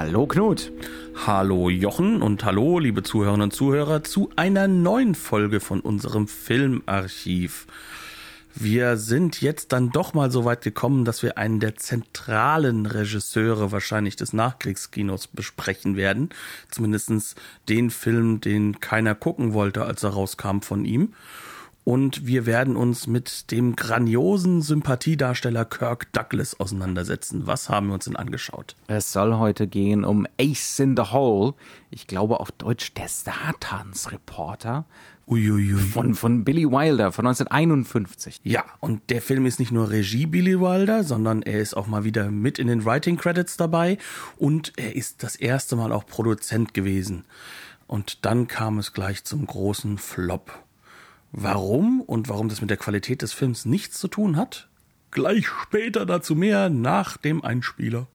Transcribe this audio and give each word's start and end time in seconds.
Hallo 0.00 0.28
Knut. 0.28 0.70
Hallo 1.26 1.68
Jochen 1.68 2.22
und 2.22 2.44
hallo 2.44 2.78
liebe 2.78 3.02
Zuhörerinnen 3.02 3.42
und 3.42 3.52
Zuhörer 3.52 4.04
zu 4.04 4.30
einer 4.36 4.68
neuen 4.68 5.16
Folge 5.16 5.58
von 5.58 5.80
unserem 5.80 6.28
Filmarchiv. 6.28 7.66
Wir 8.54 8.96
sind 8.96 9.40
jetzt 9.40 9.72
dann 9.72 9.90
doch 9.90 10.14
mal 10.14 10.30
so 10.30 10.44
weit 10.44 10.62
gekommen, 10.62 11.04
dass 11.04 11.24
wir 11.24 11.36
einen 11.36 11.58
der 11.58 11.74
zentralen 11.74 12.86
Regisseure 12.86 13.72
wahrscheinlich 13.72 14.14
des 14.14 14.32
Nachkriegskinos 14.32 15.26
besprechen 15.26 15.96
werden. 15.96 16.28
Zumindestens 16.70 17.34
den 17.68 17.90
Film, 17.90 18.40
den 18.40 18.78
keiner 18.78 19.16
gucken 19.16 19.52
wollte, 19.52 19.82
als 19.82 20.04
er 20.04 20.10
rauskam 20.10 20.60
von 20.60 20.84
ihm 20.84 21.12
und 21.88 22.26
wir 22.26 22.44
werden 22.44 22.76
uns 22.76 23.06
mit 23.06 23.50
dem 23.50 23.74
grandiosen 23.74 24.60
Sympathiedarsteller 24.60 25.64
Kirk 25.64 26.12
Douglas 26.12 26.60
auseinandersetzen. 26.60 27.46
Was 27.46 27.70
haben 27.70 27.86
wir 27.86 27.94
uns 27.94 28.04
denn 28.04 28.14
angeschaut? 28.14 28.76
Es 28.88 29.10
soll 29.10 29.38
heute 29.38 29.66
gehen 29.66 30.04
um 30.04 30.26
Ace 30.38 30.80
in 30.80 30.98
the 30.98 31.04
Hole. 31.04 31.54
Ich 31.88 32.06
glaube 32.06 32.40
auf 32.40 32.52
Deutsch 32.52 32.92
der 32.92 33.08
Satansreporter. 33.08 34.84
Uiuiui. 35.26 35.78
Von, 35.78 36.14
von 36.14 36.44
Billy 36.44 36.70
Wilder 36.70 37.10
von 37.10 37.26
1951. 37.26 38.40
Ja, 38.42 38.64
und 38.80 39.08
der 39.08 39.22
Film 39.22 39.46
ist 39.46 39.58
nicht 39.58 39.72
nur 39.72 39.88
Regie 39.88 40.26
Billy 40.26 40.60
Wilder, 40.60 41.04
sondern 41.04 41.40
er 41.40 41.58
ist 41.58 41.72
auch 41.72 41.86
mal 41.86 42.04
wieder 42.04 42.30
mit 42.30 42.58
in 42.58 42.66
den 42.66 42.84
Writing 42.84 43.16
Credits 43.16 43.56
dabei 43.56 43.96
und 44.36 44.74
er 44.76 44.94
ist 44.94 45.22
das 45.22 45.36
erste 45.36 45.74
Mal 45.74 45.92
auch 45.92 46.04
Produzent 46.04 46.74
gewesen. 46.74 47.24
Und 47.86 48.26
dann 48.26 48.46
kam 48.46 48.78
es 48.78 48.92
gleich 48.92 49.24
zum 49.24 49.46
großen 49.46 49.96
Flop. 49.96 50.67
Warum 51.32 52.00
und 52.00 52.28
warum 52.28 52.48
das 52.48 52.62
mit 52.62 52.70
der 52.70 52.78
Qualität 52.78 53.20
des 53.20 53.34
Films 53.34 53.66
nichts 53.66 53.98
zu 53.98 54.08
tun 54.08 54.36
hat? 54.36 54.68
Gleich 55.10 55.46
später 55.46 56.06
dazu 56.06 56.34
mehr 56.34 56.70
nach 56.70 57.18
dem 57.18 57.44
Einspieler. 57.44 58.06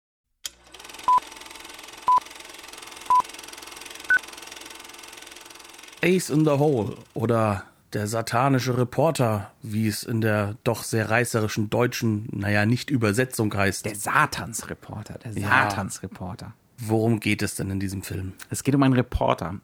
Ace 6.03 6.30
in 6.31 6.44
the 6.44 6.52
Hole 6.52 6.95
oder 7.14 7.64
der 7.94 8.08
satanische 8.08 8.78
Reporter, 8.78 9.52
wie 9.61 9.88
es 9.88 10.03
in 10.03 10.19
der 10.19 10.56
doch 10.64 10.84
sehr 10.84 11.11
reißerischen 11.11 11.69
deutschen, 11.69 12.28
naja, 12.31 12.66
nicht 12.66 12.89
Übersetzung 12.89 13.53
heißt. 13.53 13.86
Der 13.86 13.95
Satansreporter, 13.95 15.19
der 15.19 15.34
Satansreporter. 15.34 16.53
Worum 16.80 17.19
geht 17.19 17.44
es 17.44 17.56
denn 17.56 17.69
in 17.69 17.80
diesem 17.80 18.02
Film? 18.02 18.34
Es 18.50 18.64
geht 18.64 18.73
um 18.73 18.81
einen 18.81 18.95
Reporter, 18.95 19.59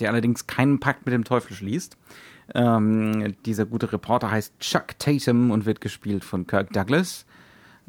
der 0.00 0.10
allerdings 0.10 0.46
keinen 0.46 0.80
Pakt 0.80 1.04
mit 1.04 1.12
dem 1.12 1.24
Teufel 1.24 1.54
schließt. 1.54 1.96
Ähm, 2.54 3.34
dieser 3.44 3.66
gute 3.66 3.92
Reporter 3.92 4.30
heißt 4.30 4.58
Chuck 4.60 4.98
Tatum 4.98 5.50
und 5.50 5.66
wird 5.66 5.80
gespielt 5.80 6.24
von 6.24 6.46
Kirk 6.46 6.72
Douglas. 6.72 7.26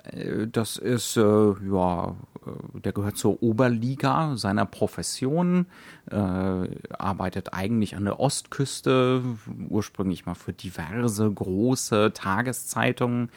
Äh, 0.03 0.47
das 0.47 0.77
ist, 0.77 1.17
äh, 1.17 1.21
ja, 1.21 2.15
äh, 2.45 2.79
der 2.79 2.91
gehört 2.93 3.17
zur 3.17 3.41
Oberliga 3.43 4.35
seiner 4.35 4.65
Profession, 4.65 5.67
äh, 6.09 6.15
arbeitet 6.15 7.53
eigentlich 7.53 7.95
an 7.95 8.05
der 8.05 8.19
Ostküste, 8.19 9.21
ursprünglich 9.69 10.25
mal 10.25 10.35
für 10.35 10.53
diverse 10.53 11.31
große 11.31 12.11
Tageszeitungen, 12.13 13.29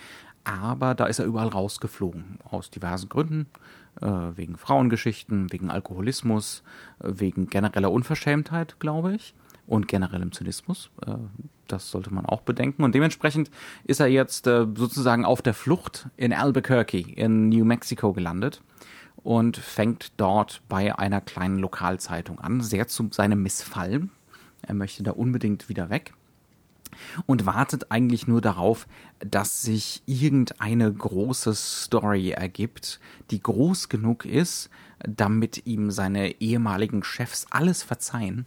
aber 0.45 0.95
da 0.95 1.07
ist 1.07 1.19
er 1.19 1.27
überall 1.27 1.49
rausgeflogen, 1.49 2.39
aus 2.45 2.71
diversen 2.71 3.11
Gründen, 3.11 3.47
äh, 4.01 4.07
wegen 4.07 4.57
Frauengeschichten, 4.57 5.53
wegen 5.53 5.71
Alkoholismus, 5.71 6.63
äh, 7.01 7.11
wegen 7.13 7.49
genereller 7.49 7.91
Unverschämtheit, 7.91 8.81
glaube 8.81 9.15
ich 9.15 9.35
und 9.71 9.87
generellem 9.87 10.33
Zynismus. 10.33 10.91
Äh, 11.07 11.15
das 11.69 11.91
sollte 11.91 12.13
man 12.13 12.27
auch 12.27 12.41
bedenken. 12.41 12.83
Und 12.83 12.95
dementsprechend 12.95 13.51
ist 13.85 14.01
er 14.01 14.09
jetzt 14.09 14.47
äh, 14.49 14.67
sozusagen 14.75 15.25
auf 15.25 15.43
der 15.43 15.55
Flucht 15.55 16.09
in 16.17 16.33
Albuquerque 16.33 16.99
in 17.15 17.49
New 17.49 17.65
Mexico 17.65 18.13
gelandet 18.13 18.63
und 19.17 19.57
fängt 19.57 20.13
dort 20.17 20.63
bei 20.69 20.99
einer 20.99 21.21
kleinen 21.21 21.59
Lokalzeitung 21.59 22.41
an, 22.41 22.61
sehr 22.61 22.89
zu 22.89 23.09
seinem 23.13 23.43
Missfallen. 23.43 24.11
Er 24.63 24.75
möchte 24.75 25.05
da 25.05 25.13
unbedingt 25.13 25.69
wieder 25.69 25.89
weg 25.89 26.15
und 27.27 27.47
wartet 27.47 27.93
eigentlich 27.93 28.27
nur 28.27 28.41
darauf, 28.41 28.89
dass 29.21 29.63
sich 29.63 30.03
irgendeine 30.07 30.93
große 30.93 31.55
Story 31.55 32.31
ergibt, 32.31 32.99
die 33.31 33.41
groß 33.41 33.89
genug 33.89 34.25
ist, 34.25 34.69
damit 34.99 35.67
ihm 35.67 35.93
seine 35.93 36.41
ehemaligen 36.41 37.05
Chefs 37.05 37.47
alles 37.51 37.85
verzeihen 37.85 38.47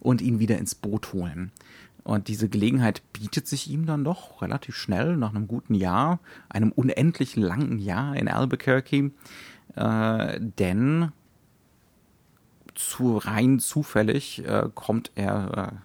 und 0.00 0.20
ihn 0.20 0.38
wieder 0.38 0.58
ins 0.58 0.74
Boot 0.74 1.12
holen. 1.12 1.52
Und 2.04 2.28
diese 2.28 2.50
Gelegenheit 2.50 3.02
bietet 3.14 3.48
sich 3.48 3.70
ihm 3.70 3.86
dann 3.86 4.04
doch 4.04 4.42
relativ 4.42 4.76
schnell, 4.76 5.16
nach 5.16 5.34
einem 5.34 5.48
guten 5.48 5.74
Jahr, 5.74 6.20
einem 6.50 6.70
unendlich 6.70 7.34
langen 7.34 7.78
Jahr 7.78 8.14
in 8.14 8.28
Albuquerque. 8.28 9.10
Äh, 9.74 10.40
denn 10.40 11.12
zu 12.74 13.16
rein 13.16 13.58
zufällig 13.58 14.44
äh, 14.46 14.68
kommt 14.74 15.12
er 15.14 15.72
äh, 15.72 15.76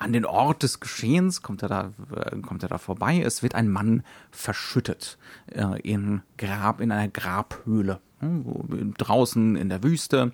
an 0.00 0.12
den 0.12 0.24
Ort 0.24 0.62
des 0.62 0.80
Geschehens, 0.80 1.42
kommt 1.42 1.62
er 1.62 1.68
da, 1.68 1.92
äh, 2.16 2.36
kommt 2.40 2.62
er 2.62 2.68
da 2.68 2.78
vorbei. 2.78 3.20
Es 3.20 3.42
wird 3.42 3.54
ein 3.54 3.68
Mann 3.68 4.02
verschüttet 4.30 5.18
äh, 5.52 5.80
in 5.82 6.22
Grab, 6.38 6.80
in 6.80 6.90
einer 6.90 7.08
Grabhöhle. 7.08 8.00
Hm, 8.20 8.94
draußen 8.98 9.56
in 9.56 9.68
der 9.68 9.82
Wüste. 9.82 10.32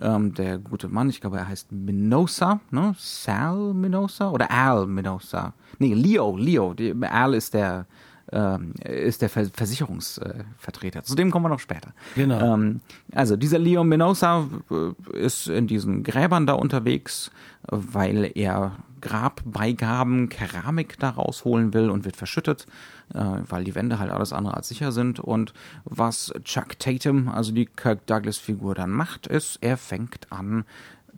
Ähm, 0.00 0.34
der 0.34 0.58
gute 0.58 0.88
Mann, 0.88 1.10
ich 1.10 1.20
glaube, 1.20 1.36
er 1.36 1.48
heißt 1.48 1.70
Minosa, 1.70 2.60
ne? 2.70 2.94
Sal 2.98 3.74
Minosa 3.74 4.30
oder 4.30 4.50
Al 4.50 4.86
Minosa. 4.86 5.52
Nee, 5.78 5.92
Leo, 5.92 6.36
Leo. 6.36 6.72
Die, 6.72 6.94
Al 7.02 7.34
ist 7.34 7.52
der, 7.52 7.86
ähm, 8.32 8.74
ist 8.84 9.22
der 9.22 9.28
Versicherungsvertreter. 9.28 11.02
Zu 11.04 11.14
dem 11.14 11.30
kommen 11.30 11.44
wir 11.44 11.50
noch 11.50 11.60
später. 11.60 11.92
Genau. 12.14 12.54
Ähm, 12.54 12.80
also 13.12 13.36
dieser 13.36 13.58
Leo 13.58 13.84
Minosa 13.84 14.48
äh, 14.70 15.18
ist 15.18 15.48
in 15.48 15.66
diesen 15.66 16.02
Gräbern 16.02 16.46
da 16.46 16.54
unterwegs, 16.54 17.30
weil 17.68 18.32
er 18.34 18.72
Grabbeigaben, 19.00 20.28
Keramik 20.28 20.98
da 20.98 21.10
rausholen 21.10 21.72
will 21.74 21.90
und 21.90 22.04
wird 22.04 22.16
verschüttet, 22.16 22.66
äh, 23.14 23.22
weil 23.48 23.62
die 23.62 23.74
Wände 23.74 23.98
halt 23.98 24.10
alles 24.10 24.32
andere 24.32 24.54
als 24.54 24.68
sicher 24.68 24.90
sind. 24.90 25.20
Und 25.20 25.52
was 25.84 26.32
Chuck 26.42 26.78
Tatum, 26.78 27.28
also 27.28 27.52
die 27.52 27.66
Kirk 27.66 28.06
Douglas-Figur, 28.06 28.74
dann 28.74 28.90
macht, 28.90 29.26
ist, 29.26 29.58
er 29.60 29.76
fängt 29.76 30.32
an, 30.32 30.64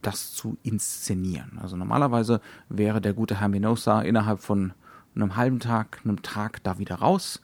das 0.02 0.32
zu 0.32 0.58
inszenieren. 0.62 1.58
Also 1.62 1.76
normalerweise 1.76 2.40
wäre 2.68 3.00
der 3.00 3.14
gute 3.14 3.40
Herr 3.40 3.48
Minosa 3.48 4.02
innerhalb 4.02 4.40
von 4.40 4.72
einem 5.20 5.36
halben 5.36 5.60
Tag, 5.60 6.00
einem 6.04 6.22
Tag 6.22 6.62
da 6.62 6.78
wieder 6.78 6.96
raus. 6.96 7.40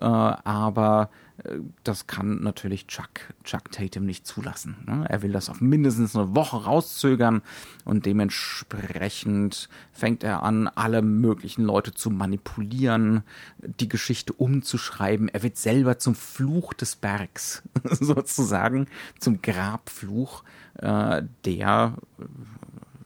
Äh, 0.00 0.04
aber 0.04 1.10
äh, 1.44 1.58
das 1.84 2.06
kann 2.06 2.42
natürlich 2.42 2.86
Chuck, 2.86 3.08
Chuck 3.44 3.70
Tatum 3.72 4.04
nicht 4.04 4.26
zulassen. 4.26 4.76
Ne? 4.86 5.06
Er 5.08 5.22
will 5.22 5.32
das 5.32 5.48
auf 5.48 5.60
mindestens 5.60 6.14
eine 6.14 6.34
Woche 6.34 6.64
rauszögern 6.64 7.42
und 7.84 8.06
dementsprechend 8.06 9.68
fängt 9.92 10.24
er 10.24 10.42
an, 10.42 10.68
alle 10.68 11.02
möglichen 11.02 11.64
Leute 11.64 11.94
zu 11.94 12.10
manipulieren, 12.10 13.22
die 13.58 13.88
Geschichte 13.88 14.32
umzuschreiben. 14.32 15.28
Er 15.28 15.42
wird 15.42 15.56
selber 15.56 15.98
zum 15.98 16.14
Fluch 16.14 16.74
des 16.74 16.96
Bergs, 16.96 17.62
sozusagen, 17.84 18.86
zum 19.18 19.40
Grabfluch, 19.40 20.44
äh, 20.74 21.22
der 21.44 21.94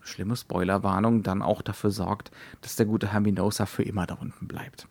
schlimme 0.02 0.36
Spoilerwarnung, 0.36 1.22
dann 1.22 1.42
auch 1.42 1.62
dafür 1.62 1.90
sorgt, 1.90 2.30
dass 2.60 2.76
der 2.76 2.86
gute 2.86 3.12
Herminosa 3.12 3.66
für 3.66 3.82
immer 3.82 4.06
da 4.06 4.14
unten 4.14 4.46
bleibt. 4.46 4.86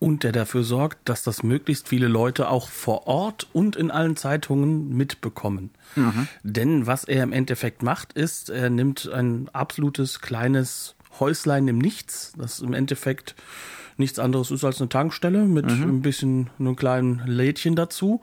Und 0.00 0.22
der 0.22 0.30
dafür 0.30 0.62
sorgt, 0.62 1.08
dass 1.08 1.24
das 1.24 1.42
möglichst 1.42 1.88
viele 1.88 2.06
Leute 2.06 2.48
auch 2.48 2.68
vor 2.68 3.08
Ort 3.08 3.48
und 3.52 3.74
in 3.74 3.90
allen 3.90 4.14
Zeitungen 4.14 4.96
mitbekommen. 4.96 5.70
Mhm. 5.96 6.28
Denn 6.44 6.86
was 6.86 7.02
er 7.02 7.24
im 7.24 7.32
Endeffekt 7.32 7.82
macht, 7.82 8.12
ist, 8.12 8.48
er 8.48 8.70
nimmt 8.70 9.10
ein 9.12 9.48
absolutes 9.52 10.20
kleines 10.20 10.94
Häuslein 11.18 11.66
im 11.66 11.78
Nichts, 11.78 12.32
das 12.38 12.60
im 12.60 12.74
Endeffekt 12.74 13.34
nichts 13.96 14.20
anderes 14.20 14.52
ist 14.52 14.62
als 14.62 14.80
eine 14.80 14.88
Tankstelle 14.88 15.44
mit 15.44 15.66
mhm. 15.66 15.82
ein 15.82 16.02
bisschen 16.02 16.50
einem 16.60 16.76
kleinen 16.76 17.22
Lädchen 17.26 17.74
dazu 17.74 18.20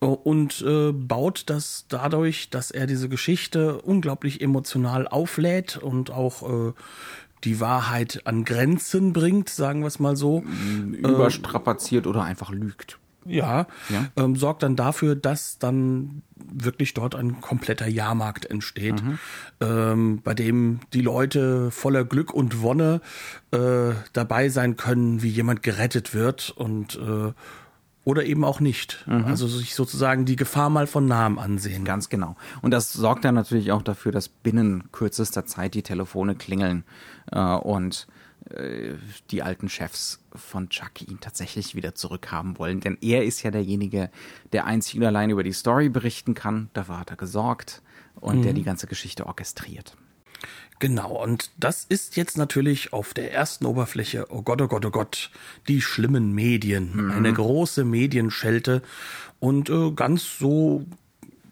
und 0.00 0.62
äh, 0.62 0.92
baut 0.92 1.44
das 1.46 1.86
dadurch, 1.88 2.50
dass 2.50 2.70
er 2.70 2.86
diese 2.86 3.08
Geschichte 3.08 3.80
unglaublich 3.80 4.40
emotional 4.40 5.08
auflädt 5.08 5.76
und 5.76 6.10
auch 6.10 6.68
äh, 6.68 6.72
die 7.44 7.60
Wahrheit 7.60 8.22
an 8.24 8.44
Grenzen 8.44 9.12
bringt, 9.12 9.48
sagen 9.48 9.80
wir 9.80 9.86
es 9.86 9.98
mal 9.98 10.16
so. 10.16 10.44
Überstrapaziert 10.92 12.06
äh, 12.06 12.08
oder 12.08 12.22
einfach 12.22 12.50
lügt. 12.50 12.98
Ja, 13.28 13.66
ja. 13.88 14.06
Ähm, 14.16 14.36
sorgt 14.36 14.62
dann 14.62 14.76
dafür, 14.76 15.16
dass 15.16 15.58
dann 15.58 16.22
wirklich 16.36 16.94
dort 16.94 17.14
ein 17.14 17.40
kompletter 17.40 17.88
Jahrmarkt 17.88 18.46
entsteht, 18.46 19.02
mhm. 19.02 19.18
ähm, 19.60 20.20
bei 20.22 20.34
dem 20.34 20.80
die 20.92 21.00
Leute 21.00 21.70
voller 21.70 22.04
Glück 22.04 22.32
und 22.32 22.62
Wonne 22.62 23.00
äh, 23.50 23.92
dabei 24.12 24.48
sein 24.48 24.76
können, 24.76 25.22
wie 25.22 25.28
jemand 25.28 25.62
gerettet 25.62 26.14
wird 26.14 26.50
und 26.50 26.96
äh, 26.96 27.32
oder 28.06 28.24
eben 28.24 28.44
auch 28.44 28.60
nicht. 28.60 29.04
Mhm. 29.06 29.24
Also 29.24 29.48
sich 29.48 29.74
sozusagen 29.74 30.26
die 30.26 30.36
Gefahr 30.36 30.70
mal 30.70 30.86
von 30.86 31.06
nahem 31.06 31.40
ansehen. 31.40 31.84
Ganz 31.84 32.08
genau. 32.08 32.36
Und 32.62 32.70
das 32.70 32.92
sorgt 32.92 33.24
dann 33.24 33.34
natürlich 33.34 33.72
auch 33.72 33.82
dafür, 33.82 34.12
dass 34.12 34.28
binnen 34.28 34.84
kürzester 34.92 35.44
Zeit 35.44 35.74
die 35.74 35.82
Telefone 35.82 36.36
klingeln 36.36 36.84
äh, 37.32 37.40
und 37.40 38.06
äh, 38.48 38.94
die 39.32 39.42
alten 39.42 39.68
Chefs 39.68 40.20
von 40.32 40.68
Chuck 40.68 41.02
ihn 41.02 41.18
tatsächlich 41.20 41.74
wieder 41.74 41.96
zurückhaben 41.96 42.60
wollen. 42.60 42.78
Denn 42.78 42.96
er 43.00 43.24
ist 43.24 43.42
ja 43.42 43.50
derjenige, 43.50 44.08
der 44.52 44.66
einzig 44.66 45.00
und 45.00 45.04
allein 45.04 45.30
über 45.30 45.42
die 45.42 45.52
Story 45.52 45.88
berichten 45.88 46.34
kann. 46.34 46.70
Dafür 46.74 47.00
hat 47.00 47.10
er 47.10 47.16
gesorgt 47.16 47.82
und 48.14 48.38
mhm. 48.38 48.42
der 48.42 48.52
die 48.52 48.62
ganze 48.62 48.86
Geschichte 48.86 49.26
orchestriert. 49.26 49.96
Genau, 50.78 51.22
und 51.22 51.50
das 51.56 51.84
ist 51.88 52.16
jetzt 52.16 52.36
natürlich 52.36 52.92
auf 52.92 53.14
der 53.14 53.32
ersten 53.32 53.64
Oberfläche, 53.64 54.26
oh 54.28 54.42
Gott, 54.42 54.60
oh 54.60 54.68
Gott, 54.68 54.84
oh 54.84 54.90
Gott, 54.90 55.30
die 55.68 55.80
schlimmen 55.80 56.34
Medien. 56.34 56.90
Mhm. 56.94 57.10
Eine 57.12 57.32
große 57.32 57.84
Medienschelte 57.84 58.82
und 59.40 59.70
äh, 59.70 59.90
ganz 59.92 60.38
so 60.38 60.84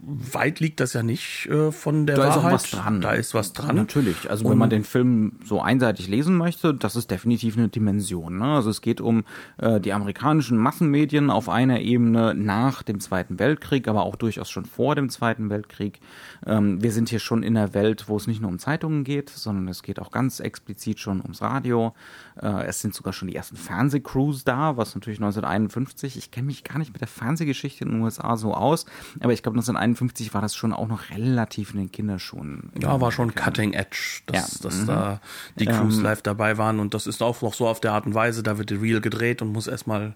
weit 0.07 0.61
liegt 0.61 0.81
das 0.81 0.93
ja 0.93 1.03
nicht 1.03 1.47
äh, 1.47 1.73
von 1.73 2.07
der 2.07 2.17
da 2.17 2.23
Wahrheit. 2.29 2.45
Da 2.45 2.57
ist 2.57 2.63
was 2.65 2.71
dran. 2.71 3.01
Da 3.01 3.13
ist 3.13 3.35
was 3.35 3.53
dran. 3.53 3.77
Natürlich. 3.77 4.31
Also 4.31 4.49
wenn 4.49 4.59
man 4.59 4.71
den 4.71 4.85
Film 4.85 5.39
so 5.45 5.61
einseitig 5.61 6.09
lesen 6.09 6.37
möchte, 6.37 6.75
das 6.75 6.97
ist 6.97 7.11
definitiv 7.11 7.57
eine 7.57 7.69
Dimension. 7.69 8.39
Ne? 8.39 8.45
Also 8.45 8.71
es 8.71 8.81
geht 8.81 9.01
um 9.01 9.25
äh, 9.59 9.81
die 9.81 9.93
amerikanischen 9.93 10.59
Massenmedien 10.59 11.31
auf 11.31 11.49
einer 11.49 11.81
Ebene 11.81 12.35
nach 12.35 12.83
dem 12.83 13.01
Zweiten 13.01 13.39
Weltkrieg, 13.39 13.89
aber 13.89 14.03
auch 14.03 14.17
durchaus 14.17 14.51
schon 14.51 14.67
vor 14.67 14.95
dem 14.95 15.09
Zweiten 15.09 15.49
Weltkrieg. 15.49 16.01
Ähm, 16.47 16.83
wir 16.83 16.93
sind 16.93 17.09
hier 17.09 17.21
schon 17.21 17.43
in 17.43 17.57
einer 17.57 17.73
Welt, 17.75 18.05
wo 18.09 18.17
es 18.17 18.27
nicht 18.27 18.43
nur 18.43 18.51
um 18.51 18.59
Zeitungen 18.59 19.05
geht, 19.05 19.31
sondern 19.31 19.69
es 19.69 19.83
geht 19.83 19.99
auch 19.99 20.11
ganz 20.11 20.41
explizit 20.41 21.01
schon 21.01 21.21
ums 21.21 21.41
Radio. 21.41 21.95
Äh, 22.41 22.67
es 22.67 22.81
sind 22.81 22.95
sogar 22.95 23.13
schon 23.13 23.29
die 23.29 23.37
ersten 23.37 23.57
Fernsehcrews 23.57 24.45
da, 24.45 24.77
was 24.77 24.95
natürlich 24.95 25.19
1951, 25.21 26.17
ich 26.19 26.31
kenne 26.31 26.47
mich 26.47 26.65
gar 26.65 26.79
nicht 26.79 26.93
mit 26.93 27.01
der 27.01 27.09
Fernsehgeschichte 27.09 27.85
in 27.85 27.93
den 27.93 28.03
USA 28.03 28.37
so 28.37 28.55
aus, 28.55 28.87
aber 29.21 29.33
ich 29.33 29.43
glaube 29.43 29.57
1951 29.57 29.94
war 30.01 30.41
das 30.41 30.55
schon 30.55 30.73
auch 30.73 30.89
noch 30.89 31.11
relativ 31.11 31.73
in 31.73 31.81
den 31.81 31.93
Kinderschuhen. 31.93 32.71
Ja, 32.81 33.01
war 33.01 33.13
schon 33.13 33.35
Cutting 33.35 33.73
Edge, 33.73 34.21
dass, 34.27 34.55
ja. 34.55 34.63
dass 34.63 34.83
mhm. 34.83 34.87
da 34.87 35.21
die 35.57 35.67
Crews 35.67 35.99
ähm, 35.99 36.03
live 36.03 36.23
dabei 36.23 36.59
waren 36.59 36.81
und 36.81 36.95
das 36.95 37.07
ist 37.07 37.23
auch 37.23 37.43
noch 37.43 37.55
so 37.55 37.67
auf 37.67 37.81
der 37.81 37.93
Art 37.93 38.07
und 38.07 38.15
Weise, 38.15 38.43
da 38.43 38.59
wird 38.59 38.71
die 38.71 38.77
Reel 38.77 39.01
gedreht 39.01 39.43
und 39.43 39.53
muss 39.53 39.67
erstmal 39.67 40.15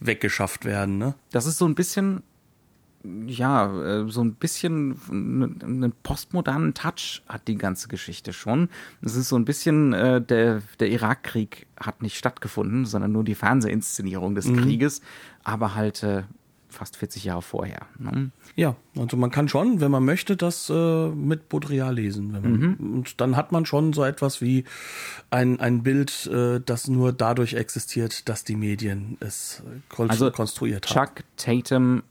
weggeschafft 0.00 0.64
werden. 0.64 0.98
Ne? 0.98 1.14
Das 1.30 1.46
ist 1.46 1.58
so 1.58 1.66
ein 1.66 1.74
bisschen 1.74 2.22
ja, 3.26 3.82
äh, 3.82 4.10
so 4.10 4.22
ein 4.22 4.34
bisschen 4.34 4.96
einen 5.10 5.92
postmodernen 6.02 6.74
Touch 6.74 7.22
hat 7.28 7.48
die 7.48 7.56
ganze 7.56 7.88
Geschichte 7.88 8.32
schon. 8.32 8.68
Es 9.00 9.16
ist 9.16 9.28
so 9.28 9.36
ein 9.36 9.44
bisschen, 9.44 9.92
äh, 9.94 10.20
der, 10.20 10.62
der 10.78 10.90
Irakkrieg 10.90 11.66
hat 11.78 12.02
nicht 12.02 12.18
stattgefunden, 12.18 12.84
sondern 12.84 13.12
nur 13.12 13.24
die 13.24 13.34
Fernsehinszenierung 13.34 14.34
des 14.34 14.46
mhm. 14.46 14.60
Krieges, 14.60 15.00
aber 15.44 15.74
halt 15.74 16.02
äh, 16.02 16.24
fast 16.70 16.96
40 16.96 17.24
Jahre 17.24 17.42
vorher. 17.42 17.86
Ne? 17.98 18.30
Ja, 18.56 18.76
also 18.96 19.16
man 19.16 19.30
kann 19.30 19.48
schon, 19.48 19.80
wenn 19.80 19.90
man 19.90 20.04
möchte, 20.04 20.36
das 20.36 20.70
äh, 20.70 21.08
mit 21.08 21.48
Baudrillard 21.48 21.94
lesen. 21.94 22.32
Man, 22.32 22.42
mhm. 22.42 22.76
Und 22.94 23.20
dann 23.20 23.36
hat 23.36 23.52
man 23.52 23.66
schon 23.66 23.92
so 23.92 24.04
etwas 24.04 24.40
wie 24.40 24.64
ein, 25.30 25.60
ein 25.60 25.82
Bild, 25.82 26.26
äh, 26.26 26.60
das 26.60 26.88
nur 26.88 27.12
dadurch 27.12 27.54
existiert, 27.54 28.28
dass 28.28 28.44
die 28.44 28.56
Medien 28.56 29.16
es 29.20 29.62
also 29.98 30.30
konstruiert 30.30 30.88
haben. 30.88 31.06
Chuck 31.06 31.24
Tatum 31.36 32.02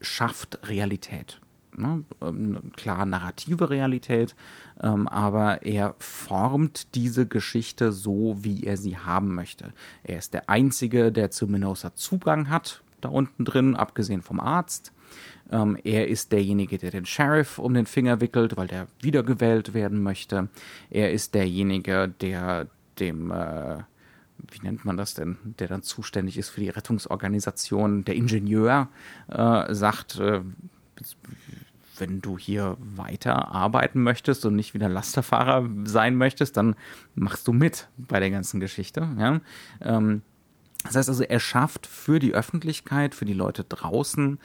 schafft 0.00 0.58
Realität. 0.68 1.40
Ne? 1.76 2.04
Ähm, 2.22 2.72
klar, 2.74 3.04
narrative 3.04 3.68
Realität, 3.70 4.34
ähm, 4.82 5.08
aber 5.08 5.62
er 5.62 5.94
formt 5.98 6.94
diese 6.94 7.26
Geschichte 7.26 7.92
so, 7.92 8.36
wie 8.40 8.64
er 8.64 8.76
sie 8.76 8.96
haben 8.96 9.34
möchte. 9.34 9.72
Er 10.02 10.18
ist 10.18 10.32
der 10.32 10.48
Einzige, 10.48 11.12
der 11.12 11.30
zu 11.30 11.46
Minosa 11.46 11.94
Zugang 11.94 12.48
hat, 12.48 12.82
da 13.06 13.12
unten 13.12 13.44
drin, 13.44 13.76
abgesehen 13.76 14.22
vom 14.22 14.40
Arzt. 14.40 14.92
Ähm, 15.50 15.78
er 15.84 16.08
ist 16.08 16.32
derjenige, 16.32 16.78
der 16.78 16.90
den 16.90 17.06
Sheriff 17.06 17.58
um 17.58 17.74
den 17.74 17.86
Finger 17.86 18.20
wickelt, 18.20 18.56
weil 18.56 18.66
der 18.66 18.88
wiedergewählt 19.00 19.74
werden 19.74 20.02
möchte. 20.02 20.48
Er 20.90 21.12
ist 21.12 21.34
derjenige, 21.34 22.08
der 22.20 22.66
dem 22.98 23.30
äh, 23.30 23.78
wie 24.50 24.60
nennt 24.62 24.84
man 24.84 24.96
das 24.96 25.14
denn, 25.14 25.38
der 25.58 25.68
dann 25.68 25.82
zuständig 25.82 26.38
ist 26.38 26.50
für 26.50 26.60
die 26.60 26.68
Rettungsorganisation, 26.68 28.04
der 28.04 28.16
Ingenieur, 28.16 28.88
äh, 29.28 29.74
sagt, 29.74 30.18
äh, 30.18 30.42
wenn 31.98 32.20
du 32.20 32.38
hier 32.38 32.76
weiter 32.78 33.48
arbeiten 33.52 34.02
möchtest 34.02 34.44
und 34.44 34.54
nicht 34.54 34.74
wieder 34.74 34.88
Lasterfahrer 34.88 35.68
sein 35.84 36.16
möchtest, 36.16 36.56
dann 36.56 36.76
machst 37.14 37.48
du 37.48 37.52
mit 37.52 37.88
bei 37.96 38.20
der 38.20 38.30
ganzen 38.30 38.60
Geschichte. 38.60 39.08
Ja? 39.18 39.40
Ähm, 39.80 40.22
das 40.86 40.96
heißt 40.96 41.08
also, 41.08 41.24
er 41.24 41.40
schafft 41.40 41.86
für 41.86 42.18
die 42.18 42.34
Öffentlichkeit, 42.34 43.14
für 43.14 43.24
die 43.24 43.34
Leute 43.34 43.64
draußen 43.64 44.38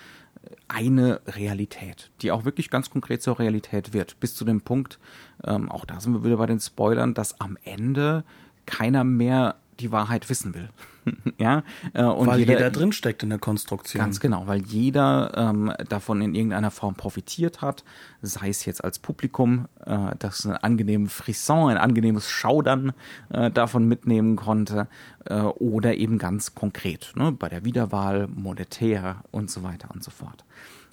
eine 0.68 1.22
Realität, 1.28 2.12
die 2.22 2.32
auch 2.32 2.46
wirklich 2.46 2.70
ganz 2.70 2.90
konkret 2.90 3.22
zur 3.22 3.40
Realität 3.40 3.94
wird. 3.94 4.20
Bis 4.20 4.36
zu 4.36 4.46
dem 4.46 4.62
Punkt, 4.62 5.00
ähm, 5.44 5.70
auch 5.70 5.86
da 5.86 6.00
sind 6.00 6.14
wir 6.14 6.24
wieder 6.24 6.38
bei 6.38 6.46
den 6.46 6.60
Spoilern, 6.60 7.14
dass 7.14 7.40
am 7.40 7.58
Ende 7.64 8.24
keiner 8.66 9.04
mehr 9.04 9.56
die 9.82 9.92
Wahrheit 9.92 10.30
wissen 10.30 10.54
will. 10.54 10.70
ja, 11.38 11.64
äh, 11.94 12.04
und 12.04 12.28
weil 12.28 12.40
jeder, 12.40 12.54
jeder 12.54 12.70
drinsteckt 12.72 13.24
in 13.24 13.30
der 13.30 13.40
Konstruktion. 13.40 14.02
Ganz 14.02 14.20
genau, 14.20 14.48
weil 14.48 14.62
jeder 14.62 15.32
ähm, 15.36 15.74
davon 15.90 16.22
in 16.22 16.36
irgendeiner 16.36 16.72
Form 16.72 16.96
profitiert 16.96 17.62
hat, 17.62 17.84
sei 18.22 18.50
es 18.50 18.66
jetzt 18.66 18.84
als 18.84 19.00
Publikum, 19.00 19.68
äh, 19.86 20.16
das 20.20 20.46
ein 20.46 20.56
angenehmes 20.56 21.14
Frisson, 21.14 21.72
ein 21.72 21.78
angenehmes 21.78 22.30
Schaudern 22.30 22.94
äh, 23.30 23.50
davon 23.50 23.88
mitnehmen 23.88 24.36
konnte, 24.36 24.88
äh, 25.26 25.42
oder 25.42 25.96
eben 25.96 26.18
ganz 26.18 26.56
konkret, 26.56 27.14
ne, 27.16 27.32
bei 27.32 27.50
der 27.50 27.66
Wiederwahl, 27.66 28.28
monetär 28.28 29.24
und 29.32 29.50
so 29.50 29.64
weiter 29.64 29.90
und 29.92 30.04
so 30.04 30.12
fort. 30.12 30.46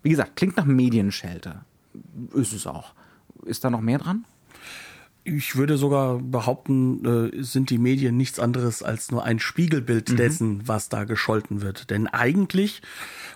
Wie 0.03 0.11
gesagt, 0.11 0.37
klingt 0.37 0.57
nach 0.57 0.65
Medienschelte. 0.65 1.61
Ist 2.33 2.53
es 2.53 2.67
auch. 2.67 2.93
Ist 3.45 3.65
da 3.65 3.71
noch 3.71 3.81
mehr 3.81 3.99
dran? 3.99 4.25
Ich 5.29 5.57
würde 5.57 5.77
sogar 5.77 6.19
behaupten, 6.19 7.33
äh, 7.35 7.43
sind 7.43 7.71
die 7.71 7.79
Medien 7.79 8.17
nichts 8.17 8.39
anderes 8.39 8.83
als 8.83 9.11
nur 9.11 9.25
ein 9.25 9.39
Spiegelbild 9.39 10.11
mhm. 10.11 10.17
dessen, 10.17 10.63
was 10.67 10.89
da 10.89 11.05
gescholten 11.05 11.63
wird. 11.63 11.91
Denn 11.91 12.07
eigentlich, 12.07 12.83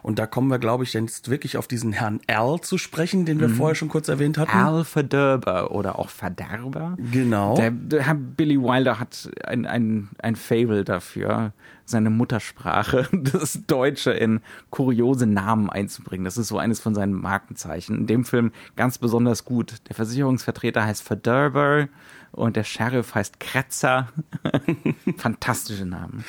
und 0.02 0.18
da 0.18 0.26
kommen 0.26 0.48
wir, 0.48 0.58
glaube 0.58 0.84
ich, 0.84 0.92
jetzt 0.92 1.30
wirklich 1.30 1.56
auf 1.56 1.68
diesen 1.68 1.92
Herrn 1.92 2.20
Al 2.26 2.60
zu 2.60 2.78
sprechen, 2.78 3.24
den 3.24 3.40
wir 3.40 3.48
mhm. 3.48 3.54
vorher 3.54 3.74
schon 3.74 3.88
kurz 3.88 4.08
erwähnt 4.08 4.38
hatten. 4.38 4.56
Al 4.56 4.84
Verderber 4.84 5.70
oder 5.72 5.98
auch 5.98 6.08
Verderber. 6.08 6.96
Genau. 7.12 7.56
Der, 7.56 7.70
der 7.70 8.02
Herr 8.02 8.14
Billy 8.14 8.60
Wilder 8.60 8.98
hat 8.98 9.30
ein, 9.44 9.66
ein, 9.66 10.08
ein 10.18 10.36
Fable 10.36 10.84
dafür, 10.84 11.52
seine 11.84 12.10
Muttersprache, 12.10 13.08
das 13.12 13.60
Deutsche 13.66 14.12
in 14.12 14.40
kuriose 14.70 15.26
Namen 15.26 15.70
einzubringen. 15.70 16.24
Das 16.24 16.36
ist 16.36 16.48
so 16.48 16.58
eines 16.58 16.80
von 16.80 16.94
seinen 16.94 17.14
Markenzeichen. 17.14 17.98
In 17.98 18.06
dem 18.06 18.24
Film 18.24 18.52
ganz 18.76 18.98
besonders 18.98 19.44
gut. 19.44 19.74
Der 19.88 19.94
Versicherungsvertreter 19.94 20.84
heißt 20.84 21.02
Verderber 21.02 21.88
und 22.32 22.56
der 22.56 22.64
Sheriff 22.64 23.14
heißt 23.14 23.40
Kretzer. 23.40 24.08
Fantastische 25.16 25.84
Namen. 25.86 26.24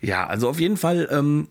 Ja, 0.00 0.26
also 0.26 0.48
auf 0.48 0.60
jeden 0.60 0.76
Fall 0.76 1.08
ähm, 1.10 1.48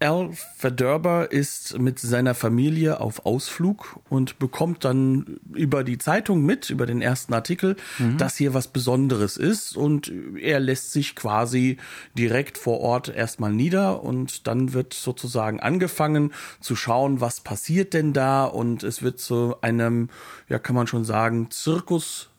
Al 0.00 0.30
Verderber 0.56 1.30
ist 1.30 1.78
mit 1.78 1.98
seiner 1.98 2.34
Familie 2.34 3.00
auf 3.00 3.26
Ausflug 3.26 4.00
und 4.08 4.38
bekommt 4.38 4.84
dann 4.86 5.38
über 5.52 5.84
die 5.84 5.98
Zeitung 5.98 6.42
mit, 6.42 6.70
über 6.70 6.86
den 6.86 7.02
ersten 7.02 7.34
Artikel, 7.34 7.76
mhm. 7.98 8.16
dass 8.16 8.36
hier 8.36 8.54
was 8.54 8.68
Besonderes 8.68 9.36
ist 9.36 9.76
und 9.76 10.10
er 10.40 10.58
lässt 10.58 10.92
sich 10.92 11.14
quasi 11.14 11.76
direkt 12.16 12.56
vor 12.56 12.80
Ort 12.80 13.10
erstmal 13.10 13.52
nieder 13.52 14.02
und 14.02 14.46
dann 14.46 14.72
wird 14.72 14.94
sozusagen 14.94 15.60
angefangen 15.60 16.32
zu 16.60 16.76
schauen, 16.76 17.20
was 17.20 17.40
passiert 17.40 17.92
denn 17.92 18.14
da 18.14 18.44
und 18.44 18.82
es 18.82 19.02
wird 19.02 19.20
zu 19.20 19.56
einem, 19.60 20.08
ja 20.48 20.58
kann 20.58 20.76
man 20.76 20.86
schon 20.86 21.04
sagen, 21.04 21.50
Zirkus 21.50 22.30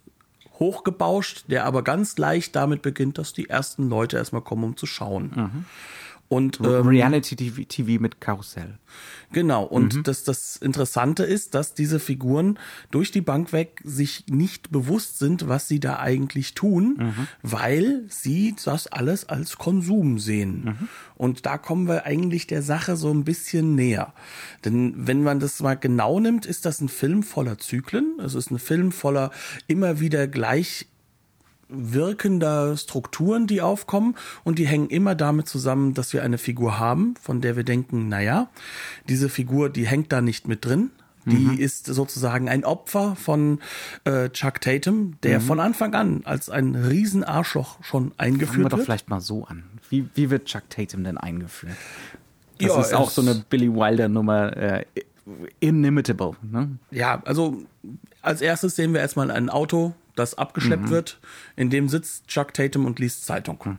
hochgebauscht, 0.61 1.45
der 1.47 1.65
aber 1.65 1.83
ganz 1.83 2.17
leicht 2.17 2.55
damit 2.55 2.81
beginnt, 2.81 3.17
dass 3.17 3.33
die 3.33 3.49
ersten 3.49 3.89
Leute 3.89 4.17
erstmal 4.17 4.43
kommen, 4.43 4.63
um 4.63 4.77
zu 4.77 4.85
schauen. 4.85 5.31
Mhm. 5.35 5.65
Und 6.31 6.61
ähm, 6.61 6.87
Reality 6.87 7.35
TV, 7.35 7.63
TV, 7.67 8.01
mit 8.01 8.21
Karussell. 8.21 8.79
Genau. 9.33 9.65
Und 9.65 9.95
mhm. 9.95 10.03
das, 10.03 10.23
das 10.23 10.55
Interessante 10.55 11.25
ist, 11.25 11.55
dass 11.55 11.73
diese 11.73 11.99
Figuren 11.99 12.57
durch 12.89 13.11
die 13.11 13.19
Bank 13.19 13.51
weg 13.51 13.81
sich 13.83 14.23
nicht 14.29 14.71
bewusst 14.71 15.19
sind, 15.19 15.49
was 15.49 15.67
sie 15.67 15.81
da 15.81 15.99
eigentlich 15.99 16.53
tun, 16.53 16.95
mhm. 16.99 17.27
weil 17.41 18.03
sie 18.07 18.55
das 18.63 18.87
alles 18.87 19.27
als 19.27 19.57
Konsum 19.57 20.19
sehen. 20.19 20.63
Mhm. 20.63 20.87
Und 21.15 21.45
da 21.45 21.57
kommen 21.57 21.89
wir 21.89 22.05
eigentlich 22.05 22.47
der 22.47 22.61
Sache 22.61 22.95
so 22.95 23.11
ein 23.11 23.25
bisschen 23.25 23.75
näher. 23.75 24.13
Denn 24.63 24.93
wenn 24.95 25.23
man 25.23 25.41
das 25.41 25.59
mal 25.59 25.75
genau 25.75 26.21
nimmt, 26.21 26.45
ist 26.45 26.65
das 26.65 26.79
ein 26.79 26.87
Film 26.87 27.23
voller 27.23 27.57
Zyklen. 27.57 28.21
Es 28.23 28.35
ist 28.35 28.51
ein 28.51 28.59
Film 28.59 28.93
voller 28.93 29.31
immer 29.67 29.99
wieder 29.99 30.29
gleich 30.29 30.87
wirkender 31.71 32.77
Strukturen, 32.77 33.47
die 33.47 33.61
aufkommen 33.61 34.15
und 34.43 34.59
die 34.59 34.67
hängen 34.67 34.89
immer 34.89 35.15
damit 35.15 35.47
zusammen, 35.47 35.93
dass 35.93 36.13
wir 36.13 36.23
eine 36.23 36.37
Figur 36.37 36.79
haben, 36.79 37.15
von 37.21 37.41
der 37.41 37.55
wir 37.55 37.63
denken, 37.63 38.09
naja, 38.09 38.49
diese 39.09 39.29
Figur, 39.29 39.69
die 39.69 39.87
hängt 39.87 40.11
da 40.11 40.21
nicht 40.21 40.47
mit 40.47 40.65
drin. 40.65 40.91
Die 41.25 41.35
mhm. 41.35 41.59
ist 41.59 41.85
sozusagen 41.85 42.49
ein 42.49 42.65
Opfer 42.65 43.15
von 43.15 43.59
äh, 44.05 44.29
Chuck 44.29 44.59
Tatum, 44.59 45.17
der 45.21 45.39
mhm. 45.39 45.43
von 45.43 45.59
Anfang 45.59 45.93
an 45.93 46.21
als 46.23 46.49
ein 46.49 46.73
Riesenarschloch 46.75 47.83
schon 47.83 48.11
eingeführt 48.17 48.49
Fangen 48.49 48.63
wir 48.65 48.69
doch 48.69 48.79
vielleicht 48.79 49.09
mal 49.09 49.21
so 49.21 49.45
an. 49.45 49.63
Wie, 49.89 50.09
wie 50.15 50.31
wird 50.31 50.45
Chuck 50.45 50.67
Tatum 50.71 51.03
denn 51.03 51.19
eingeführt? 51.19 51.75
Das 52.57 52.69
ja, 52.69 52.81
ist 52.81 52.93
auch 52.95 53.11
so 53.11 53.21
eine 53.21 53.35
Billy 53.49 53.71
Wilder 53.71 54.09
Nummer. 54.09 54.57
Äh, 54.57 54.85
inimitable. 55.59 56.33
Ne? 56.41 56.77
Ja, 56.89 57.21
also 57.25 57.61
als 58.21 58.41
erstes 58.41 58.75
sehen 58.75 58.93
wir 58.93 59.01
erstmal 59.01 59.31
ein 59.31 59.49
Auto, 59.49 59.93
das 60.15 60.35
abgeschleppt 60.35 60.85
mhm. 60.85 60.89
wird. 60.89 61.19
In 61.55 61.69
dem 61.69 61.89
sitzt 61.89 62.27
Chuck 62.27 62.53
Tatum 62.53 62.85
und 62.85 62.99
liest 62.99 63.25
Zeitung. 63.25 63.59
Mhm. 63.63 63.77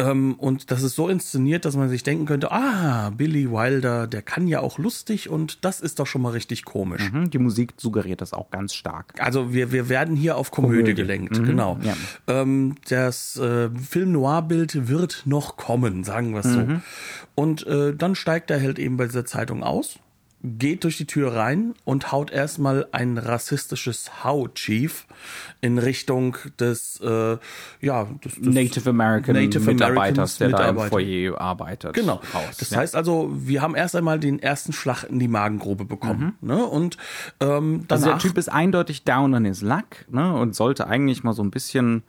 Ähm, 0.00 0.34
und 0.34 0.70
das 0.70 0.84
ist 0.84 0.94
so 0.94 1.08
inszeniert, 1.08 1.64
dass 1.64 1.76
man 1.76 1.88
sich 1.88 2.04
denken 2.04 2.24
könnte, 2.24 2.52
ah, 2.52 3.10
Billy 3.10 3.50
Wilder, 3.50 4.06
der 4.06 4.22
kann 4.22 4.46
ja 4.46 4.60
auch 4.60 4.78
lustig 4.78 5.28
und 5.28 5.64
das 5.64 5.80
ist 5.80 5.98
doch 5.98 6.06
schon 6.06 6.22
mal 6.22 6.30
richtig 6.30 6.64
komisch. 6.64 7.10
Mhm, 7.10 7.30
die 7.30 7.38
Musik 7.38 7.74
suggeriert 7.76 8.20
das 8.20 8.32
auch 8.32 8.50
ganz 8.50 8.74
stark. 8.74 9.14
Also 9.18 9.52
wir, 9.52 9.72
wir 9.72 9.88
werden 9.88 10.14
hier 10.14 10.36
auf 10.36 10.52
Komödie, 10.52 10.76
Komödie. 10.76 10.94
gelenkt, 10.94 11.38
mhm, 11.38 11.44
genau. 11.44 11.78
Ja. 11.82 11.96
Ähm, 12.28 12.76
das 12.88 13.36
äh, 13.38 13.70
Film-Noir-Bild 13.70 14.88
wird 14.88 15.22
noch 15.24 15.56
kommen, 15.56 16.04
sagen 16.04 16.32
wir 16.32 16.40
es 16.40 16.52
so. 16.52 16.60
Mhm. 16.60 16.82
Und 17.34 17.66
äh, 17.66 17.94
dann 17.94 18.14
steigt 18.14 18.50
der 18.50 18.58
Held 18.58 18.78
eben 18.78 18.96
bei 18.96 19.06
dieser 19.06 19.24
Zeitung 19.24 19.64
aus 19.64 19.98
geht 20.42 20.84
durch 20.84 20.96
die 20.96 21.06
Tür 21.06 21.34
rein 21.34 21.74
und 21.84 22.12
haut 22.12 22.30
erstmal 22.30 22.86
ein 22.92 23.18
rassistisches 23.18 24.22
How 24.22 24.48
Chief 24.54 25.06
in 25.60 25.78
Richtung 25.78 26.36
des, 26.60 27.00
äh, 27.00 27.38
ja, 27.80 28.04
des, 28.24 28.34
des 28.36 28.54
Native 28.54 28.90
American 28.90 29.34
Native 29.34 29.60
Mitarbeiters, 29.60 30.38
der 30.38 30.48
Mitarbeiter. 30.48 30.74
da 30.74 30.84
im 30.84 30.90
Foyer 30.90 31.40
arbeitet. 31.40 31.94
Genau. 31.94 32.20
Raus. 32.32 32.56
Das 32.58 32.70
ja. 32.70 32.78
heißt 32.78 32.94
also, 32.94 33.30
wir 33.34 33.62
haben 33.62 33.74
erst 33.74 33.96
einmal 33.96 34.20
den 34.20 34.38
ersten 34.38 34.72
Schlag 34.72 35.04
in 35.04 35.18
die 35.18 35.28
Magengrube 35.28 35.84
bekommen. 35.84 36.36
Mhm. 36.40 36.48
Ne? 36.48 36.64
Und 36.64 36.98
ähm, 37.40 37.84
danach, 37.88 37.90
also 37.90 38.10
der 38.10 38.18
Typ 38.18 38.38
ist 38.38 38.48
eindeutig 38.48 39.02
down 39.02 39.34
on 39.34 39.44
his 39.44 39.60
luck 39.60 40.06
ne? 40.08 40.34
und 40.34 40.54
sollte 40.54 40.86
eigentlich 40.86 41.24
mal 41.24 41.32
so 41.32 41.42
ein 41.42 41.50
bisschen 41.50 42.04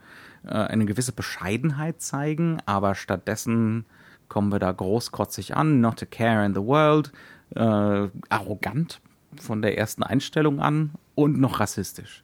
äh, 0.46 0.54
eine 0.54 0.86
gewisse 0.86 1.14
Bescheidenheit 1.14 2.00
zeigen, 2.02 2.60
aber 2.68 2.94
stattdessen 2.94 3.86
kommen 4.28 4.52
wir 4.52 4.60
da 4.60 4.72
großkotzig 4.72 5.58
an, 5.58 5.82
not 5.82 6.04
a 6.04 6.06
care 6.06 6.46
in 6.46 6.54
the 6.54 6.62
world 6.62 7.12
äh, 7.56 8.08
arrogant 8.30 9.02
von 9.40 9.62
der 9.62 9.78
ersten 9.78 10.04
Einstellung 10.04 10.60
an 10.60 10.92
und 11.16 11.40
noch 11.40 11.60
rassistisch. 11.60 12.24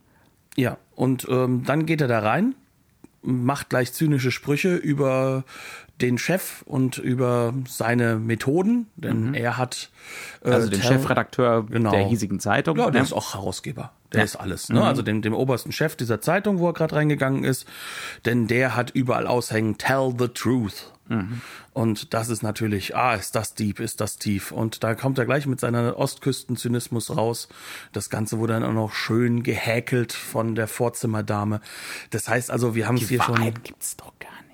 Ja, 0.56 0.78
und 0.96 1.28
ähm, 1.30 1.64
dann 1.66 1.86
geht 1.86 2.02
er 2.02 2.08
da 2.08 2.20
rein, 2.20 2.56
macht 3.22 3.70
gleich 3.70 3.94
zynische 3.94 4.32
Sprüche 4.32 4.76
über 4.76 5.44
den 6.02 6.18
Chef 6.18 6.62
und 6.64 6.98
über 6.98 7.54
seine 7.68 8.18
Methoden, 8.18 8.88
denn 8.96 9.30
mhm. 9.30 9.34
er 9.34 9.58
hat 9.58 9.90
äh, 10.44 10.52
also 10.52 10.70
den 10.70 10.82
Chefredakteur 10.82 11.66
genau. 11.66 11.92
der 11.92 12.08
hiesigen 12.08 12.40
Zeitung. 12.40 12.78
Ja, 12.78 12.92
der 12.92 13.02
ne? 13.02 13.08
ist 13.08 13.14
auch 13.14 13.34
Herausgeber. 13.34 13.92
Der 14.16 14.22
ja. 14.22 14.26
ist 14.26 14.36
alles, 14.36 14.70
ne? 14.70 14.80
Mhm. 14.80 14.86
Also 14.86 15.02
dem, 15.02 15.22
dem 15.22 15.34
obersten 15.34 15.72
Chef 15.72 15.96
dieser 15.96 16.22
Zeitung, 16.22 16.60
wo 16.60 16.68
er 16.70 16.74
gerade 16.74 16.96
reingegangen 16.96 17.44
ist, 17.44 17.66
denn 18.26 18.48
der 18.48 18.76
hat 18.76 18.92
überall 18.92 19.28
aushängen, 19.28 19.78
tell 19.78 20.14
the 20.18 20.28
truth. 20.28 20.92
Mhm. 21.08 21.42
Und 21.74 22.14
das 22.14 22.30
ist 22.30 22.42
natürlich, 22.42 22.96
ah, 22.96 23.16
ist 23.16 23.36
das 23.36 23.54
deep, 23.54 23.80
ist 23.80 24.02
das 24.02 24.18
tief. 24.18 24.52
Und 24.52 24.84
da 24.84 24.96
kommt 24.96 25.18
er 25.18 25.26
gleich 25.26 25.46
mit 25.46 25.60
seiner 25.60 25.98
Ostküstenzynismus 25.98 27.16
raus. 27.16 27.48
Das 27.92 28.10
Ganze 28.10 28.40
wurde 28.40 28.54
dann 28.54 28.64
auch 28.64 28.74
noch 28.74 28.94
schön 28.94 29.44
gehäkelt 29.44 30.14
von 30.14 30.56
der 30.56 30.68
Vorzimmerdame. 30.68 31.62
Das 32.10 32.28
heißt 32.28 32.50
also, 32.50 32.76
wir 32.76 32.88
haben 32.88 32.96
es 32.96 33.10
hier 33.10 33.20
Wahrheit 33.20 33.54
schon. 33.56 33.64
Gibt's 33.64 33.98
doch 33.98 34.14
gar 34.20 34.45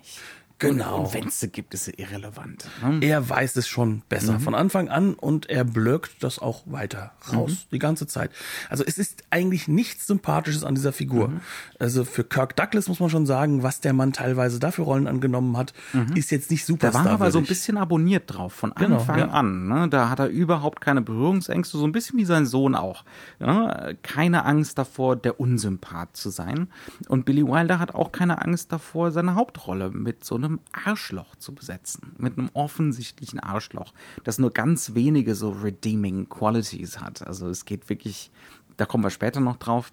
Genau. 0.62 0.98
Und, 0.98 1.06
und 1.06 1.14
wenn 1.16 1.28
es 1.28 1.40
sie 1.40 1.50
gibt, 1.50 1.74
ist 1.74 1.86
sie 1.86 1.92
irrelevant. 1.92 2.68
Ne? 2.84 3.00
Er 3.02 3.28
weiß 3.28 3.56
es 3.56 3.68
schon 3.68 4.04
besser 4.10 4.34
mhm. 4.34 4.40
von 4.42 4.56
Anfang 4.56 4.90
an 4.90 5.16
und 5.16 5.50
er 5.50 5.64
blöckt 5.64 6.24
das 6.24 6.38
auch 6.38 6.62
weiter 6.66 7.12
raus, 7.34 7.52
mhm. 7.52 7.68
die 7.72 7.80
ganze 7.80 8.06
Zeit. 8.06 8.30
Also 8.70 8.84
es 8.86 9.00
ist 9.00 9.24
eigentlich 9.32 9.68
nichts 9.68 10.06
Sympathisches 10.06 10.64
an 10.64 10.76
dieser 10.76 10.94
Figur. 10.94 11.30
Mhm. 11.30 11.42
Also 11.80 12.06
für 12.06 12.24
Kirk 12.24 12.56
Douglas 12.56 12.88
muss 12.88 13.00
man 13.00 13.10
schon 13.10 13.26
sagen, 13.26 13.64
was 13.64 13.82
der 13.82 13.94
Mann 13.94 14.14
teilweise 14.14 14.60
dafür 14.60 14.86
Rollen 14.86 15.08
angenommen 15.08 15.58
hat, 15.58 15.74
mhm. 15.94 16.16
ist 16.16 16.30
jetzt 16.30 16.52
nicht 16.52 16.66
super. 16.66 16.92
Da 16.92 16.94
war 16.94 17.08
aber 17.08 17.32
so 17.32 17.40
ein 17.40 17.46
bisschen 17.46 17.78
abonniert 17.78 18.26
drauf 18.28 18.54
von 18.54 18.72
genau, 18.76 19.00
Anfang 19.00 19.16
genau, 19.16 19.28
ja. 19.30 19.34
an. 19.34 19.68
Ne? 19.68 19.90
Da 19.90 20.10
hat 20.10 20.20
er 20.20 20.28
überhaupt 20.28 20.80
keine 20.80 21.02
Berührungsängste, 21.02 21.80
so 21.80 21.86
ein 21.86 21.92
bisschen 21.92 22.20
wie 22.20 22.26
sein 22.26 22.46
Sohn 22.46 22.76
auch. 22.76 23.04
Ja? 23.40 23.94
Keine 24.04 24.46
Angst 24.46 24.78
davor, 24.78 25.16
der 25.16 25.40
Unsympath 25.40 26.16
zu 26.16 26.30
sein. 26.30 26.68
Und 27.08 27.26
Billy 27.26 27.44
Wilder 27.48 27.80
hat 27.80 27.96
auch 27.96 28.12
keine 28.12 28.44
Angst 28.44 28.72
davor, 28.72 29.12
seine 29.12 29.34
Hauptrolle 29.34 29.90
mit 29.90 30.24
so 30.24 30.36
einem 30.36 30.51
einem 30.52 30.60
Arschloch 30.72 31.36
zu 31.36 31.54
besetzen. 31.54 32.14
Mit 32.18 32.38
einem 32.38 32.50
offensichtlichen 32.54 33.40
Arschloch, 33.40 33.94
das 34.24 34.38
nur 34.38 34.52
ganz 34.52 34.94
wenige 34.94 35.36
so 35.36 35.52
redeeming 35.52 36.30
Qualities 36.30 37.00
hat. 37.00 37.26
Also 37.26 37.48
es 37.50 37.66
geht 37.66 37.90
wirklich, 37.90 38.32
da 38.78 38.86
kommen 38.86 39.04
wir 39.04 39.10
später 39.10 39.40
noch 39.40 39.58
drauf. 39.58 39.92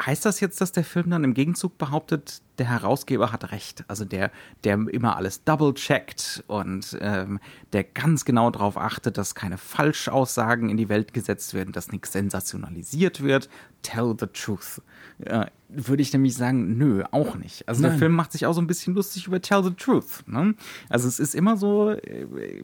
Heißt 0.00 0.24
das 0.24 0.40
jetzt, 0.40 0.60
dass 0.60 0.72
der 0.72 0.84
Film 0.84 1.10
dann 1.10 1.24
im 1.24 1.34
Gegenzug 1.34 1.76
behauptet, 1.78 2.42
der 2.58 2.68
Herausgeber 2.68 3.32
hat 3.32 3.52
recht? 3.52 3.84
Also 3.88 4.04
der, 4.04 4.30
der 4.64 4.74
immer 4.88 5.16
alles 5.16 5.44
double-checkt 5.44 6.44
und 6.46 6.96
ähm, 7.00 7.40
der 7.72 7.84
ganz 7.84 8.24
genau 8.24 8.50
darauf 8.50 8.76
achtet, 8.76 9.18
dass 9.18 9.34
keine 9.34 9.58
Falschaussagen 9.58 10.68
in 10.68 10.76
die 10.76 10.88
Welt 10.88 11.12
gesetzt 11.12 11.54
werden, 11.54 11.72
dass 11.72 11.92
nichts 11.92 12.12
sensationalisiert 12.12 13.22
wird. 13.22 13.48
Tell 13.82 14.14
the 14.18 14.26
truth. 14.26 14.82
Äh, 15.20 15.46
würde 15.68 16.02
ich 16.02 16.12
nämlich 16.12 16.34
sagen, 16.34 16.78
nö, 16.78 17.04
auch 17.10 17.36
nicht. 17.36 17.68
Also 17.68 17.82
Nein. 17.82 17.90
der 17.90 17.98
Film 17.98 18.12
macht 18.12 18.32
sich 18.32 18.46
auch 18.46 18.54
so 18.54 18.60
ein 18.60 18.66
bisschen 18.66 18.94
lustig 18.94 19.26
über 19.26 19.40
Tell 19.40 19.62
the 19.62 19.70
Truth. 19.70 20.24
Ne? 20.26 20.54
Also 20.88 21.06
es 21.06 21.20
ist 21.20 21.34
immer 21.34 21.56
so, 21.56 21.90
äh, 21.90 22.62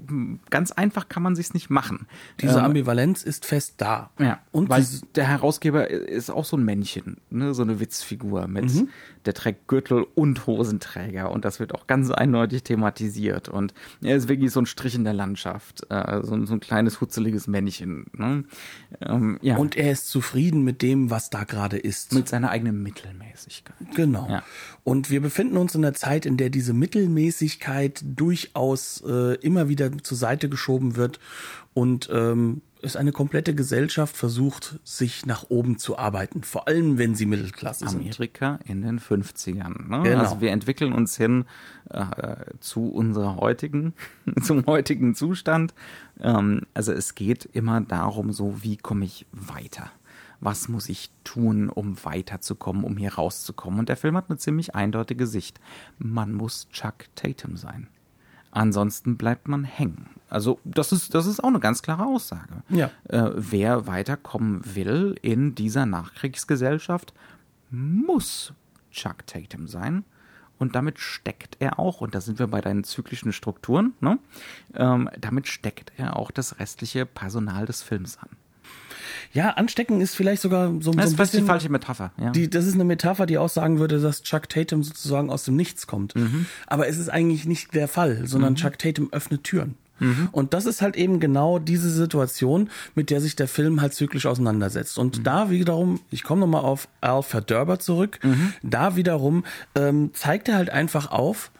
ganz 0.48 0.72
einfach 0.72 1.08
kann 1.08 1.22
man 1.22 1.36
sich's 1.36 1.52
nicht 1.52 1.68
machen. 1.68 2.06
Diese 2.40 2.58
ähm, 2.58 2.64
Ambivalenz 2.64 3.22
ist 3.22 3.44
fest 3.44 3.74
da. 3.78 4.10
Ja, 4.18 4.40
und 4.52 4.70
weil 4.70 4.86
der 5.14 5.26
Herausgeber 5.26 5.90
ist 5.90 6.30
auch 6.30 6.46
so 6.46 6.56
ein 6.56 6.64
Männchen, 6.64 7.18
ne? 7.28 7.52
so 7.52 7.62
eine 7.62 7.78
Witzfigur 7.78 8.48
mit, 8.48 8.72
mhm. 8.72 8.88
der 9.26 9.34
trägt 9.34 9.68
Gürtel 9.68 9.83
und 9.92 10.46
Hosenträger 10.46 11.30
und 11.30 11.44
das 11.44 11.60
wird 11.60 11.74
auch 11.74 11.86
ganz 11.86 12.10
eindeutig 12.10 12.62
thematisiert 12.62 13.48
und 13.48 13.74
er 14.02 14.16
ist 14.16 14.28
wirklich 14.28 14.50
so 14.50 14.60
ein 14.60 14.66
Strich 14.66 14.94
in 14.94 15.04
der 15.04 15.12
Landschaft, 15.12 15.86
äh, 15.90 16.20
so, 16.22 16.44
so, 16.46 16.54
ein 16.54 16.60
kleines 16.60 17.00
hutzeliges 17.00 17.46
Männchen. 17.46 18.06
Ne? 18.12 18.44
Ähm, 19.00 19.38
ja. 19.42 19.56
Und 19.56 19.76
er 19.76 19.92
ist 19.92 20.08
zufrieden 20.08 20.62
mit 20.62 20.82
dem, 20.82 21.10
was 21.10 21.30
da 21.30 21.44
gerade 21.44 21.78
ist. 21.78 22.12
Mit 22.12 22.28
seiner 22.28 22.50
eigenen 22.50 22.82
Mittelmäßigkeit. 22.82 23.76
Genau. 23.94 24.28
Ja. 24.28 24.42
Und 24.82 25.10
wir 25.10 25.20
befinden 25.20 25.56
uns 25.56 25.74
in 25.74 25.84
einer 25.84 25.94
Zeit, 25.94 26.26
in 26.26 26.36
der 26.36 26.50
diese 26.50 26.72
Mittelmäßigkeit 26.72 28.02
durchaus 28.04 29.02
äh, 29.06 29.34
immer 29.36 29.68
wieder 29.68 29.90
zur 30.02 30.16
Seite 30.16 30.48
geschoben 30.48 30.96
wird 30.96 31.20
und 31.72 32.08
ähm, 32.12 32.62
es 32.84 32.96
eine 32.96 33.12
komplette 33.12 33.54
Gesellschaft 33.54 34.16
versucht, 34.16 34.78
sich 34.84 35.26
nach 35.26 35.46
oben 35.48 35.78
zu 35.78 35.98
arbeiten, 35.98 36.42
vor 36.42 36.68
allem 36.68 36.98
wenn 36.98 37.14
sie 37.14 37.26
Mittelklasse 37.26 37.88
sind. 37.88 38.00
Amerika 38.00 38.58
in 38.64 38.82
den 38.82 39.00
50ern. 39.00 39.88
Ne? 39.88 40.02
Genau. 40.02 40.18
Also 40.18 40.40
wir 40.40 40.50
entwickeln 40.50 40.92
uns 40.92 41.16
hin 41.16 41.44
äh, 41.90 42.04
zu 42.60 42.88
unserer 42.88 43.36
heutigen, 43.36 43.94
zum 44.42 44.66
heutigen 44.66 45.14
Zustand. 45.14 45.74
Ähm, 46.20 46.62
also 46.74 46.92
es 46.92 47.14
geht 47.14 47.44
immer 47.52 47.80
darum, 47.80 48.32
so 48.32 48.62
wie 48.62 48.76
komme 48.76 49.04
ich 49.04 49.26
weiter 49.32 49.90
was 50.40 50.68
muss 50.68 50.90
ich 50.90 51.10
tun, 51.24 51.70
um 51.70 51.96
weiterzukommen, 52.04 52.84
um 52.84 52.98
hier 52.98 53.14
rauszukommen. 53.14 53.78
Und 53.78 53.88
der 53.88 53.96
Film 53.96 54.14
hat 54.14 54.28
eine 54.28 54.36
ziemlich 54.36 54.74
eindeutige 54.74 55.26
Sicht. 55.26 55.58
Man 55.98 56.34
muss 56.34 56.68
Chuck 56.68 57.06
Tatum 57.14 57.56
sein. 57.56 57.88
Ansonsten 58.54 59.16
bleibt 59.16 59.48
man 59.48 59.64
hängen. 59.64 60.06
Also 60.30 60.60
das 60.64 60.92
ist, 60.92 61.12
das 61.12 61.26
ist 61.26 61.42
auch 61.42 61.48
eine 61.48 61.58
ganz 61.58 61.82
klare 61.82 62.06
Aussage. 62.06 62.62
Ja. 62.68 62.88
Äh, 63.08 63.32
wer 63.34 63.88
weiterkommen 63.88 64.62
will 64.76 65.16
in 65.22 65.56
dieser 65.56 65.86
Nachkriegsgesellschaft, 65.86 67.12
muss 67.70 68.52
Chuck 68.92 69.26
Tatum 69.26 69.66
sein. 69.66 70.04
Und 70.56 70.76
damit 70.76 71.00
steckt 71.00 71.56
er 71.58 71.80
auch, 71.80 72.00
und 72.00 72.14
da 72.14 72.20
sind 72.20 72.38
wir 72.38 72.46
bei 72.46 72.60
deinen 72.60 72.84
zyklischen 72.84 73.32
Strukturen, 73.32 73.92
ne? 74.00 74.20
ähm, 74.74 75.10
damit 75.18 75.48
steckt 75.48 75.92
er 75.96 76.16
auch 76.16 76.30
das 76.30 76.60
restliche 76.60 77.06
Personal 77.06 77.66
des 77.66 77.82
Films 77.82 78.18
an. 78.18 78.28
Ja, 79.32 79.50
anstecken 79.50 80.00
ist 80.00 80.14
vielleicht 80.14 80.42
sogar 80.42 80.68
so, 80.80 80.92
das 80.92 81.10
so 81.10 81.14
ein 81.14 81.16
bisschen 81.16 81.40
die 81.40 81.46
falsche 81.46 81.68
Metapher. 81.68 82.12
Ja. 82.20 82.30
Die, 82.30 82.48
das 82.48 82.66
ist 82.66 82.74
eine 82.74 82.84
Metapher, 82.84 83.26
die 83.26 83.38
auch 83.38 83.48
sagen 83.48 83.78
würde, 83.78 84.00
dass 84.00 84.22
Chuck 84.22 84.48
Tatum 84.48 84.82
sozusagen 84.82 85.30
aus 85.30 85.44
dem 85.44 85.56
Nichts 85.56 85.86
kommt. 85.86 86.14
Mhm. 86.14 86.46
Aber 86.66 86.88
es 86.88 86.98
ist 86.98 87.08
eigentlich 87.08 87.46
nicht 87.46 87.74
der 87.74 87.88
Fall, 87.88 88.26
sondern 88.26 88.52
mhm. 88.52 88.56
Chuck 88.56 88.78
Tatum 88.78 89.08
öffnet 89.12 89.44
Türen. 89.44 89.76
Mhm. 90.00 90.28
Und 90.32 90.54
das 90.54 90.66
ist 90.66 90.82
halt 90.82 90.96
eben 90.96 91.20
genau 91.20 91.58
diese 91.58 91.90
Situation, 91.90 92.70
mit 92.94 93.10
der 93.10 93.20
sich 93.20 93.36
der 93.36 93.48
Film 93.48 93.80
halt 93.80 93.94
zyklisch 93.94 94.26
auseinandersetzt. 94.26 94.98
Und 94.98 95.18
mhm. 95.18 95.22
da 95.24 95.50
wiederum, 95.50 96.00
ich 96.10 96.22
komme 96.22 96.40
nochmal 96.40 96.62
auf 96.62 96.88
Alpha 97.00 97.40
Derber 97.40 97.78
zurück, 97.78 98.18
mhm. 98.22 98.52
da 98.62 98.96
wiederum 98.96 99.44
ähm, 99.74 100.10
zeigt 100.14 100.48
er 100.48 100.56
halt 100.56 100.70
einfach 100.70 101.10
auf, 101.10 101.50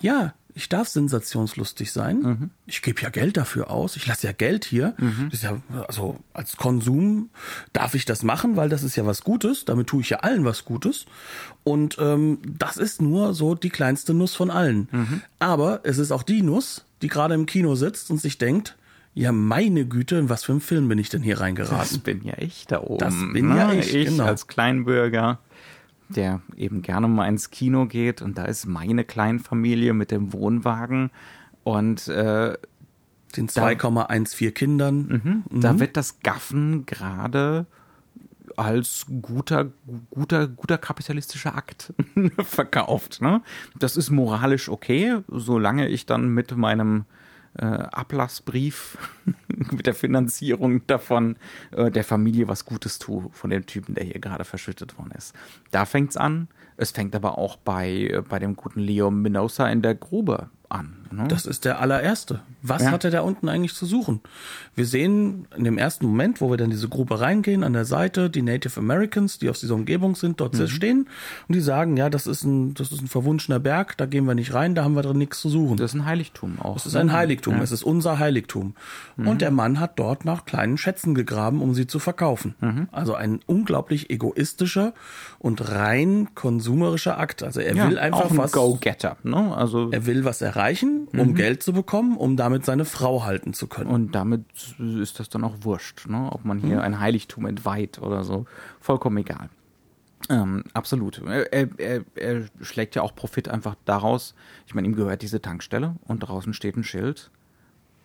ja, 0.00 0.34
ich 0.54 0.68
darf 0.68 0.88
sensationslustig 0.88 1.90
sein. 1.90 2.20
Mhm. 2.20 2.50
Ich 2.66 2.80
gebe 2.82 3.00
ja 3.02 3.08
Geld 3.10 3.36
dafür 3.36 3.70
aus. 3.70 3.96
Ich 3.96 4.06
lasse 4.06 4.26
ja 4.26 4.32
Geld 4.32 4.64
hier. 4.64 4.94
Das 5.26 5.34
ist 5.34 5.42
ja, 5.42 5.56
also 5.88 6.18
als 6.32 6.56
Konsum 6.56 7.30
darf 7.72 7.94
ich 7.94 8.04
das 8.04 8.22
machen, 8.22 8.56
weil 8.56 8.68
das 8.68 8.82
ist 8.84 8.94
ja 8.96 9.04
was 9.04 9.22
Gutes. 9.24 9.64
Damit 9.64 9.88
tue 9.88 10.00
ich 10.02 10.10
ja 10.10 10.18
allen 10.18 10.44
was 10.44 10.64
Gutes. 10.64 11.06
Und 11.64 11.96
ähm, 11.98 12.38
das 12.46 12.76
ist 12.76 13.02
nur 13.02 13.34
so 13.34 13.54
die 13.54 13.70
kleinste 13.70 14.14
Nuss 14.14 14.34
von 14.34 14.50
allen. 14.50 14.88
Mhm. 14.92 15.22
Aber 15.40 15.80
es 15.82 15.98
ist 15.98 16.12
auch 16.12 16.22
die 16.22 16.42
Nuss, 16.42 16.84
die 17.02 17.08
gerade 17.08 17.34
im 17.34 17.46
Kino 17.46 17.74
sitzt 17.74 18.10
und 18.10 18.20
sich 18.20 18.38
denkt, 18.38 18.76
ja, 19.16 19.30
meine 19.30 19.86
Güte, 19.86 20.16
in 20.16 20.28
was 20.28 20.42
für 20.44 20.52
einen 20.52 20.60
Film 20.60 20.88
bin 20.88 20.98
ich 20.98 21.08
denn 21.08 21.22
hier 21.22 21.34
Das 21.34 21.42
reingeraten? 21.42 22.00
bin 22.00 22.22
ja 22.24 22.34
ich 22.38 22.66
da 22.66 22.80
oben. 22.80 22.98
Das 22.98 23.14
bin 23.32 23.48
ja 23.56 23.68
ne? 23.68 23.78
ich, 23.78 23.94
Ich 23.94 24.06
genau. 24.08 24.24
als 24.24 24.46
Kleinbürger, 24.48 25.38
der 26.08 26.40
eben 26.56 26.82
gerne 26.82 27.08
mal 27.08 27.28
ins 27.28 27.50
Kino 27.50 27.86
geht 27.86 28.22
und 28.22 28.38
da 28.38 28.44
ist 28.44 28.66
meine 28.66 29.04
Kleinfamilie 29.04 29.94
mit 29.94 30.10
dem 30.10 30.32
Wohnwagen 30.32 31.10
und 31.62 32.08
äh, 32.08 32.56
Den 33.36 33.48
2,14 33.48 34.50
Kindern. 34.52 35.44
Mhm. 35.50 35.60
da 35.60 35.80
wird 35.80 35.96
das 35.96 36.20
Gaffen 36.20 36.86
gerade 36.86 37.66
als 38.56 39.06
guter, 39.22 39.70
guter, 40.10 40.46
guter 40.46 40.78
kapitalistischer 40.78 41.56
Akt 41.56 41.92
verkauft. 42.42 43.20
Ne? 43.20 43.42
Das 43.78 43.96
ist 43.96 44.10
moralisch 44.10 44.68
okay, 44.68 45.18
solange 45.28 45.88
ich 45.88 46.06
dann 46.06 46.28
mit 46.28 46.56
meinem 46.56 47.04
äh, 47.58 47.64
Ablassbrief, 47.64 48.98
mit 49.70 49.86
der 49.86 49.94
Finanzierung 49.94 50.86
davon 50.86 51.36
äh, 51.72 51.90
der 51.90 52.04
Familie 52.04 52.48
was 52.48 52.64
Gutes 52.64 52.98
tue, 52.98 53.28
von 53.32 53.50
dem 53.50 53.66
Typen, 53.66 53.94
der 53.94 54.04
hier 54.04 54.20
gerade 54.20 54.44
verschüttet 54.44 54.98
worden 54.98 55.12
ist. 55.16 55.34
Da 55.70 55.84
fängt's 55.84 56.16
an. 56.16 56.48
Es 56.76 56.90
fängt 56.90 57.14
aber 57.14 57.38
auch 57.38 57.56
bei, 57.56 57.90
äh, 57.90 58.22
bei 58.28 58.38
dem 58.38 58.56
guten 58.56 58.80
Leo 58.80 59.10
Minosa 59.10 59.68
in 59.68 59.82
der 59.82 59.94
Grube 59.94 60.50
an. 60.74 60.96
Ne? 61.10 61.28
Das 61.28 61.46
ist 61.46 61.64
der 61.64 61.80
allererste. 61.80 62.40
Was 62.60 62.82
Ja. 62.82 62.90
hat 62.90 63.04
er 63.04 63.10
da 63.12 63.20
unten 63.20 63.48
eigentlich 63.48 63.74
zu 63.74 63.86
suchen? 63.86 64.20
Wir 64.74 64.84
sehen 64.84 65.46
in 65.56 65.62
dem 65.62 65.78
ersten 65.78 66.06
Moment, 66.06 66.40
wo 66.40 66.50
wir 66.50 66.56
dann 66.56 66.70
diese 66.70 66.88
Grube 66.88 67.20
reingehen, 67.20 67.62
an 67.62 67.72
der 67.72 67.84
Seite 67.84 68.30
die 68.30 68.42
Native 68.42 68.80
Americans, 68.80 69.38
die 69.38 69.48
aus 69.48 69.60
dieser 69.60 69.74
Umgebung 69.76 70.16
sind, 70.16 70.40
dort 70.40 70.58
Mhm. 70.58 70.66
stehen 70.66 71.08
und 71.48 71.54
die 71.54 71.60
sagen, 71.60 71.96
ja, 71.96 72.10
das 72.10 72.26
ist 72.26 72.42
ein, 72.42 72.74
das 72.74 72.90
ist 72.90 73.00
ein 73.00 73.06
verwunschener 73.06 73.60
Berg, 73.60 73.96
da 73.96 74.06
gehen 74.06 74.24
wir 74.24 74.34
nicht 74.34 74.54
rein, 74.54 74.74
da 74.74 74.82
haben 74.82 74.94
wir 74.96 75.02
drin 75.02 75.18
nichts 75.18 75.40
zu 75.40 75.48
suchen. 75.48 75.76
das 75.76 75.92
ist 75.94 76.00
ein 76.00 76.06
Heiligtum 76.06 76.58
auch. 76.60 76.74
Es 76.76 76.86
ist 76.86 76.96
ein 76.96 77.12
Heiligtum, 77.12 77.60
es 77.60 77.70
ist 77.70 77.84
unser 77.84 78.18
Heiligtum. 78.18 78.74
Mhm. 79.16 79.28
Und 79.28 79.40
der 79.40 79.52
Mann 79.52 79.78
hat 79.78 79.98
dort 80.00 80.24
nach 80.24 80.44
kleinen 80.46 80.78
Schätzen 80.78 81.14
gegraben, 81.14 81.62
um 81.62 81.74
sie 81.74 81.86
zu 81.86 82.00
verkaufen. 82.00 82.56
Mhm. 82.60 82.88
Also 82.90 83.14
ein 83.14 83.38
unglaublich 83.46 84.10
egoistischer 84.10 84.94
und 85.38 85.70
rein 85.70 86.28
konsumerischer 86.34 87.18
Akt. 87.18 87.42
Also 87.44 87.60
er 87.60 87.76
ja, 87.76 87.88
will 87.88 87.98
einfach 88.00 88.22
auch 88.24 88.30
ein 88.32 88.38
was. 88.38 88.50
Go-Getter. 88.52 89.16
Ne? 89.22 89.54
Also 89.56 89.90
Er 89.92 90.06
will 90.06 90.24
was 90.24 90.40
erreichen, 90.40 90.63
um 91.20 91.34
Geld 91.34 91.62
zu 91.62 91.72
bekommen, 91.72 92.16
um 92.16 92.36
damit 92.36 92.64
seine 92.64 92.84
Frau 92.84 93.24
halten 93.24 93.52
zu 93.52 93.66
können. 93.66 93.90
Und 93.90 94.14
damit 94.14 94.44
ist 94.78 95.20
das 95.20 95.28
dann 95.28 95.44
auch 95.44 95.56
wurscht, 95.60 96.06
ne? 96.06 96.28
ob 96.30 96.44
man 96.44 96.58
hier 96.58 96.82
ein 96.82 97.00
Heiligtum 97.00 97.46
entweiht 97.46 98.00
oder 98.00 98.24
so. 98.24 98.46
Vollkommen 98.80 99.18
egal. 99.18 99.48
Ähm, 100.30 100.64
absolut. 100.72 101.20
Er, 101.26 101.52
er, 101.52 101.68
er, 101.78 102.04
er 102.14 102.44
schlägt 102.62 102.94
ja 102.94 103.02
auch 103.02 103.14
Profit 103.14 103.48
einfach 103.48 103.76
daraus. 103.84 104.34
Ich 104.66 104.74
meine, 104.74 104.88
ihm 104.88 104.96
gehört 104.96 105.22
diese 105.22 105.42
Tankstelle 105.42 105.96
und 106.06 106.20
draußen 106.20 106.54
steht 106.54 106.76
ein 106.76 106.84
Schild. 106.84 107.30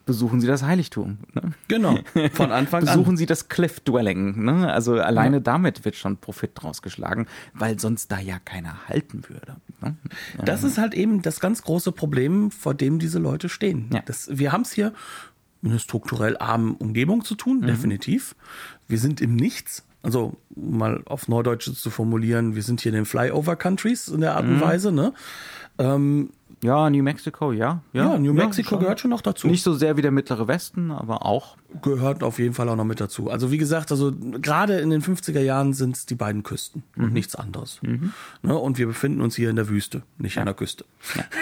Besuchen 0.09 0.41
Sie 0.41 0.47
das 0.47 0.63
Heiligtum. 0.63 1.19
Ne? 1.33 1.53
Genau, 1.67 1.99
von 2.33 2.51
Anfang 2.51 2.81
Besuchen 2.81 3.11
an. 3.11 3.17
Sie 3.17 3.27
das 3.27 3.47
Cliff 3.47 3.79
Dwelling. 3.81 4.43
Ne? 4.43 4.73
Also 4.73 4.95
alleine 4.95 5.39
damit 5.39 5.85
wird 5.85 5.95
schon 5.95 6.17
Profit 6.17 6.49
draus 6.55 6.81
geschlagen, 6.81 7.27
weil 7.53 7.79
sonst 7.79 8.11
da 8.11 8.17
ja 8.17 8.39
keiner 8.39 8.87
halten 8.87 9.21
würde. 9.29 9.57
Ne? 9.81 9.95
Das 10.43 10.63
ist 10.63 10.79
halt 10.79 10.95
eben 10.95 11.21
das 11.21 11.39
ganz 11.39 11.61
große 11.61 11.91
Problem, 11.91 12.49
vor 12.49 12.73
dem 12.73 12.97
diese 12.97 13.19
Leute 13.19 13.49
stehen. 13.49 13.91
Ja. 13.93 14.01
Das, 14.03 14.29
wir 14.31 14.51
haben 14.51 14.63
es 14.63 14.71
hier 14.71 14.93
mit 15.61 15.73
einer 15.73 15.79
strukturell 15.79 16.37
armen 16.39 16.73
Umgebung 16.73 17.23
zu 17.23 17.35
tun, 17.35 17.61
definitiv. 17.61 18.35
Wir 18.87 18.97
sind 18.97 19.21
im 19.21 19.35
Nichts. 19.35 19.85
Also 20.01 20.37
mal 20.55 21.03
auf 21.05 21.27
Neudeutsch 21.27 21.71
zu 21.71 21.89
formulieren, 21.91 22.55
wir 22.55 22.63
sind 22.63 22.81
hier 22.81 22.91
in 22.91 22.95
den 22.95 23.05
Flyover 23.05 23.55
Countries 23.57 24.07
in 24.07 24.21
der 24.21 24.35
Art 24.35 24.45
und 24.45 24.59
Weise. 24.59 24.91
Ne? 24.91 25.13
Ähm, 25.77 26.31
Ja, 26.61 26.89
New 26.89 27.03
Mexico, 27.03 27.53
ja. 27.53 27.81
ja, 27.93 28.17
New 28.17 28.33
Mexico 28.33 28.71
schon. 28.71 28.79
gehört 28.79 28.99
schon 28.99 29.11
noch 29.11 29.21
dazu. 29.21 29.47
Nicht 29.47 29.63
so 29.63 29.73
sehr 29.73 29.95
wie 29.95 30.01
der 30.01 30.11
mittlere 30.11 30.47
Westen, 30.47 30.91
aber 30.91 31.25
auch. 31.25 31.55
gehört 31.81 32.21
auf 32.21 32.37
jeden 32.37 32.53
Fall 32.53 32.67
auch 32.67 32.75
noch 32.75 32.85
mit 32.85 32.99
dazu. 32.99 33.29
Also 33.29 33.51
wie 33.51 33.57
gesagt, 33.57 33.91
also 33.91 34.11
gerade 34.41 34.79
in 34.79 34.89
den 34.89 35.01
50er 35.01 35.39
Jahren 35.39 35.73
sind 35.73 35.95
es 35.95 36.05
die 36.05 36.15
beiden 36.15 36.43
Küsten 36.43 36.83
und 36.97 37.13
nichts 37.13 37.35
anderes. 37.35 37.79
Ne? 38.41 38.57
Und 38.57 38.77
wir 38.77 38.87
befinden 38.87 39.21
uns 39.21 39.35
hier 39.35 39.49
in 39.49 39.55
der 39.55 39.69
Wüste, 39.69 40.03
nicht 40.17 40.37
an 40.37 40.45
der 40.45 40.53
Küste. 40.53 40.83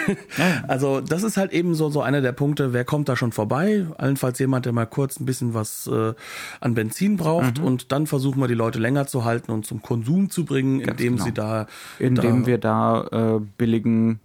also 0.68 1.00
das 1.00 1.24
ist 1.24 1.36
halt 1.36 1.52
eben 1.52 1.74
so, 1.74 1.90
so 1.90 2.00
einer 2.00 2.20
der 2.20 2.32
Punkte, 2.32 2.72
wer 2.72 2.84
kommt 2.84 3.08
da 3.08 3.16
schon 3.16 3.32
vorbei? 3.32 3.86
Allenfalls 3.96 4.38
jemand, 4.38 4.66
der 4.66 4.72
mal 4.72 4.86
kurz 4.86 5.18
ein 5.18 5.24
bisschen 5.24 5.52
was 5.52 5.88
äh, 5.88 6.14
an 6.60 6.74
Benzin 6.74 7.16
braucht 7.16 7.58
und 7.58 7.90
dann 7.90 8.06
versuchen 8.06 8.40
wir 8.40 8.46
die 8.46 8.54
Leute 8.54 8.78
länger 8.78 9.06
zu 9.08 9.24
halten 9.24 9.50
und 9.50 9.66
zum 9.66 9.82
Konsum 9.82 10.30
zu 10.30 10.44
bringen, 10.44 10.80
indem 10.80 11.14
genau. 11.14 11.24
sie 11.24 11.32
da... 11.32 11.66
indem 11.98 12.42
da, 12.42 12.46
wir 12.46 12.58
da 12.58 13.36
äh, 13.36 13.40
billigen 13.56 14.20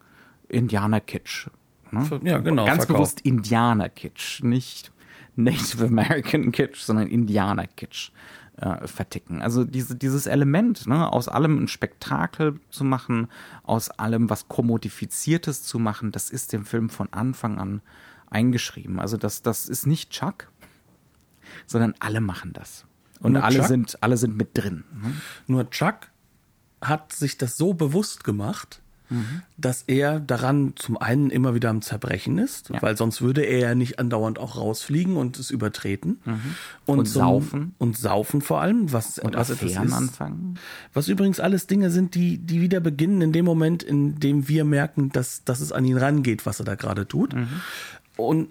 Indianer-Kitsch. 0.53 1.49
Ne? 1.91 2.21
Ja, 2.23 2.39
genau, 2.39 2.65
Ganz 2.65 2.85
verkaufen. 2.85 2.93
bewusst 2.93 3.21
Indianer-Kitsch, 3.21 4.41
nicht 4.43 4.91
Native 5.35 5.85
American 5.85 6.51
Kitsch, 6.51 6.81
sondern 6.81 7.07
Indianer-Kitsch 7.07 8.11
äh, 8.57 8.87
verticken. 8.87 9.41
Also 9.41 9.63
diese, 9.63 9.95
dieses 9.95 10.25
Element, 10.27 10.87
ne, 10.87 11.11
aus 11.11 11.27
allem 11.27 11.63
ein 11.63 11.67
Spektakel 11.67 12.59
zu 12.69 12.83
machen, 12.83 13.27
aus 13.63 13.89
allem 13.89 14.29
was 14.29 14.47
Kommodifiziertes 14.47 15.63
zu 15.63 15.79
machen, 15.79 16.11
das 16.11 16.29
ist 16.29 16.53
dem 16.53 16.65
Film 16.65 16.89
von 16.89 17.11
Anfang 17.11 17.57
an 17.59 17.81
eingeschrieben. 18.29 18.99
Also 18.99 19.17
das, 19.17 19.41
das 19.41 19.67
ist 19.67 19.87
nicht 19.87 20.11
Chuck, 20.11 20.49
sondern 21.65 21.93
alle 21.99 22.21
machen 22.21 22.53
das. 22.53 22.85
Und 23.19 23.33
Nur 23.33 23.43
alle 23.43 23.59
Chuck? 23.59 23.67
sind, 23.67 24.03
alle 24.03 24.17
sind 24.17 24.35
mit 24.37 24.49
drin. 24.57 24.83
Ne? 25.01 25.13
Nur 25.47 25.69
Chuck 25.69 26.11
hat 26.81 27.13
sich 27.13 27.37
das 27.37 27.57
so 27.57 27.73
bewusst 27.73 28.23
gemacht, 28.23 28.81
dass 29.57 29.83
er 29.87 30.19
daran 30.19 30.73
zum 30.75 30.97
einen 30.97 31.29
immer 31.29 31.53
wieder 31.55 31.69
am 31.69 31.81
Zerbrechen 31.81 32.37
ist, 32.37 32.69
Ja. 32.69 32.81
weil 32.81 32.97
sonst 32.97 33.21
würde 33.21 33.41
er 33.41 33.59
ja 33.59 33.75
nicht 33.75 33.99
andauernd 33.99 34.39
auch 34.39 34.57
rausfliegen 34.57 35.15
und 35.17 35.37
es 35.39 35.51
übertreten. 35.51 36.19
Und 36.85 37.05
zum- 37.07 37.21
saufen. 37.21 37.75
Und 37.77 37.97
saufen 37.97 38.41
vor 38.41 38.61
allem, 38.61 38.91
was, 38.91 39.19
Und 39.19 39.35
was 39.35 39.49
etwas 39.49 39.71
ist. 39.71 39.77
anfangen. 39.77 40.59
Was 40.93 41.07
übrigens 41.07 41.39
alles 41.39 41.67
Dinge 41.67 41.91
sind, 41.91 42.15
die, 42.15 42.37
die 42.37 42.61
wieder 42.61 42.79
beginnen 42.79 43.21
in 43.21 43.31
dem 43.31 43.45
Moment, 43.45 43.83
in 43.83 44.19
dem 44.19 44.47
wir 44.47 44.65
merken, 44.65 45.09
dass, 45.09 45.43
dass 45.43 45.59
es 45.61 45.71
an 45.71 45.85
ihn 45.85 45.97
rangeht, 45.97 46.45
was 46.45 46.59
er 46.59 46.65
da 46.65 46.75
gerade 46.75 47.07
tut. 47.07 47.35
Und 48.17 48.49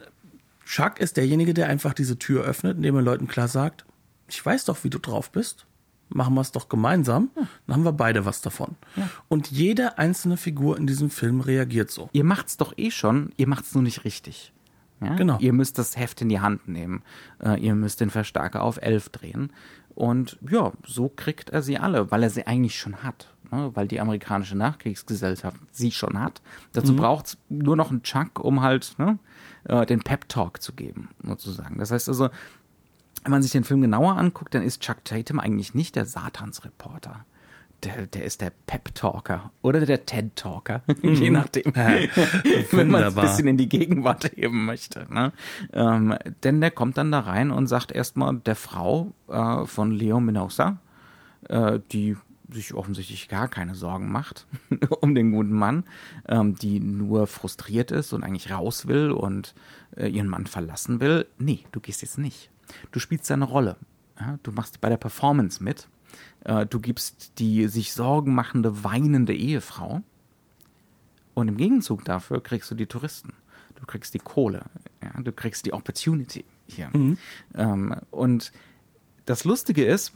Chuck 0.67 1.01
ist 1.01 1.17
derjenige, 1.17 1.55
der 1.55 1.69
einfach 1.69 1.93
diese 1.95 2.19
Tür 2.19 2.45
öffnet, 2.45 2.77
indem 2.77 2.97
er 2.97 3.03
Leuten 3.03 3.27
klar 3.29 3.49
sagt, 3.49 3.85
ich 4.29 4.45
weiß 4.45 4.65
doch, 4.65 4.85
wie 4.85 4.91
du 4.91 4.99
drauf 4.99 5.31
bist. 5.31 5.67
Machen 6.15 6.35
wir 6.35 6.41
es 6.41 6.53
doch 6.53 6.69
gemeinsam, 6.69 7.31
dann 7.67 7.77
haben 7.77 7.85
wir 7.85 7.93
beide 7.93 8.25
was 8.25 8.43
davon. 8.43 8.77
Und 9.29 9.51
jede 9.51 9.99
einzelne 9.99 10.37
Figur 10.37 10.77
in 10.77 10.87
diesem 10.87 11.11
Film 11.11 11.41
reagiert 11.41 11.91
so. 11.91 12.11
Ihr 12.13 12.25
macht's 12.25 12.57
doch 12.57 12.73
eh 12.77 12.91
schon, 12.91 13.33
ihr 13.37 13.49
macht's 13.49 13.75
nur 13.75 13.83
nicht 13.83 14.05
richtig. 14.05 14.53
Ja? 15.01 15.15
Genau. 15.15 15.39
Ihr 15.39 15.53
müsst 15.53 15.79
das 15.79 15.97
Heft 15.97 16.21
in 16.21 16.29
die 16.29 16.41
Hand 16.41 16.69
nehmen. 16.69 17.03
Äh, 17.43 17.61
ihr 17.61 17.75
müsst 17.75 18.01
den 18.01 18.11
Verstärker 18.11 18.63
auf 18.63 18.81
11 18.81 19.09
drehen. 19.11 19.53
Und 19.95 20.39
ja, 20.49 20.73
so 20.87 21.09
kriegt 21.09 21.51
er 21.51 21.63
sie 21.63 21.79
alle, 21.79 22.11
weil 22.11 22.23
er 22.23 22.31
sie 22.31 22.47
eigentlich 22.47 22.79
schon 22.79 23.03
hat. 23.03 23.29
Ne? 23.51 23.71
Weil 23.75 23.89
die 23.89 24.01
amerikanische 24.01 24.57
Nachkriegsgesellschaft 24.57 25.57
sie 25.71 25.91
schon 25.91 26.19
hat. 26.19 26.41
Dazu 26.73 26.97
braucht's 26.97 27.37
nur 27.49 27.77
noch 27.77 27.91
einen 27.91 28.03
Chuck, 28.03 28.41
um 28.41 28.63
halt 28.63 28.95
ne, 28.99 29.19
äh, 29.65 29.85
den 29.85 30.01
Pep-Talk 30.01 30.63
zu 30.63 30.73
geben, 30.73 31.11
sozusagen. 31.23 31.79
Das 31.79 31.91
heißt 31.91 32.09
also, 32.09 32.31
wenn 33.23 33.31
man 33.31 33.43
sich 33.43 33.53
den 33.53 33.65
Film 33.65 33.81
genauer 33.81 34.17
anguckt, 34.17 34.55
dann 34.55 34.63
ist 34.63 34.81
Chuck 34.81 35.05
Tatum 35.05 35.39
eigentlich 35.39 35.75
nicht 35.75 35.97
der 35.97 36.07
Satansreporter. 36.07 37.25
Der, 37.85 38.07
der 38.07 38.25
ist 38.25 38.41
der 38.41 38.53
Pep-Talker 38.67 39.51
oder 39.61 39.85
der 39.85 40.07
TED-Talker, 40.07 40.83
je 41.03 41.31
nachdem, 41.31 41.65
wenn 41.75 42.91
man 42.91 43.03
es 43.03 43.17
ein 43.17 43.23
bisschen 43.23 43.49
in 43.49 43.57
die 43.57 43.69
Gegenwart 43.69 44.31
heben 44.37 44.67
möchte. 44.67 45.13
Ne? 45.13 45.33
Ähm, 45.73 46.17
denn 46.45 46.61
der 46.61 46.71
kommt 46.71 46.97
dann 46.97 47.11
da 47.11 47.21
rein 47.21 47.51
und 47.51 47.67
sagt 47.67 47.91
erstmal 47.91 48.37
der 48.37 48.55
Frau 48.55 49.13
äh, 49.27 49.67
von 49.67 49.91
Leo 49.91 50.21
Minosa, 50.21 50.79
äh, 51.49 51.81
die 51.91 52.17
sich 52.55 52.73
offensichtlich 52.73 53.29
gar 53.29 53.49
keine 53.49 53.75
Sorgen 53.75 54.13
macht 54.13 54.47
um 55.01 55.17
den 55.17 55.33
guten 55.33 55.53
Mann, 55.53 55.83
ähm, 56.29 56.55
die 56.55 56.79
nur 56.79 57.27
frustriert 57.27 57.91
ist 57.91 58.13
und 58.13 58.23
eigentlich 58.23 58.53
raus 58.53 58.87
will 58.87 59.11
und 59.11 59.55
äh, 59.97 60.07
ihren 60.07 60.29
Mann 60.29 60.47
verlassen 60.47 61.01
will. 61.01 61.27
Nee, 61.39 61.65
du 61.73 61.81
gehst 61.81 62.03
jetzt 62.03 62.19
nicht. 62.19 62.52
Du 62.91 62.99
spielst 63.01 63.29
deine 63.31 63.45
Rolle. 63.45 63.77
Ja, 64.19 64.39
du 64.43 64.53
machst 64.53 64.81
bei 64.81 64.89
der 64.89 64.97
Performance 64.97 65.63
mit. 65.63 65.89
Äh, 66.45 66.67
du 66.67 66.81
gibst 66.81 67.39
die 67.39 67.69
sich 67.69 67.93
Sorgen 67.93 68.35
machende, 68.35 68.85
weinende 68.85 69.35
Ehefrau. 69.35 70.03
Und 71.35 71.49
im 71.49 71.57
Gegenzug 71.57 72.05
dafür 72.05 72.43
kriegst 72.43 72.71
du 72.71 72.75
die 72.75 72.87
Touristen. 72.87 73.33
Du 73.77 73.87
kriegst 73.87 74.15
die 74.15 74.19
Kohle. 74.19 74.65
Ja, 75.03 75.21
du 75.23 75.33
kriegst 75.33 75.67
die 75.67 75.73
Opportunity 75.73 76.45
hier. 76.67 76.91
Ähm, 77.55 77.97
und 78.11 78.53
das 79.27 79.45
Lustige 79.45 79.85
ist, 79.85 80.13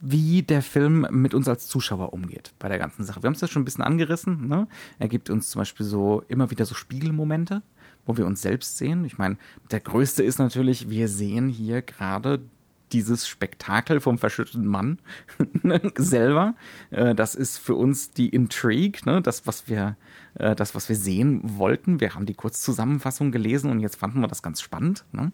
wie 0.00 0.42
der 0.42 0.62
Film 0.62 1.06
mit 1.10 1.34
uns 1.34 1.48
als 1.48 1.68
Zuschauer 1.68 2.12
umgeht 2.12 2.52
bei 2.58 2.68
der 2.68 2.78
ganzen 2.78 3.04
Sache. 3.04 3.22
Wir 3.22 3.28
haben 3.28 3.34
es 3.34 3.40
ja 3.40 3.48
schon 3.48 3.62
ein 3.62 3.64
bisschen 3.64 3.84
angerissen. 3.84 4.48
Ne? 4.48 4.66
Er 4.98 5.08
gibt 5.08 5.30
uns 5.30 5.50
zum 5.50 5.60
Beispiel 5.60 5.86
so 5.86 6.24
immer 6.28 6.50
wieder 6.50 6.64
so 6.64 6.74
Spiegelmomente, 6.74 7.62
wo 8.06 8.16
wir 8.16 8.26
uns 8.26 8.40
selbst 8.42 8.78
sehen. 8.78 9.04
Ich 9.04 9.18
meine, 9.18 9.36
der 9.70 9.80
größte 9.80 10.22
ist 10.22 10.38
natürlich, 10.38 10.88
wir 10.88 11.08
sehen 11.08 11.48
hier 11.48 11.82
gerade 11.82 12.40
dieses 12.92 13.26
Spektakel 13.26 14.00
vom 14.00 14.18
verschütteten 14.18 14.66
Mann 14.66 14.98
selber. 15.96 16.54
Äh, 16.90 17.14
das 17.14 17.34
ist 17.34 17.58
für 17.58 17.74
uns 17.74 18.12
die 18.12 18.28
Intrigue, 18.28 19.00
ne? 19.04 19.20
das, 19.20 19.46
was 19.46 19.68
wir, 19.68 19.96
äh, 20.34 20.54
das, 20.54 20.74
was 20.74 20.88
wir 20.88 20.96
sehen 20.96 21.40
wollten. 21.58 22.00
Wir 22.00 22.14
haben 22.14 22.26
die 22.26 22.34
Kurzzusammenfassung 22.34 23.32
gelesen 23.32 23.70
und 23.70 23.80
jetzt 23.80 23.96
fanden 23.96 24.20
wir 24.20 24.28
das 24.28 24.42
ganz 24.42 24.60
spannend. 24.60 25.04
Ne? 25.12 25.32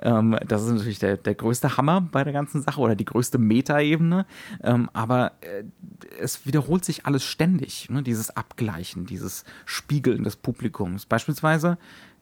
Ähm, 0.00 0.36
das 0.46 0.64
ist 0.64 0.72
natürlich 0.72 0.98
der, 0.98 1.16
der 1.16 1.34
größte 1.34 1.76
Hammer 1.76 2.00
bei 2.00 2.24
der 2.24 2.32
ganzen 2.32 2.62
Sache 2.62 2.80
oder 2.80 2.96
die 2.96 3.04
größte 3.04 3.38
Metaebene. 3.38 4.26
Ähm, 4.62 4.90
aber 4.92 5.32
äh, 5.40 5.64
es 6.20 6.46
wiederholt 6.46 6.84
sich 6.84 7.06
alles 7.06 7.24
ständig. 7.24 7.90
Ne? 7.90 8.02
Dieses 8.02 8.36
Abgleichen, 8.36 9.06
dieses 9.06 9.44
Spiegeln 9.66 10.24
des 10.24 10.36
Publikums. 10.36 11.06
Beispielsweise, 11.06 11.78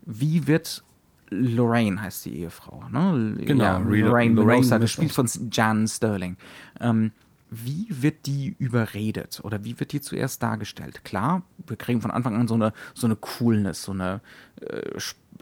wie 0.06 0.46
wird 0.46 0.82
Lorraine 1.30 2.00
heißt 2.00 2.24
die 2.24 2.38
Ehefrau, 2.38 2.84
ne? 2.88 3.36
Genau, 3.40 3.64
ja, 3.64 3.78
Lorraine, 3.78 4.34
Lorraine 4.34 4.34
Minosa, 4.34 4.78
gespielt 4.78 5.12
von 5.12 5.28
Jan 5.50 5.88
Sterling. 5.88 6.36
Ähm, 6.80 7.12
wie 7.50 7.86
wird 7.90 8.26
die 8.26 8.56
überredet 8.58 9.40
oder 9.42 9.64
wie 9.64 9.78
wird 9.78 9.92
die 9.92 10.00
zuerst 10.00 10.42
dargestellt? 10.42 11.04
Klar, 11.04 11.42
wir 11.66 11.76
kriegen 11.76 12.00
von 12.00 12.10
Anfang 12.10 12.36
an 12.36 12.48
so 12.48 12.54
eine, 12.54 12.72
so 12.94 13.06
eine 13.06 13.16
Coolness, 13.16 13.82
so 13.82 13.92
eine 13.92 14.20
äh, 14.60 14.98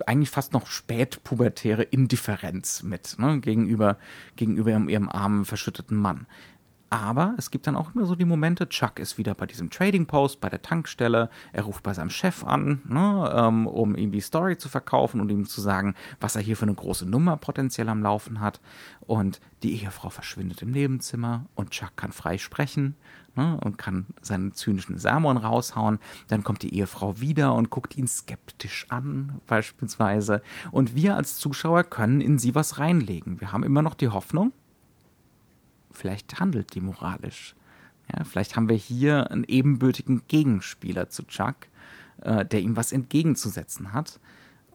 eigentlich 0.07 0.31
fast 0.31 0.53
noch 0.53 0.67
spätpubertäre 0.67 1.83
Indifferenz 1.83 2.83
mit 2.83 3.17
ne? 3.19 3.41
gegenüber, 3.41 3.97
gegenüber 4.37 4.71
ihrem, 4.71 4.89
ihrem 4.89 5.09
armen, 5.09 5.45
verschütteten 5.45 5.97
Mann. 5.97 6.27
Aber 6.95 7.35
es 7.39 7.51
gibt 7.51 7.67
dann 7.67 7.75
auch 7.75 7.93
immer 7.93 8.07
so 8.07 8.15
die 8.15 8.25
Momente, 8.25 8.69
Chuck 8.69 9.01
ist 9.01 9.19
wieder 9.19 9.35
bei 9.35 9.47
diesem 9.47 9.69
Trading 9.69 10.07
Post, 10.07 10.41
bei 10.41 10.49
der 10.49 10.63
Tankstelle, 10.63 11.29
er 11.53 11.65
ruft 11.65 11.83
bei 11.83 11.93
seinem 11.93 12.09
Chef 12.09 12.45
an, 12.45 12.83
ne, 12.85 13.33
ähm, 13.35 13.67
um 13.67 13.97
ihm 13.97 14.13
die 14.13 14.21
Story 14.21 14.59
zu 14.59 14.69
verkaufen 14.69 15.21
und 15.21 15.29
ihm 15.29 15.45
zu 15.45 15.61
sagen, 15.61 15.97
was 16.21 16.37
er 16.37 16.43
hier 16.43 16.57
für 16.57 16.67
eine 16.67 16.75
große 16.75 17.05
Nummer 17.05 17.37
potenziell 17.37 17.89
am 17.89 18.01
Laufen 18.01 18.39
hat. 18.39 18.61
Und 19.01 19.41
die 19.65 19.83
Ehefrau 19.83 20.09
verschwindet 20.09 20.63
im 20.63 20.71
Nebenzimmer 20.71 21.47
und 21.57 21.73
Chuck 21.73 21.97
kann 21.97 22.13
frei 22.13 22.39
sprechen 22.39 22.95
ne, 23.35 23.59
und 23.65 23.77
kann 23.77 24.07
seinen 24.23 24.53
zynischen 24.53 24.97
Sermon 24.97 25.37
raushauen. 25.37 25.99
Dann 26.29 26.45
kommt 26.45 26.63
die 26.63 26.77
Ehefrau 26.77 27.21
wieder 27.21 27.55
und 27.55 27.71
guckt 27.71 27.97
ihn 27.97 28.07
skeptisch 28.07 28.87
an, 28.91 29.41
beispielsweise. 29.49 30.43
Und 30.71 30.95
wir 30.95 31.17
als 31.17 31.39
Zuschauer 31.39 31.83
können 31.83 32.21
in 32.21 32.39
sie 32.39 32.55
was 32.55 32.79
reinlegen. 32.79 33.41
Wir 33.41 33.51
haben 33.51 33.65
immer 33.65 33.83
noch 33.83 33.95
die 33.95 34.11
Hoffnung, 34.11 34.53
vielleicht 35.95 36.41
handelt 36.41 36.75
die 36.75 36.81
moralisch. 36.81 37.55
Ja, 38.13 38.25
vielleicht 38.25 38.57
haben 38.57 38.69
wir 38.69 38.77
hier 38.77 39.31
einen 39.31 39.45
ebenbürtigen 39.45 40.23
Gegenspieler 40.29 41.09
zu 41.09 41.23
Chuck, 41.25 41.57
äh, 42.23 42.45
der 42.45 42.61
ihm 42.61 42.77
was 42.77 42.93
entgegenzusetzen 42.93 43.93
hat. 43.93 44.21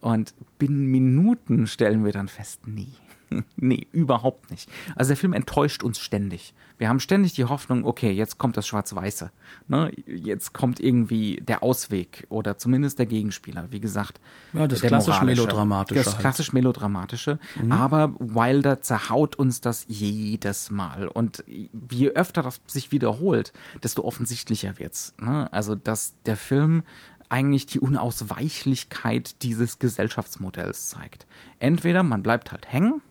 Und 0.02 0.34
binnen 0.58 0.88
Minuten 0.88 1.68
stellen 1.68 2.06
wir 2.06 2.14
dann 2.14 2.28
fest, 2.28 2.62
nee. 2.66 2.88
nee, 3.56 3.88
überhaupt 3.92 4.52
nicht. 4.52 4.70
Also 4.96 5.10
der 5.10 5.18
Film 5.18 5.34
enttäuscht 5.34 5.84
uns 5.84 6.00
ständig. 6.00 6.54
Wir 6.78 6.88
haben 6.88 7.00
ständig 7.02 7.34
die 7.34 7.44
Hoffnung, 7.44 7.84
okay, 7.86 8.12
jetzt 8.12 8.38
kommt 8.38 8.56
das 8.56 8.66
Schwarz-Weiße. 8.66 9.32
Ne? 9.68 9.92
Jetzt 10.06 10.54
kommt 10.54 10.80
irgendwie 10.80 11.42
der 11.46 11.62
Ausweg 11.62 12.26
oder 12.30 12.58
zumindest 12.58 13.00
der 13.00 13.06
Gegenspieler. 13.06 13.68
Wie 13.70 13.82
gesagt, 13.82 14.22
Ja, 14.54 14.66
das 14.68 14.82
klassisch. 14.82 15.22
Melodramatische 15.22 16.00
Das 16.04 16.14
halt. 16.14 16.22
klassisch 16.22 16.54
Melodramatische. 16.54 17.38
Aber 17.70 18.14
Wilder 18.20 18.82
zerhaut 18.82 19.36
uns 19.36 19.60
das 19.60 19.86
jedes 19.90 20.72
Mal. 20.72 21.08
Und 21.08 21.44
je 21.48 22.10
öfter 22.12 22.44
das 22.44 22.62
sich 22.68 22.92
wiederholt, 22.94 23.52
desto 23.84 24.04
offensichtlicher 24.04 24.80
wird's. 24.80 25.14
Ne? 25.20 25.52
Also, 25.52 25.76
dass 25.76 26.14
der 26.26 26.38
Film 26.38 26.84
eigentlich 27.28 27.68
die 27.68 27.80
Unausweichlichkeit 27.80 29.44
dieses 29.44 29.80
Gesellschaftsmodells 29.80 30.90
zeigt. 30.90 31.28
Entweder 31.60 32.04
man 32.04 32.24
bleibt 32.24 32.52
halt 32.52 32.72
hängen 32.72 33.02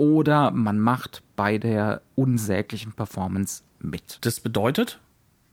oder 0.00 0.50
man 0.50 0.80
macht 0.80 1.22
bei 1.36 1.58
der 1.58 2.00
unsäglichen 2.14 2.92
Performance 2.92 3.62
mit. 3.80 4.16
Das 4.22 4.40
bedeutet 4.40 4.98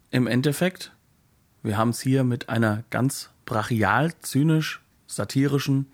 im 0.09 0.25
Endeffekt, 0.25 0.93
wir 1.63 1.77
haben 1.77 1.89
es 1.89 1.99
hier 1.99 2.23
mit 2.23 2.47
einer 2.47 2.85
ganz 2.89 3.29
brachial, 3.45 4.13
zynisch, 4.21 4.81
satirischen, 5.05 5.87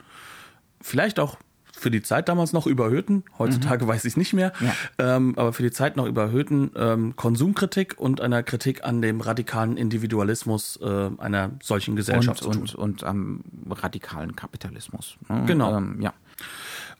vielleicht 0.82 1.20
auch 1.20 1.38
für 1.72 1.90
die 1.90 2.04
Zeit 2.04 2.30
damals 2.30 2.54
noch 2.54 2.68
überhöhten, 2.68 3.24
heutzutage 3.40 3.88
weiß 3.88 4.06
ich 4.06 4.14
es 4.14 4.18
nicht 4.18 4.34
mehr, 4.34 4.54
Ja. 4.60 4.76
ähm, 5.00 5.34
aber 5.36 5.52
für 5.52 5.64
die 5.64 5.72
Zeit 5.72 5.98
noch 5.98 6.06
überhöhten 6.06 6.70
ähm, 6.76 7.16
Konsumkritik 7.16 7.96
und 8.00 8.22
einer 8.22 8.44
Kritik 8.44 8.84
an 8.86 9.02
dem 9.02 9.20
radikalen 9.20 9.78
Individualismus 9.78 10.80
äh, 10.82 11.10
einer 11.18 11.50
solchen 11.62 11.96
Gesellschaft 11.96 12.44
Und, 12.46 12.56
und, 12.58 12.76
und 12.76 13.04
am 13.04 13.42
radikalen 13.68 14.36
Kapitalismus. 14.36 15.18
ne? 15.28 15.44
Genau. 15.48 15.76
Ähm, 15.76 16.00
ja. 16.02 16.14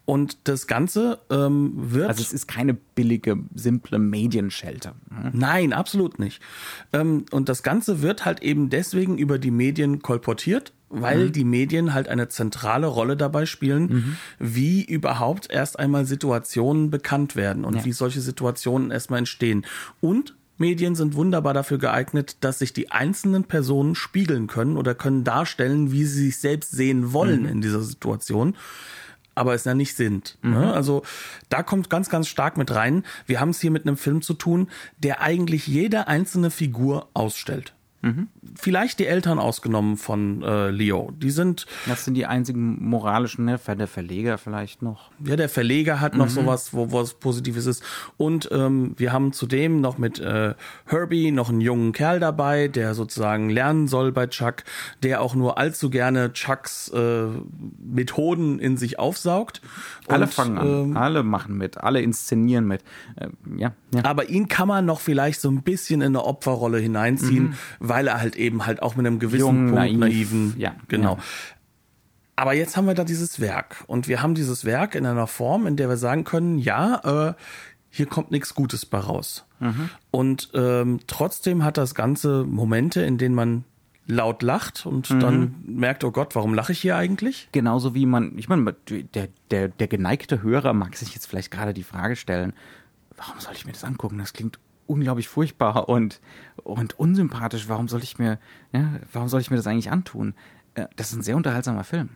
Und 0.06 0.50
das 0.50 0.68
Ganze 0.68 1.20
ähm, 1.30 1.72
wird. 1.76 2.10
Also 2.10 2.22
es 2.22 2.34
ist 2.34 2.48
keine 2.48 2.74
billige, 2.74 3.38
simple 3.56 4.00
Medienschelte. 4.00 4.92
ne? 5.10 5.32
Nein, 5.34 5.72
absolut 5.72 6.20
nicht. 6.20 6.42
Ähm, 6.92 7.26
und 7.32 7.48
das 7.48 7.64
Ganze 7.64 8.02
wird 8.02 8.26
halt 8.26 8.42
eben 8.44 8.70
deswegen 8.70 9.18
über 9.18 9.40
die 9.40 9.52
Medien 9.52 10.02
kolportiert, 10.02 10.74
weil 10.90 11.30
die 11.32 11.46
Medien 11.46 11.94
halt 11.94 12.10
eine 12.10 12.28
zentrale 12.28 12.86
Rolle 12.88 13.16
dabei 13.16 13.46
spielen, 13.46 14.18
wie 14.40 14.84
überhaupt 14.84 15.50
erst 15.50 15.80
einmal 15.80 16.06
Situationen 16.06 16.92
bekannt 16.92 17.36
werden 17.38 17.64
und 17.64 17.78
Ja. 17.78 17.86
wie 17.86 17.94
solche 17.94 18.20
Situationen 18.22 18.92
erstmal 18.92 19.20
entstehen. 19.20 19.66
Und 20.02 20.36
Medien 20.58 20.94
sind 20.96 21.16
wunderbar 21.16 21.54
dafür 21.56 21.80
geeignet, 21.80 22.38
dass 22.42 22.60
sich 22.60 22.74
die 22.74 22.92
einzelnen 22.92 23.46
Personen 23.46 23.96
spiegeln 23.96 24.46
können 24.48 24.78
oder 24.78 24.94
können 24.94 25.24
darstellen, 25.24 25.92
wie 25.92 26.04
sie 26.06 26.26
sich 26.26 26.38
selbst 26.38 26.72
sehen 26.74 27.12
wollen 27.14 27.46
in 27.46 27.62
dieser 27.62 27.82
Situation 27.82 28.56
aber 29.36 29.54
es 29.54 29.64
ja 29.64 29.74
nicht 29.74 29.96
sind. 29.96 30.38
Ne? 30.42 30.74
Also 30.74 31.04
da 31.50 31.64
kommt 31.64 31.90
ganz, 31.90 32.10
ganz 32.10 32.28
stark 32.28 32.58
mit 32.58 32.74
rein. 32.74 33.04
Wir 33.26 33.40
haben 33.40 33.50
es 33.50 33.60
hier 33.62 33.72
mit 33.72 33.86
einem 33.86 33.98
Film 33.98 34.22
zu 34.22 34.34
tun, 34.34 34.70
der 34.98 35.22
eigentlich 35.22 35.68
jede 35.68 36.08
einzelne 36.08 36.52
Figur 36.52 37.10
ausstellt. 37.14 37.74
Vielleicht 38.56 39.00
die 39.00 39.08
Eltern 39.08 39.40
ausgenommen 39.40 39.98
von 39.98 40.44
äh, 40.44 40.70
Leo. 40.70 41.12
Die 41.18 41.32
sind, 41.32 41.66
Das 41.88 42.04
sind 42.04 42.16
die 42.16 42.26
einzigen 42.26 42.84
moralischen, 42.84 43.46
ne? 43.46 43.60
der 43.66 43.88
Verleger 43.88 44.38
vielleicht 44.38 44.82
noch. 44.82 45.12
ja, 45.26 45.36
der 45.36 45.50
Verleger 45.50 46.02
hat 46.02 46.16
noch 46.16 46.30
sowas, 46.30 46.74
wo 46.74 46.92
was 46.92 47.14
Positives 47.14 47.66
ist. 47.66 47.84
Und 48.18 48.50
ähm, 48.52 48.94
wir 48.98 49.14
haben 49.14 49.32
zudem 49.32 49.80
noch 49.80 49.98
mit 49.98 50.20
äh, 50.20 50.54
Herbie 50.86 51.32
noch 51.32 51.50
einen 51.50 51.62
jungen 51.62 51.94
Kerl 51.94 52.20
dabei, 52.20 52.68
der 52.68 52.94
sozusagen 52.94 53.50
lernen 53.50 53.88
soll 53.88 54.12
bei 54.12 54.28
Chuck, 54.28 54.64
der 55.02 55.22
auch 55.22 55.34
nur 55.34 55.58
allzu 55.58 55.90
gerne 55.90 56.34
Chucks 56.34 56.90
äh, 56.90 57.28
Methoden 57.80 58.60
in 58.60 58.78
sich 58.78 59.00
aufsaugt. 59.00 59.62
Alle 60.08 60.26
Und, 60.26 60.34
fangen 60.34 60.58
an, 60.58 60.68
ähm, 60.68 60.98
alle 60.98 61.24
machen 61.24 61.58
mit, 61.58 61.78
alle 61.78 62.02
inszenieren 62.02 62.68
mit. 62.68 62.84
Äh, 63.16 63.30
ja, 63.58 63.74
ja. 63.94 64.04
Aber 64.04 64.30
ihn 64.30 64.48
kann 64.48 64.68
man 64.68 64.86
noch 64.86 65.00
vielleicht 65.00 65.40
so 65.40 65.50
ein 65.50 65.64
bisschen 65.64 66.02
in 66.02 66.08
eine 66.08 66.26
Opferrolle 66.26 66.80
hineinziehen, 66.80 67.56
weil 67.94 68.08
er 68.08 68.20
halt 68.20 68.36
eben 68.36 68.66
halt 68.66 68.82
auch 68.82 68.96
mit 68.96 69.06
einem 69.06 69.20
gewissen 69.20 69.40
Jung, 69.40 69.58
Punkt 69.68 69.76
naiv, 69.76 70.00
naiven, 70.00 70.56
ja, 70.58 70.76
genau. 70.88 71.18
ja. 71.18 71.24
Aber 72.36 72.54
jetzt 72.54 72.76
haben 72.76 72.88
wir 72.88 72.96
da 72.96 73.04
dieses 73.04 73.40
Werk 73.40 73.84
und 73.86 74.08
wir 74.08 74.24
haben 74.24 74.34
dieses 74.34 74.66
Werk 74.66 74.96
in 74.96 75.06
einer 75.06 75.28
Form, 75.28 75.68
in 75.68 75.76
der 75.76 75.90
wir 75.90 75.98
sagen 75.98 76.24
können, 76.24 76.58
ja, 76.58 77.28
äh, 77.30 77.34
hier 77.92 78.08
kommt 78.08 78.32
nichts 78.32 78.56
Gutes 78.56 78.88
bei 78.88 78.98
raus. 78.98 79.46
Und 80.10 80.50
ähm, 80.56 81.02
trotzdem 81.06 81.64
hat 81.64 81.78
das 81.78 81.94
Ganze 81.94 82.44
Momente, 82.44 83.02
in 83.04 83.20
denen 83.20 83.36
man 83.36 83.64
laut 84.08 84.42
lacht 84.42 84.86
und 84.86 85.10
dann 85.22 85.56
merkt, 85.66 86.04
oh 86.04 86.12
Gott, 86.12 86.36
warum 86.36 86.54
lache 86.54 86.74
ich 86.74 86.82
hier 86.82 86.98
eigentlich? 86.98 87.48
Genauso 87.54 87.96
wie 87.96 88.06
man, 88.06 88.38
ich 88.38 88.50
meine, 88.50 88.76
der, 88.90 89.30
der, 89.52 89.70
der 89.70 89.88
geneigte 89.88 90.42
Hörer 90.42 90.74
mag 90.74 90.98
sich 90.98 91.14
jetzt 91.14 91.28
vielleicht 91.28 91.52
gerade 91.52 91.74
die 91.74 91.84
Frage 91.84 92.16
stellen, 92.16 92.52
warum 93.16 93.40
soll 93.40 93.54
ich 93.54 93.66
mir 93.66 93.72
das 93.72 93.86
angucken? 93.86 94.18
Das 94.18 94.34
klingt 94.34 94.60
unglaublich 94.88 95.30
furchtbar 95.30 95.88
und, 95.88 96.20
und 96.64 96.98
unsympathisch. 97.00 97.68
Warum 97.70 97.88
soll 97.88 98.04
ich 98.04 98.18
mir, 98.20 98.40
ja, 98.72 98.94
warum 99.12 99.28
soll 99.30 99.42
ich 99.42 99.50
mir 99.52 99.58
das 99.58 99.68
eigentlich 99.68 99.92
antun? 99.92 100.34
Äh, 100.76 100.88
Das 100.96 101.10
ist 101.12 101.16
ein 101.18 101.24
sehr 101.24 101.36
unterhaltsamer 101.38 101.84
Film. 101.84 102.10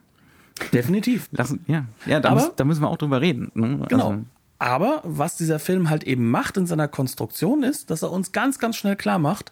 Definitiv. 0.73 1.27
Lassen, 1.31 1.63
ja, 1.67 1.85
ja 2.05 2.19
da, 2.19 2.29
Aber- 2.31 2.41
muss, 2.41 2.55
da 2.55 2.63
müssen 2.63 2.81
wir 2.81 2.89
auch 2.89 2.97
drüber 2.97 3.21
reden. 3.21 3.51
Ne? 3.53 3.85
Genau. 3.89 4.09
Also, 4.11 4.23
Aber 4.59 5.01
was 5.03 5.37
dieser 5.37 5.59
Film 5.59 5.89
halt 5.89 6.03
eben 6.03 6.29
macht 6.31 6.57
in 6.57 6.65
seiner 6.65 6.87
Konstruktion 6.87 7.63
ist, 7.63 7.89
dass 7.91 8.01
er 8.01 8.11
uns 8.11 8.31
ganz, 8.31 8.57
ganz 8.59 8.75
schnell 8.75 8.95
klar 8.95 9.19
macht, 9.19 9.51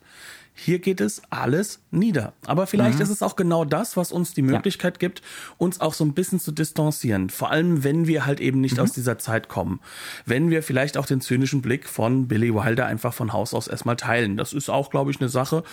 hier 0.57 0.79
geht 0.79 1.01
es 1.01 1.21
alles 1.29 1.81
nieder. 1.91 2.33
Aber 2.45 2.65
vielleicht 2.65 3.01
ist 3.01 3.09
es 3.09 3.21
auch 3.21 3.35
genau 3.35 3.65
das, 3.65 3.97
was 3.97 4.13
uns 4.13 4.33
die 4.33 4.41
Möglichkeit 4.41 4.99
gibt, 4.99 5.21
uns 5.57 5.81
auch 5.81 5.93
so 5.93 6.05
ein 6.05 6.13
bisschen 6.13 6.39
zu 6.39 6.53
distanzieren. 6.53 7.29
Vor 7.29 7.51
allem, 7.51 7.83
wenn 7.83 8.07
wir 8.07 8.25
halt 8.25 8.39
eben 8.39 8.61
nicht 8.61 8.79
aus 8.79 8.93
dieser 8.93 9.17
Zeit 9.19 9.49
kommen. 9.49 9.81
Wenn 10.25 10.49
wir 10.49 10.63
vielleicht 10.63 10.97
auch 10.97 11.05
den 11.05 11.19
zynischen 11.19 11.61
Blick 11.61 11.89
von 11.89 12.29
Billy 12.29 12.53
Wilder 12.55 12.85
einfach 12.85 13.13
von 13.13 13.33
Haus 13.33 13.53
aus 13.53 13.67
erstmal 13.67 13.97
teilen. 13.97 14.37
Das 14.37 14.53
ist 14.53 14.69
auch, 14.69 14.89
glaube 14.89 15.11
ich, 15.11 15.19
eine 15.19 15.29
Sache, 15.29 15.63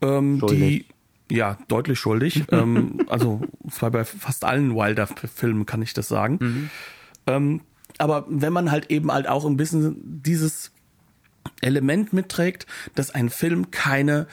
ähm, 0.00 0.40
die 0.48 0.86
ja, 1.30 1.58
deutlich 1.66 1.98
schuldig. 1.98 2.44
ähm, 2.52 3.00
also, 3.08 3.42
zwar 3.68 3.90
bei 3.90 4.04
fast 4.04 4.44
allen 4.44 4.74
Wilder-Filmen 4.74 5.66
kann 5.66 5.82
ich 5.82 5.94
das 5.94 6.08
sagen. 6.08 6.70
Ähm, 7.26 7.60
aber 7.98 8.24
wenn 8.28 8.52
man 8.52 8.70
halt 8.70 8.90
eben 8.90 9.10
halt 9.12 9.28
auch 9.28 9.44
ein 9.44 9.56
bisschen 9.56 10.22
dieses 10.22 10.70
Element 11.60 12.12
mitträgt, 12.12 12.66
dass 12.94 13.10
ein 13.10 13.30
Film 13.30 13.70
keine 13.70 14.26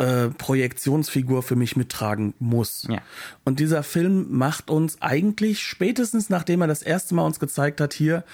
äh, 0.00 0.28
Projektionsfigur 0.28 1.42
für 1.42 1.56
mich 1.56 1.76
mittragen 1.76 2.32
muss. 2.38 2.86
Ja. 2.88 3.02
Und 3.44 3.60
dieser 3.60 3.82
Film 3.82 4.28
macht 4.30 4.70
uns 4.70 5.02
eigentlich 5.02 5.62
spätestens, 5.62 6.30
nachdem 6.30 6.62
er 6.62 6.68
das 6.68 6.82
erste 6.82 7.14
Mal 7.14 7.26
uns 7.26 7.38
gezeigt 7.38 7.82
hat, 7.82 7.92
hier 7.92 8.24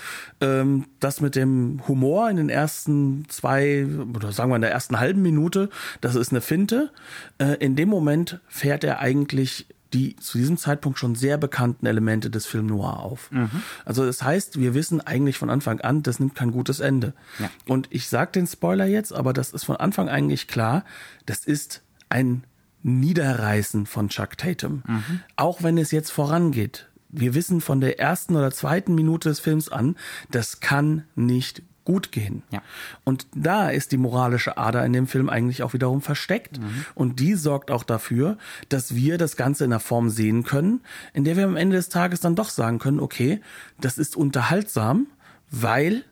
ähm, 0.41 0.85
das 1.01 1.21
mit 1.21 1.35
dem 1.35 1.83
Humor 1.89 2.31
in 2.31 2.37
den 2.37 2.49
ersten 2.51 3.25
zwei 3.29 3.85
oder 4.15 4.31
sagen 4.31 4.51
wir 4.51 4.57
in 4.57 4.63
der 4.63 4.71
ersten 4.71 5.01
halben 5.01 5.23
Minute, 5.23 5.69
das 6.01 6.15
ist 6.15 6.31
eine 6.31 6.41
Finte. 6.41 6.93
Äh, 7.39 7.55
in 7.55 7.75
dem 7.75 7.89
Moment 7.89 8.39
fährt 8.47 8.85
er 8.85 9.01
eigentlich 9.01 9.67
die 9.97 10.15
zu 10.17 10.37
diesem 10.37 10.59
Zeitpunkt 10.59 10.99
schon 10.99 11.15
sehr 11.15 11.39
bekannten 11.39 11.87
Elemente 11.87 12.29
des 12.29 12.45
Film 12.45 12.67
Noir 12.67 13.01
auf. 13.01 13.31
Mhm. 13.31 13.63
Also 13.87 14.05
das 14.05 14.23
heißt, 14.23 14.61
wir 14.61 14.75
wissen 14.75 15.01
eigentlich 15.01 15.39
von 15.39 15.49
Anfang 15.49 15.81
an, 15.81 16.03
das 16.03 16.21
nimmt 16.21 16.35
kein 16.35 16.53
gutes 16.53 16.81
Ende. 16.81 17.15
Ja. 17.39 17.49
Und 17.67 17.89
ich 17.91 18.09
sage 18.09 18.33
den 18.33 18.47
Spoiler 18.47 18.85
jetzt, 18.85 19.15
aber 19.15 19.33
das 19.33 19.53
ist 19.53 19.65
von 19.65 19.77
Anfang 19.77 20.11
eigentlich 20.11 20.49
klar, 20.49 20.85
das 21.25 21.47
ist 21.47 21.83
ein 22.11 22.45
Niederreißen 22.83 23.87
von 23.87 24.11
Chuck 24.11 24.37
Tatum. 24.37 24.83
Mhm. 24.87 25.21
Auch 25.37 25.63
wenn 25.63 25.79
es 25.79 25.93
jetzt 25.93 26.11
vorangeht. 26.11 26.91
Wir 27.09 27.35
wissen 27.35 27.63
von 27.63 27.81
der 27.81 27.99
ersten 27.99 28.37
oder 28.37 28.51
zweiten 28.51 28.95
Minute 28.95 29.31
des 29.31 29.41
Films 29.41 29.71
an, 29.71 29.97
das 30.31 30.61
kann 30.61 31.05
nicht 31.15 31.63
gut 31.87 32.13
gehen. 32.13 32.43
Ja. 32.51 32.61
Und 33.05 33.27
da 33.35 33.71
ist 33.71 33.93
die 33.93 33.97
moralische 33.97 34.59
Ader 34.59 34.85
in 34.85 34.93
dem 34.93 35.07
Film 35.07 35.31
eigentlich 35.31 35.63
auch 35.63 35.73
wiederum 35.73 36.03
versteckt. 36.03 36.61
Und 36.95 37.19
die 37.21 37.35
sorgt 37.35 37.71
auch 37.71 37.85
dafür, 37.85 38.37
dass 38.69 38.95
wir 38.95 39.17
das 39.17 39.37
Ganze 39.37 39.65
in 39.65 39.73
einer 39.73 39.81
Form 39.81 40.11
sehen 40.11 40.43
können, 40.43 40.83
in 41.15 41.25
der 41.25 41.37
wir 41.39 41.45
am 41.45 41.57
Ende 41.57 41.77
des 41.77 41.89
Tages 41.89 42.21
dann 42.21 42.35
doch 42.35 42.51
sagen 42.51 42.79
können, 42.79 43.01
okay, 43.01 43.41
das 43.81 43.97
ist 43.97 44.17
unterhaltsam, 44.17 45.07
weil 45.51 46.05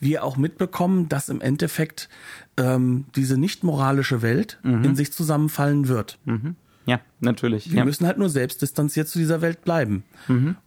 wir 0.00 0.24
auch 0.24 0.36
mitbekommen, 0.36 1.08
dass 1.08 1.30
im 1.30 1.40
Endeffekt 1.40 2.10
ähm, 2.58 3.06
diese 3.16 3.38
nicht 3.38 3.64
moralische 3.64 4.20
Welt 4.20 4.58
in 4.84 4.96
sich 4.96 5.12
zusammenfallen 5.12 5.88
wird. 5.88 6.18
Ja, 6.86 7.00
natürlich. 7.20 7.70
Wir 7.70 7.78
ja. 7.78 7.84
müssen 7.84 8.06
halt 8.06 8.18
nur 8.18 8.28
selbst 8.28 8.60
distanziert 8.62 9.08
zu 9.08 9.18
dieser 9.18 9.40
Welt 9.40 9.62
bleiben. 9.64 10.04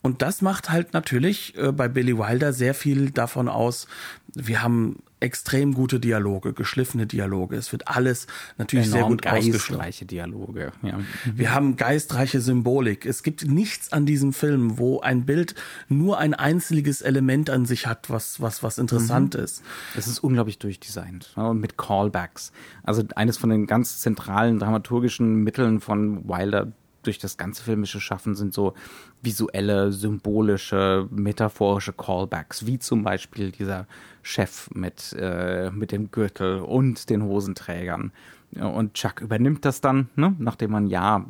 Und 0.02 0.22
das 0.22 0.42
macht 0.42 0.70
halt 0.70 0.94
natürlich 0.94 1.56
äh, 1.58 1.72
bei 1.72 1.88
Billy 1.88 2.18
Wilder 2.18 2.54
sehr 2.54 2.74
viel 2.74 3.12
davon 3.12 3.48
aus. 3.48 3.88
Wir 4.34 4.64
haben 4.64 5.04
extrem 5.20 5.74
gute 5.74 6.00
Dialoge, 6.00 6.54
geschliffene 6.54 7.08
Dialoge. 7.08 7.56
Es 7.56 7.72
wird 7.72 7.88
alles 7.88 8.28
natürlich 8.58 8.90
sehr 8.90 9.00
Enorm 9.00 9.14
gut 9.14 9.28
ausgeschlagen. 9.28 9.52
geistreiche 9.54 10.06
Dialoge. 10.06 10.72
Ja. 10.84 11.00
Wir 11.26 11.54
haben 11.54 11.76
geistreiche 11.76 12.40
Symbolik. 12.40 13.06
Es 13.06 13.24
gibt 13.24 13.48
nichts 13.48 13.92
an 13.92 14.06
diesem 14.06 14.34
Film, 14.34 14.78
wo 14.78 15.00
ein 15.00 15.26
Bild 15.26 15.56
nur 15.88 16.20
ein 16.20 16.34
einziges 16.34 17.02
Element 17.02 17.50
an 17.50 17.66
sich 17.66 17.88
hat, 17.88 18.10
was, 18.10 18.42
was, 18.42 18.64
was 18.64 18.78
interessant 18.78 19.36
ist. 19.36 19.64
Es 19.96 20.08
ist 20.08 20.20
unglaublich 20.20 20.60
durchdesignt 20.60 21.34
und 21.36 21.60
mit 21.60 21.78
Callbacks. 21.78 22.52
Also 22.84 23.04
eines 23.16 23.38
von 23.38 23.50
den 23.50 23.66
ganz 23.66 24.00
zentralen 24.00 24.60
dramaturgischen 24.60 25.44
Mitteln 25.44 25.80
von 25.80 26.28
Wilder 26.28 26.72
durch 27.08 27.18
das 27.18 27.38
ganze 27.38 27.64
filmische 27.64 28.00
Schaffen 28.00 28.36
sind 28.36 28.54
so 28.54 28.74
visuelle, 29.22 29.92
symbolische, 29.92 31.08
metaphorische 31.10 31.94
Callbacks, 31.94 32.66
wie 32.66 32.78
zum 32.78 33.04
Beispiel 33.04 33.52
dieser 33.52 33.88
Chef 34.22 34.70
mit, 34.74 35.16
äh, 35.18 35.72
mit 35.72 35.92
dem 35.92 36.12
Gürtel 36.12 36.60
und 36.60 37.10
den 37.10 37.24
Hosenträgern. 37.24 38.12
Und 38.54 38.94
Chuck 38.94 39.22
übernimmt 39.22 39.66
das 39.66 39.82
dann, 39.82 40.10
ne, 40.16 40.36
nachdem 40.38 40.72
man 40.72 40.88
ja 40.88 41.26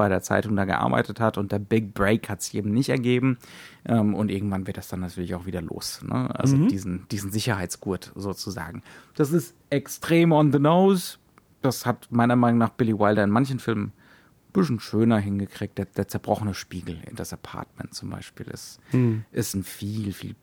bei 0.00 0.08
der 0.08 0.22
Zeitung 0.22 0.56
da 0.56 0.64
gearbeitet 0.64 1.20
hat 1.20 1.36
und 1.36 1.52
der 1.52 1.58
Big 1.58 1.92
Break 1.92 2.30
hat 2.30 2.40
sich 2.40 2.54
eben 2.54 2.72
nicht 2.72 2.88
ergeben. 2.88 3.36
Ähm, 3.84 4.14
und 4.14 4.30
irgendwann 4.30 4.66
wird 4.66 4.78
das 4.78 4.88
dann 4.88 5.00
natürlich 5.00 5.34
auch 5.34 5.44
wieder 5.44 5.60
los. 5.60 6.00
Ne? 6.02 6.34
Also 6.34 6.56
diesen, 6.56 7.06
diesen 7.10 7.30
Sicherheitsgurt 7.30 8.10
sozusagen. 8.14 8.82
Das 9.14 9.30
ist 9.30 9.54
extrem 9.68 10.32
on 10.32 10.52
the 10.52 10.58
nose. 10.58 11.18
Das 11.60 11.84
hat 11.84 12.08
meiner 12.10 12.34
Meinung 12.34 12.56
nach 12.56 12.70
Billy 12.70 12.98
Wilder 12.98 13.24
in 13.24 13.30
manchen 13.30 13.58
Filmen 13.58 13.92
bisschen 14.50 14.80
schöner 14.80 15.18
hingekriegt. 15.18 15.78
Der, 15.78 15.86
der 15.86 16.08
zerbrochene 16.08 16.54
Spiegel 16.54 16.98
in 17.08 17.16
das 17.16 17.32
Apartment 17.32 17.94
zum 17.94 18.10
Beispiel 18.10 18.46
ist, 18.46 18.80
ist 19.32 19.54
ein 19.54 19.64
viel, 19.64 20.12
viel 20.12 20.34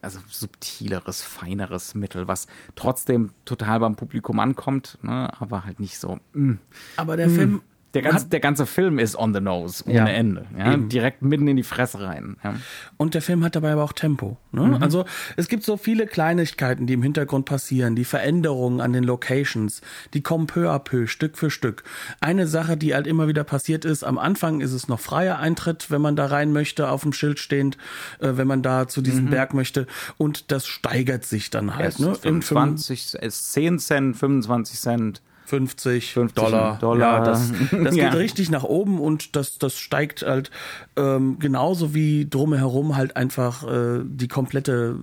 also 0.00 0.20
subtileres, 0.26 1.22
feineres 1.22 1.94
Mittel, 1.94 2.26
was 2.28 2.46
trotzdem 2.74 3.32
total 3.44 3.80
beim 3.80 3.96
Publikum 3.96 4.40
ankommt, 4.40 4.98
ne? 5.02 5.30
aber 5.40 5.64
halt 5.64 5.80
nicht 5.80 5.98
so. 5.98 6.18
mm. 6.32 6.54
Aber 6.96 7.16
der 7.16 7.28
Film 7.28 7.62
Der 7.94 8.00
ganze, 8.02 8.26
der 8.28 8.40
ganze 8.40 8.64
Film 8.64 8.98
ist 8.98 9.16
on 9.16 9.34
the 9.34 9.40
nose, 9.40 9.84
ohne 9.86 9.94
Ja, 9.94 10.06
Ende. 10.06 10.46
Ja? 10.56 10.72
eben. 10.72 10.88
Direkt 10.88 11.20
mitten 11.22 11.46
in 11.46 11.56
die 11.56 11.62
Fresse 11.62 12.00
rein. 12.00 12.36
Ja? 12.42 12.54
Und 12.96 13.12
der 13.14 13.20
Film 13.20 13.44
hat 13.44 13.54
dabei 13.54 13.72
aber 13.72 13.84
auch 13.84 13.92
Tempo. 13.92 14.38
Ne? 14.50 14.62
Mhm. 14.62 14.74
Also 14.82 15.04
es 15.36 15.48
gibt 15.48 15.62
so 15.64 15.76
viele 15.76 16.06
Kleinigkeiten, 16.06 16.86
die 16.86 16.94
im 16.94 17.02
Hintergrund 17.02 17.44
passieren, 17.44 17.94
die 17.94 18.04
Veränderungen 18.06 18.80
an 18.80 18.92
den 18.94 19.04
Locations, 19.04 19.82
die 20.14 20.22
kommen 20.22 20.46
peu 20.46 20.70
à 20.70 20.78
peu, 20.78 21.06
Stück 21.06 21.36
für 21.36 21.50
Stück. 21.50 21.84
Eine 22.20 22.46
Sache, 22.46 22.76
die 22.78 22.94
halt 22.94 23.06
immer 23.06 23.28
wieder 23.28 23.44
passiert 23.44 23.84
ist, 23.84 24.04
am 24.04 24.18
Anfang 24.18 24.60
ist 24.62 24.72
es 24.72 24.88
noch 24.88 25.00
freier 25.00 25.38
Eintritt, 25.38 25.90
wenn 25.90 26.00
man 26.00 26.16
da 26.16 26.26
rein 26.26 26.52
möchte, 26.52 26.88
auf 26.88 27.02
dem 27.02 27.12
Schild 27.12 27.38
stehend, 27.38 27.76
äh, 28.20 28.30
wenn 28.36 28.46
man 28.46 28.62
da 28.62 28.88
zu 28.88 29.02
diesem 29.02 29.28
Berg 29.30 29.52
möchte. 29.52 29.86
Und 30.16 30.50
das 30.50 30.66
steigert 30.66 31.24
sich 31.24 31.50
dann 31.50 31.76
halt. 31.76 31.88
Es 31.90 31.98
Ne? 31.98 32.12
ist 32.12 32.24
Im 32.24 32.40
25, 32.40 33.04
es 33.04 33.14
ist 33.14 33.52
10 33.52 33.78
Cent, 33.78 34.16
25 34.16 34.80
Cent. 34.80 35.22
50, 35.52 36.14
50 36.14 36.34
Dollar. 36.42 36.78
Dollar. 36.78 37.18
Ja, 37.18 37.24
das, 37.24 37.52
das 37.70 37.94
Ja. 37.94 38.08
geht 38.08 38.18
richtig 38.18 38.50
nach 38.50 38.64
oben 38.64 38.98
und 39.00 39.36
das, 39.36 39.58
das 39.58 39.76
steigt 39.76 40.22
halt 40.22 40.50
ähm, 40.96 41.38
genauso 41.38 41.92
wie 41.94 42.26
drumherum 42.28 42.96
halt 42.96 43.16
einfach 43.18 43.62
äh, 43.70 44.00
die 44.02 44.28
komplette 44.28 44.96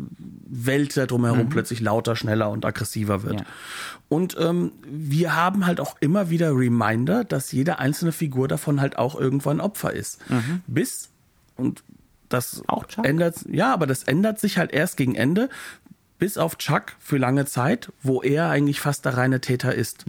Welt 0.48 0.98
da 0.98 1.06
drumherum 1.06 1.50
plötzlich 1.50 1.82
lauter, 1.82 2.16
schneller 2.16 2.50
und 2.50 2.66
aggressiver 2.66 3.22
wird. 3.22 3.34
Mhm. 3.34 3.40
Ja. 3.40 3.46
Und 4.10 4.36
ähm, 4.40 4.72
wir 4.90 5.36
haben 5.36 5.68
halt 5.68 5.80
auch 5.80 5.96
immer 6.00 6.32
wieder 6.32 6.50
Reminder, 6.56 7.24
dass 7.24 7.52
jede 7.52 7.78
einzelne 7.78 8.12
Figur 8.12 8.48
davon 8.48 8.82
halt 8.82 8.98
auch 8.98 9.14
irgendwann 9.20 9.62
Opfer 9.62 9.94
ist. 9.94 10.20
Bis, 10.66 11.10
und 11.58 11.84
das 12.28 12.64
Mhm. 12.98 13.04
Ändert, 13.04 13.36
ja, 13.52 13.72
aber 13.72 13.86
das 13.86 14.04
ändert 14.04 14.40
sich 14.40 14.58
halt 14.58 14.72
erst 14.72 14.98
gegen 14.98 15.14
Ende, 15.14 15.50
bis 16.20 16.38
auf 16.38 16.58
Chuck 16.58 16.96
für 17.00 17.18
lange 17.18 17.46
Zeit, 17.46 17.92
wo 18.04 18.22
er 18.22 18.50
eigentlich 18.50 18.80
fast 18.82 19.06
der 19.06 19.18
reine 19.18 19.42
Täter 19.42 19.74
ist. 19.74 20.06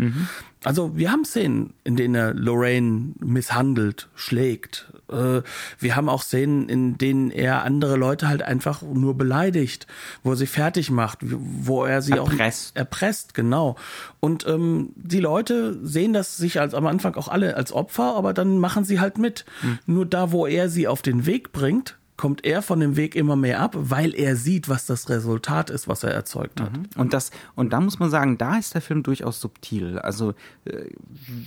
Also 0.64 0.96
wir 0.96 1.10
haben 1.10 1.24
Szenen, 1.24 1.72
in 1.84 1.96
denen 1.96 2.14
er 2.14 2.34
Lorraine 2.34 3.14
misshandelt, 3.20 4.08
schlägt. 4.14 4.92
Äh, 5.10 5.40
wir 5.78 5.96
haben 5.96 6.08
auch 6.10 6.22
Szenen, 6.22 6.68
in 6.68 6.98
denen 6.98 7.30
er 7.30 7.62
andere 7.62 7.96
Leute 7.96 8.28
halt 8.28 8.42
einfach 8.42 8.82
nur 8.82 9.16
beleidigt, 9.16 9.86
wo 10.22 10.32
er 10.32 10.36
sie 10.36 10.46
fertig 10.46 10.90
macht, 10.90 11.18
wo 11.22 11.84
er 11.86 12.02
sie 12.02 12.12
Erpresst. 12.12 12.72
auch 12.74 12.80
erpresst, 12.80 13.32
genau. 13.34 13.76
Und 14.18 14.46
ähm, 14.46 14.90
die 14.96 15.20
Leute 15.20 15.78
sehen 15.82 16.12
das 16.12 16.36
sich 16.36 16.60
als 16.60 16.74
am 16.74 16.86
Anfang 16.86 17.14
auch 17.14 17.28
alle 17.28 17.56
als 17.56 17.72
Opfer, 17.72 18.14
aber 18.16 18.34
dann 18.34 18.58
machen 18.58 18.84
sie 18.84 19.00
halt 19.00 19.16
mit. 19.16 19.46
Nur 19.86 20.04
da, 20.04 20.32
wo 20.32 20.46
er 20.46 20.68
sie 20.68 20.88
auf 20.88 21.00
den 21.00 21.24
Weg 21.24 21.52
bringt, 21.52 21.96
kommt 22.20 22.44
er 22.44 22.60
von 22.60 22.80
dem 22.80 22.96
Weg 22.96 23.16
immer 23.16 23.34
mehr 23.34 23.60
ab, 23.60 23.74
weil 23.74 24.14
er 24.14 24.36
sieht, 24.36 24.68
was 24.68 24.84
das 24.84 25.08
Resultat 25.08 25.70
ist, 25.70 25.88
was 25.88 26.02
er 26.04 26.10
erzeugt 26.10 26.60
hat. 26.60 26.70
Und 26.98 27.14
das, 27.14 27.30
und 27.54 27.72
da 27.72 27.80
muss 27.80 27.98
man 27.98 28.10
sagen, 28.10 28.36
da 28.36 28.58
ist 28.58 28.74
der 28.74 28.82
Film 28.82 29.02
durchaus 29.02 29.40
subtil. 29.40 29.98
Also 29.98 30.34
äh, 30.66 30.90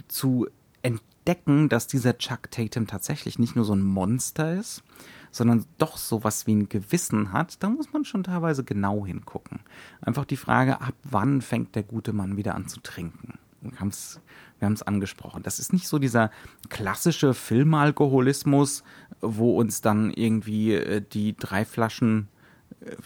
zu 0.08 0.48
entdecken, 0.82 1.70
dass 1.70 1.86
dieser 1.86 2.18
Chuck 2.18 2.50
Tatum 2.50 2.88
tatsächlich 2.88 3.38
nicht 3.38 3.56
nur 3.56 3.66
so 3.66 3.76
ein 3.76 3.84
Monster 3.84 4.58
ist, 4.58 4.82
sondern 5.30 5.64
doch 5.78 5.98
sowas 5.98 6.48
wie 6.48 6.56
ein 6.56 6.70
Gewissen 6.70 7.34
hat, 7.34 7.62
da 7.62 7.70
muss 7.70 7.94
man 7.94 8.04
schon 8.04 8.24
teilweise 8.24 8.64
genau 8.64 9.06
hingucken. 9.06 9.60
Einfach 10.02 10.26
die 10.26 10.38
Frage, 10.38 10.82
ab 10.82 10.96
wann 11.04 11.44
fängt 11.44 11.76
der 11.76 11.84
gute 11.84 12.14
Mann 12.14 12.36
wieder 12.36 12.56
an 12.56 12.68
zu 12.68 12.80
trinken? 12.80 13.38
Wir 13.62 13.80
haben 13.80 13.90
es 13.90 14.20
wir 14.64 14.88
angesprochen. 14.88 15.44
Das 15.44 15.60
ist 15.60 15.74
nicht 15.74 15.88
so 15.88 16.00
dieser 16.00 16.32
klassische 16.70 17.34
Filmalkoholismus, 17.34 18.84
wo 19.24 19.58
uns 19.58 19.82
dann 19.82 20.12
irgendwie 20.12 20.74
äh, 20.74 21.02
die 21.02 21.36
drei 21.36 21.66
Flaschen 21.66 22.28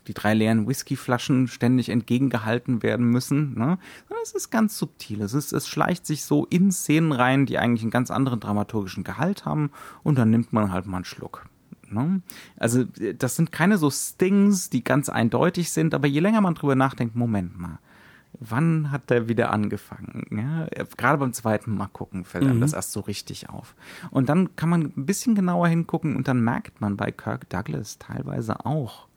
die 0.08 0.14
drei 0.14 0.34
leeren 0.34 0.68
Whiskyflaschen 0.68 1.48
ständig 1.48 1.90
entgegengehalten 1.90 2.84
werden 2.84 3.06
müssen. 3.08 3.58
Ne? 3.58 3.78
Es 4.24 4.32
ist 4.32 4.50
ganz 4.50 4.78
subtil. 4.78 5.22
Es, 5.22 5.34
ist, 5.34 5.54
es 5.54 5.68
schleicht 5.68 6.06
sich 6.06 6.24
so 6.24 6.46
in 6.46 6.72
Szenen 6.72 7.12
rein, 7.12 7.46
die 7.46 7.58
eigentlich 7.58 7.84
einen 7.84 7.92
ganz 7.92 8.12
anderen 8.12 8.40
dramaturgischen 8.40 9.04
Gehalt 9.04 9.46
haben 9.46 9.72
und 10.04 10.18
dann 10.18 10.30
nimmt 10.30 10.54
man 10.54 10.72
halt 10.72 10.88
mal 10.88 10.98
einen 10.98 11.06
Schluck. 11.06 11.46
Ne? 11.90 12.22
Also 12.58 12.86
das 13.18 13.36
sind 13.36 13.52
keine 13.52 13.78
so 13.78 13.90
Stings, 13.90 14.70
die 14.70 14.84
ganz 14.84 15.10
eindeutig 15.10 15.72
sind, 15.72 15.94
aber 15.94 16.08
je 16.08 16.20
länger 16.20 16.42
man 16.42 16.56
drüber 16.56 16.76
nachdenkt, 16.76 17.16
Moment 17.16 17.58
mal, 17.58 17.80
wann 18.40 18.92
hat 18.92 19.10
der 19.10 19.28
wieder 19.28 19.52
angefangen? 19.52 20.26
Ja, 20.32 20.68
gerade 20.98 21.18
beim 21.18 21.34
zweiten 21.34 21.76
Mal 21.76 21.88
gucken 21.88 22.26
fällt 22.26 22.46
einem 22.46 22.62
das 22.62 22.74
erst 22.74 22.92
so 22.92 23.00
richtig 23.02 23.50
auf. 23.50 23.76
Und 24.12 24.30
dann 24.30 24.56
kann 24.56 24.70
man 24.70 24.82
ein 24.96 25.06
bisschen 25.06 25.36
genauer 25.36 25.68
hingucken 25.68 26.16
und 26.16 26.28
dann 26.28 26.42
merkt 26.42 26.82
man 26.82 26.98
bei 26.98 27.12
Kirk 27.12 27.50
Douglas 27.50 27.98
teilweise 27.98 28.66
auch, 28.66 29.08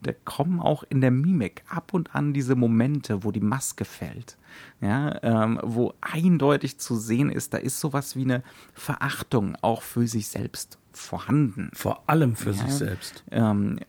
da 0.00 0.12
kommen 0.24 0.60
auch 0.60 0.84
in 0.88 1.00
der 1.00 1.10
Mimik 1.10 1.64
ab 1.68 1.92
und 1.92 2.14
an 2.14 2.32
diese 2.32 2.54
Momente, 2.54 3.24
wo 3.24 3.32
die 3.32 3.40
Maske 3.40 3.84
fällt. 3.84 4.36
Ja, 4.80 5.18
ähm, 5.24 5.58
wo 5.64 5.92
eindeutig 6.00 6.78
zu 6.78 6.94
sehen 6.96 7.30
ist, 7.30 7.52
da 7.52 7.58
ist 7.58 7.80
sowas 7.80 8.14
wie 8.14 8.22
eine 8.22 8.44
Verachtung 8.74 9.56
auch 9.60 9.82
für 9.82 10.06
sich 10.06 10.28
selbst 10.28 10.78
vorhanden. 10.92 11.70
Vor 11.74 12.04
allem 12.08 12.36
für 12.36 12.52
sich 12.52 12.62
Ja. 12.62 12.68
selbst. 12.70 13.24
Ähm, 13.32 13.80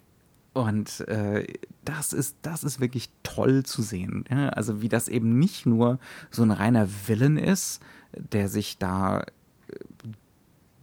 Und 0.54 1.02
äh, 1.08 1.46
das 1.86 2.14
ist, 2.14 2.38
das 2.42 2.64
ist 2.64 2.80
wirklich 2.80 3.10
toll 3.24 3.64
zu 3.64 3.82
sehen. 3.82 4.26
Ja? 4.30 4.50
Also 4.50 4.82
wie 4.82 4.90
das 4.90 5.08
eben 5.08 5.38
nicht 5.38 5.66
nur 5.66 6.00
so 6.32 6.44
ein 6.44 6.52
reiner 6.52 6.88
Villain 7.08 7.38
ist, 7.38 7.82
der 8.14 8.50
sich 8.50 8.78
da 8.78 9.24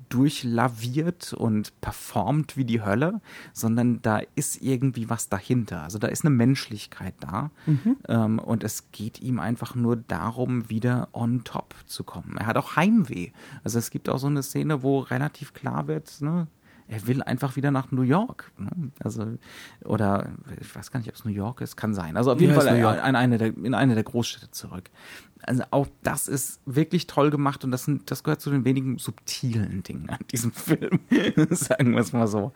durchlaviert 0.09 1.33
und 1.33 1.79
performt 1.81 2.57
wie 2.57 2.65
die 2.65 2.83
Hölle, 2.83 3.21
sondern 3.53 4.01
da 4.03 4.21
ist 4.35 4.63
irgendwie 4.63 5.11
was 5.11 5.29
dahinter. 5.29 5.83
Also 5.83 5.99
da 5.99 6.07
ist 6.07 6.25
eine 6.25 6.35
Menschlichkeit 6.35 7.15
da. 7.21 7.51
Mhm. 7.67 7.97
Ähm, 8.09 8.39
und 8.39 8.63
es 8.63 8.91
geht 8.93 9.21
ihm 9.21 9.41
einfach 9.41 9.75
nur 9.75 9.97
darum, 9.97 10.71
wieder 10.71 11.09
on 11.13 11.45
top 11.45 11.75
zu 11.87 12.05
kommen. 12.05 12.37
Er 12.39 12.47
hat 12.47 12.57
auch 12.57 12.77
Heimweh. 12.77 13.33
Also 13.65 13.79
es 13.79 13.91
gibt 13.91 14.09
auch 14.09 14.19
so 14.19 14.29
eine 14.29 14.43
Szene, 14.43 14.83
wo 14.83 15.01
relativ 15.01 15.55
klar 15.55 15.89
wird, 15.89 16.21
ne, 16.21 16.47
er 16.89 17.07
will 17.07 17.23
einfach 17.23 17.57
wieder 17.57 17.71
nach 17.71 17.91
New 17.91 18.03
York. 18.03 18.53
Ne? 18.59 18.71
Also, 19.03 19.39
oder 19.85 20.31
ich 20.61 20.75
weiß 20.75 20.91
gar 20.91 21.01
nicht, 21.01 21.09
ob 21.09 21.15
es 21.17 21.25
New 21.25 21.33
York 21.33 21.61
ist, 21.61 21.77
kann 21.77 21.95
sein. 21.95 22.17
Also 22.17 22.33
auf 22.33 22.41
jeden 22.41 22.55
Fall 22.55 22.67
in 22.69 22.85
eine, 22.85 23.39
der, 23.39 23.49
in 23.49 23.75
eine 23.75 23.95
der 23.95 24.05
Großstädte 24.05 24.51
zurück. 24.51 24.91
Also 25.43 25.65
auch 25.71 25.87
das 26.03 26.29
ist 26.29 26.61
wirklich 26.65 27.07
toll 27.07 27.31
gemacht 27.31 27.65
und 27.65 27.71
das, 27.71 27.85
sind, 27.85 28.11
das 28.11 28.25
gehört 28.25 28.41
zu 28.41 28.51
den 28.51 28.65
wenigen 28.65 28.99
subtilen 28.99 29.83
Dingen 29.83 30.11
an 30.11 30.19
diesem 30.31 30.53
Film, 30.53 31.01
sagen 31.51 31.93
wir 31.93 32.01
es 32.01 32.13
mal 32.13 32.27
so. 32.27 32.53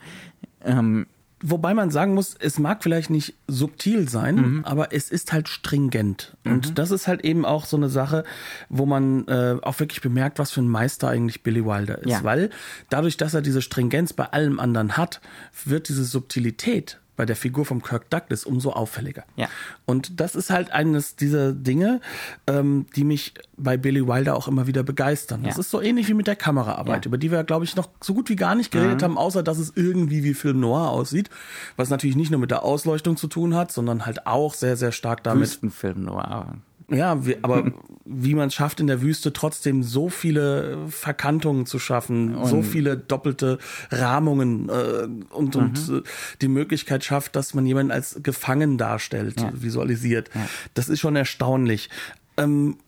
Ähm, 0.63 1.07
Wobei 1.43 1.73
man 1.73 1.91
sagen 1.91 2.15
muss, 2.15 2.37
es 2.39 2.59
mag 2.59 2.83
vielleicht 2.83 3.09
nicht 3.09 3.35
subtil 3.47 4.09
sein, 4.09 4.35
mhm. 4.35 4.65
aber 4.65 4.93
es 4.93 5.11
ist 5.11 5.33
halt 5.33 5.49
stringent. 5.49 6.37
Mhm. 6.45 6.53
Und 6.53 6.79
das 6.79 6.91
ist 6.91 7.09
halt 7.09 7.25
eben 7.25 7.47
auch 7.47 7.65
so 7.65 7.79
eine 7.79 7.89
Sache, 7.89 8.25
wo 8.69 8.85
man 8.85 9.27
äh, 9.27 9.57
auch 9.63 9.81
wirklich 9.81 10.03
bemerkt, 10.03 10.39
was 10.39 10.51
für 10.51 10.61
ein 10.61 10.69
Meister 10.69 11.09
eigentlich 11.09 11.43
Billy 11.43 11.65
Wilder 11.65 11.99
ist. 11.99 12.11
Ja. 12.11 12.25
Weil 12.25 12.51
dadurch, 12.91 13.17
dass 13.17 13.33
er 13.33 13.41
diese 13.41 13.63
Stringenz 13.63 14.13
bei 14.13 14.27
allem 14.27 14.61
anderen 14.61 14.99
hat, 14.99 15.21
wird 15.65 15.89
diese 15.89 16.05
Subtilität 16.05 17.00
bei 17.21 17.27
der 17.27 17.37
Figur 17.37 17.67
von 17.67 17.83
Kirk 17.83 18.09
Douglas 18.09 18.47
umso 18.47 18.71
auffälliger. 18.71 19.25
Ja. 19.37 19.51
Und 19.85 20.21
das 20.21 20.35
ist 20.35 20.49
halt 20.49 20.73
eines 20.73 21.17
dieser 21.17 21.53
Dinge, 21.53 22.01
ähm, 22.47 22.87
die 22.97 23.05
mich 23.05 23.35
bei 23.59 23.77
Billy 23.77 24.09
Wilder 24.09 24.35
auch 24.35 24.49
immer 24.49 24.67
wieder 24.67 24.83
begeistern. 24.83 25.43
Ja. 25.43 25.49
Das 25.49 25.59
ist 25.59 25.71
so 25.71 25.83
ähnlich 25.83 26.09
wie 26.09 26.15
mit 26.15 26.27
der 26.27 26.37
Kameraarbeit, 26.37 27.05
ja. 27.05 27.09
über 27.11 27.19
die 27.19 27.31
wir, 27.31 27.45
glaube 27.45 27.67
ich, 27.67 27.77
noch 27.77 27.91
so 28.01 28.15
gut 28.15 28.31
wie 28.31 28.37
gar 28.37 28.55
nicht 28.55 28.71
geredet 28.71 29.03
mhm. 29.03 29.05
haben, 29.05 29.19
außer 29.19 29.43
dass 29.43 29.59
es 29.59 29.71
irgendwie 29.77 30.25
wie 30.25 30.33
Film 30.33 30.61
Noir 30.61 30.89
aussieht, 30.89 31.29
was 31.77 31.91
natürlich 31.91 32.17
nicht 32.17 32.31
nur 32.31 32.41
mit 32.41 32.51
der 32.51 32.63
Ausleuchtung 32.63 33.19
zu 33.19 33.27
tun 33.27 33.55
hat, 33.55 33.71
sondern 33.71 34.07
halt 34.07 34.27
auch 34.27 34.55
sehr, 34.55 34.79
sehr 34.79 34.91
stark 34.91 35.23
damit. 35.23 35.43
Wüstenfilm 35.43 36.05
Noir. 36.05 36.55
Ja, 36.91 37.25
wie, 37.25 37.37
aber 37.43 37.73
wie 38.05 38.35
man 38.35 38.49
es 38.49 38.55
schafft, 38.55 38.81
in 38.81 38.89
der 38.89 39.01
Wüste 39.01 39.33
trotzdem 39.33 39.83
so 39.83 40.09
viele 40.09 40.79
Verkantungen 40.89 41.67
zu 41.67 41.79
schaffen, 41.79 42.35
und 42.35 42.47
so 42.47 42.63
viele 42.63 42.97
doppelte 42.97 43.59
Rahmungen 43.91 44.69
äh, 44.69 45.07
und, 45.33 45.55
mhm. 45.55 45.63
und 45.63 45.89
äh, 45.89 46.03
die 46.43 46.49
Möglichkeit 46.49 47.05
schafft, 47.05 47.37
dass 47.37 47.55
man 47.55 47.67
jemanden 47.67 47.93
als 47.93 48.21
gefangen 48.23 48.79
darstellt, 48.79 49.41
ja. 49.41 49.53
visualisiert. 49.55 50.31
Ja. 50.35 50.49
Das 50.75 50.89
ist 50.89 51.01
schon 51.01 51.17
erstaunlich. 51.17 51.89
Ähm, 52.37 52.79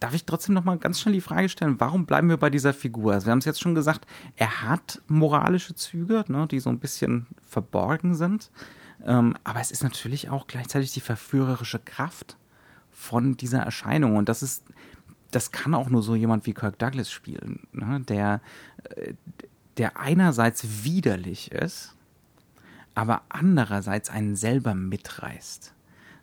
Darf 0.00 0.14
ich 0.14 0.24
trotzdem 0.24 0.54
noch 0.54 0.62
mal 0.62 0.78
ganz 0.78 1.00
schnell 1.00 1.14
die 1.14 1.20
Frage 1.20 1.48
stellen, 1.48 1.80
warum 1.80 2.06
bleiben 2.06 2.28
wir 2.28 2.36
bei 2.36 2.50
dieser 2.50 2.72
Figur? 2.72 3.14
Also 3.14 3.26
wir 3.26 3.32
haben 3.32 3.40
es 3.40 3.44
jetzt 3.44 3.60
schon 3.60 3.74
gesagt, 3.74 4.06
er 4.36 4.62
hat 4.62 5.02
moralische 5.08 5.74
Züge, 5.74 6.24
ne, 6.28 6.46
die 6.48 6.60
so 6.60 6.70
ein 6.70 6.78
bisschen 6.78 7.26
verborgen 7.44 8.14
sind. 8.14 8.52
Ähm, 9.04 9.36
aber 9.42 9.60
es 9.60 9.72
ist 9.72 9.82
natürlich 9.82 10.30
auch 10.30 10.46
gleichzeitig 10.46 10.92
die 10.92 11.00
verführerische 11.00 11.80
Kraft 11.80 12.36
von 12.98 13.36
dieser 13.36 13.60
Erscheinung. 13.60 14.16
Und 14.16 14.28
das 14.28 14.42
ist, 14.42 14.64
das 15.30 15.52
kann 15.52 15.72
auch 15.72 15.88
nur 15.88 16.02
so 16.02 16.16
jemand 16.16 16.46
wie 16.46 16.52
Kirk 16.52 16.78
Douglas 16.78 17.10
spielen, 17.10 17.68
ne? 17.72 18.00
der, 18.00 18.40
äh, 18.96 19.14
der 19.76 19.98
einerseits 19.98 20.84
widerlich 20.84 21.52
ist, 21.52 21.94
aber 22.96 23.22
andererseits 23.28 24.10
einen 24.10 24.34
selber 24.34 24.74
mitreißt. 24.74 25.72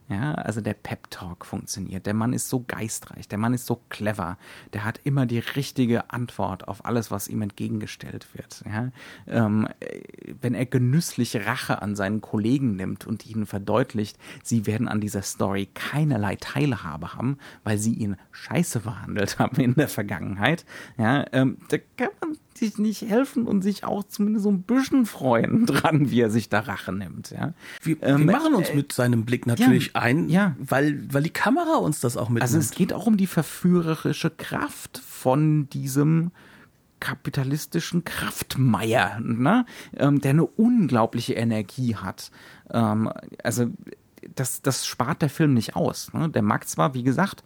Ja, 0.08 0.34
also 0.34 0.62
der 0.62 0.76
Pep 0.76 1.10
Talk 1.10 1.46
funktioniert. 1.46 2.06
Der 2.06 2.14
Mann 2.14 2.32
ist 2.32 2.48
so 2.48 2.64
geistreich, 2.68 3.28
der 3.28 3.40
Mann 3.40 3.56
ist 3.56 3.66
so 3.66 3.82
clever, 3.90 4.38
der 4.74 4.84
hat 4.84 5.00
immer 5.04 5.26
die 5.26 5.40
richtige 5.40 6.12
Antwort 6.12 6.68
auf 6.68 6.86
alles, 6.86 7.10
was 7.10 7.28
ihm 7.28 7.42
entgegengestellt 7.42 8.28
wird. 8.34 8.64
Ja, 8.72 8.92
ähm, 9.28 9.68
wenn 10.42 10.54
er 10.54 10.68
genüsslich 10.68 11.48
Rache 11.48 11.82
an 11.82 11.96
seinen 11.96 12.22
Kollegen 12.22 12.76
nimmt 12.76 13.08
und 13.08 13.26
ihnen 13.26 13.48
verdeutlicht, 13.48 14.20
sie 14.44 14.68
werden 14.68 14.88
an 14.88 15.02
dieser 15.02 15.24
Story 15.24 15.68
keinerlei 15.74 16.36
Teilhabe 16.36 17.16
haben, 17.16 17.40
weil 17.64 17.80
sie 17.80 17.94
ihn 17.96 18.16
scheiße 18.32 18.82
behandelt 18.82 19.40
haben 19.40 19.60
in 19.60 19.74
der 19.74 19.88
Vergangenheit. 19.88 20.66
Ja, 21.00 21.26
ähm, 21.32 21.58
da 21.70 21.78
kann 21.98 22.10
man 22.22 22.38
sich 22.58 22.78
nicht 22.78 23.02
helfen 23.02 23.48
und 23.48 23.62
sich 23.62 23.84
auch 23.84 24.04
zumindest 24.04 24.44
so 24.44 24.52
ein 24.52 24.64
bisschen 24.64 25.06
freuen 25.06 25.66
dran, 25.66 26.10
wie 26.10 26.22
er 26.22 26.30
sich 26.30 26.50
da 26.50 26.60
Rache 26.60 26.92
nimmt. 26.92 27.32
Ja. 27.32 27.54
Wir, 27.82 28.02
ähm, 28.02 28.20
wir 28.20 28.32
machen 28.32 28.56
uns 28.56 28.70
äh, 28.70 28.76
mit 28.76 28.92
seinem 28.92 29.26
Blick 29.26 29.46
natürlich 29.46 29.88
ja, 29.88 30.02
ein, 30.02 30.30
ja. 30.30 30.56
Weil, 30.60 31.02
weil 31.14 31.24
die 31.24 31.30
Kamera 31.30 31.78
uns 31.78 32.00
das 32.00 32.18
auch 32.18 32.30
mitnimmt. 32.30 32.44
Also 32.44 32.58
es 32.58 32.72
geht 32.72 32.94
auch 32.94 33.08
um 33.08 33.18
die 33.18 33.28
verführerische 33.28 34.30
Kraft 34.30 34.98
von 34.98 35.70
diesem 35.70 36.32
kapitalistischen 37.00 38.04
Kraftmeier, 38.04 39.20
ne? 39.20 39.66
Ähm, 39.96 40.22
der 40.22 40.32
eine 40.32 40.46
unglaubliche 40.46 41.34
Energie 41.34 41.96
hat. 41.96 42.32
Ähm, 42.72 43.12
also 43.44 43.68
das, 44.34 44.62
das 44.62 44.86
spart 44.86 45.22
der 45.22 45.30
Film 45.30 45.54
nicht 45.54 45.76
aus. 45.76 46.14
Ne? 46.14 46.30
Der 46.30 46.42
mag 46.42 46.68
zwar, 46.68 46.94
wie 46.94 47.04
gesagt, 47.04 47.44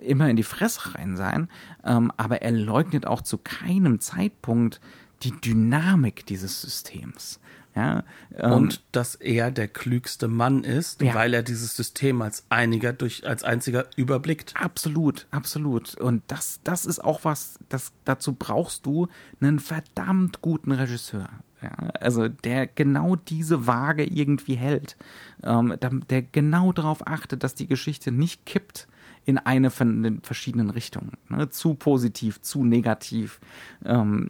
immer 0.00 0.28
in 0.28 0.36
die 0.36 0.42
Fresse 0.42 0.94
rein 0.94 1.16
sein, 1.16 1.48
ähm, 1.84 2.12
aber 2.16 2.42
er 2.42 2.52
leugnet 2.52 3.06
auch 3.06 3.20
zu 3.20 3.38
keinem 3.38 4.00
Zeitpunkt 4.00 4.80
die 5.22 5.32
Dynamik 5.40 6.26
dieses 6.26 6.60
Systems. 6.60 7.38
Ja, 7.74 8.04
ähm, 8.36 8.52
und 8.52 8.82
dass 8.92 9.14
er 9.14 9.50
der 9.50 9.66
klügste 9.66 10.28
Mann 10.28 10.62
ist, 10.62 11.00
ja. 11.00 11.14
weil 11.14 11.32
er 11.32 11.42
dieses 11.42 11.74
System 11.74 12.20
als 12.20 12.44
einiger 12.50 12.92
durch 12.92 13.26
als 13.26 13.44
einziger 13.44 13.86
überblickt. 13.96 14.52
Absolut, 14.56 15.26
absolut. 15.30 15.94
Und 15.94 16.22
das, 16.26 16.60
das 16.64 16.84
ist 16.84 17.02
auch 17.02 17.20
was, 17.24 17.58
das 17.70 17.92
dazu 18.04 18.34
brauchst 18.34 18.84
du 18.84 19.08
einen 19.40 19.58
verdammt 19.58 20.42
guten 20.42 20.72
Regisseur. 20.72 21.30
Ja, 21.62 21.70
also 22.00 22.28
der 22.28 22.66
genau 22.66 23.14
diese 23.14 23.66
Waage 23.66 24.04
irgendwie 24.04 24.54
hält, 24.54 24.96
ähm, 25.44 25.74
der 26.10 26.22
genau 26.22 26.72
darauf 26.72 27.06
achtet, 27.06 27.44
dass 27.44 27.54
die 27.54 27.68
Geschichte 27.68 28.10
nicht 28.10 28.44
kippt 28.46 28.88
in 29.24 29.38
eine 29.38 29.70
von 29.70 30.02
den 30.02 30.20
verschiedenen 30.22 30.70
Richtungen. 30.70 31.12
Ne? 31.28 31.48
Zu 31.50 31.74
positiv, 31.74 32.40
zu 32.40 32.64
negativ. 32.64 33.40
Ähm, 33.84 34.28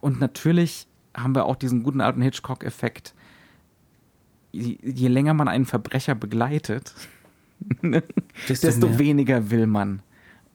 und 0.00 0.20
natürlich 0.20 0.88
haben 1.16 1.34
wir 1.34 1.46
auch 1.46 1.56
diesen 1.56 1.84
guten 1.84 2.00
alten 2.00 2.20
Hitchcock-Effekt. 2.20 3.14
Je, 4.50 4.78
je, 4.82 5.08
länger 5.08 5.34
man 5.34 5.48
einen 5.48 5.66
Verbrecher 5.66 6.14
begleitet, 6.14 6.94
desto, 8.48 8.66
desto 8.66 8.98
weniger 8.98 9.50
will 9.50 9.66
man 9.66 10.02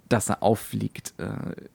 dass 0.09 0.29
er 0.29 0.41
auffliegt, 0.41 1.13
äh, 1.17 1.29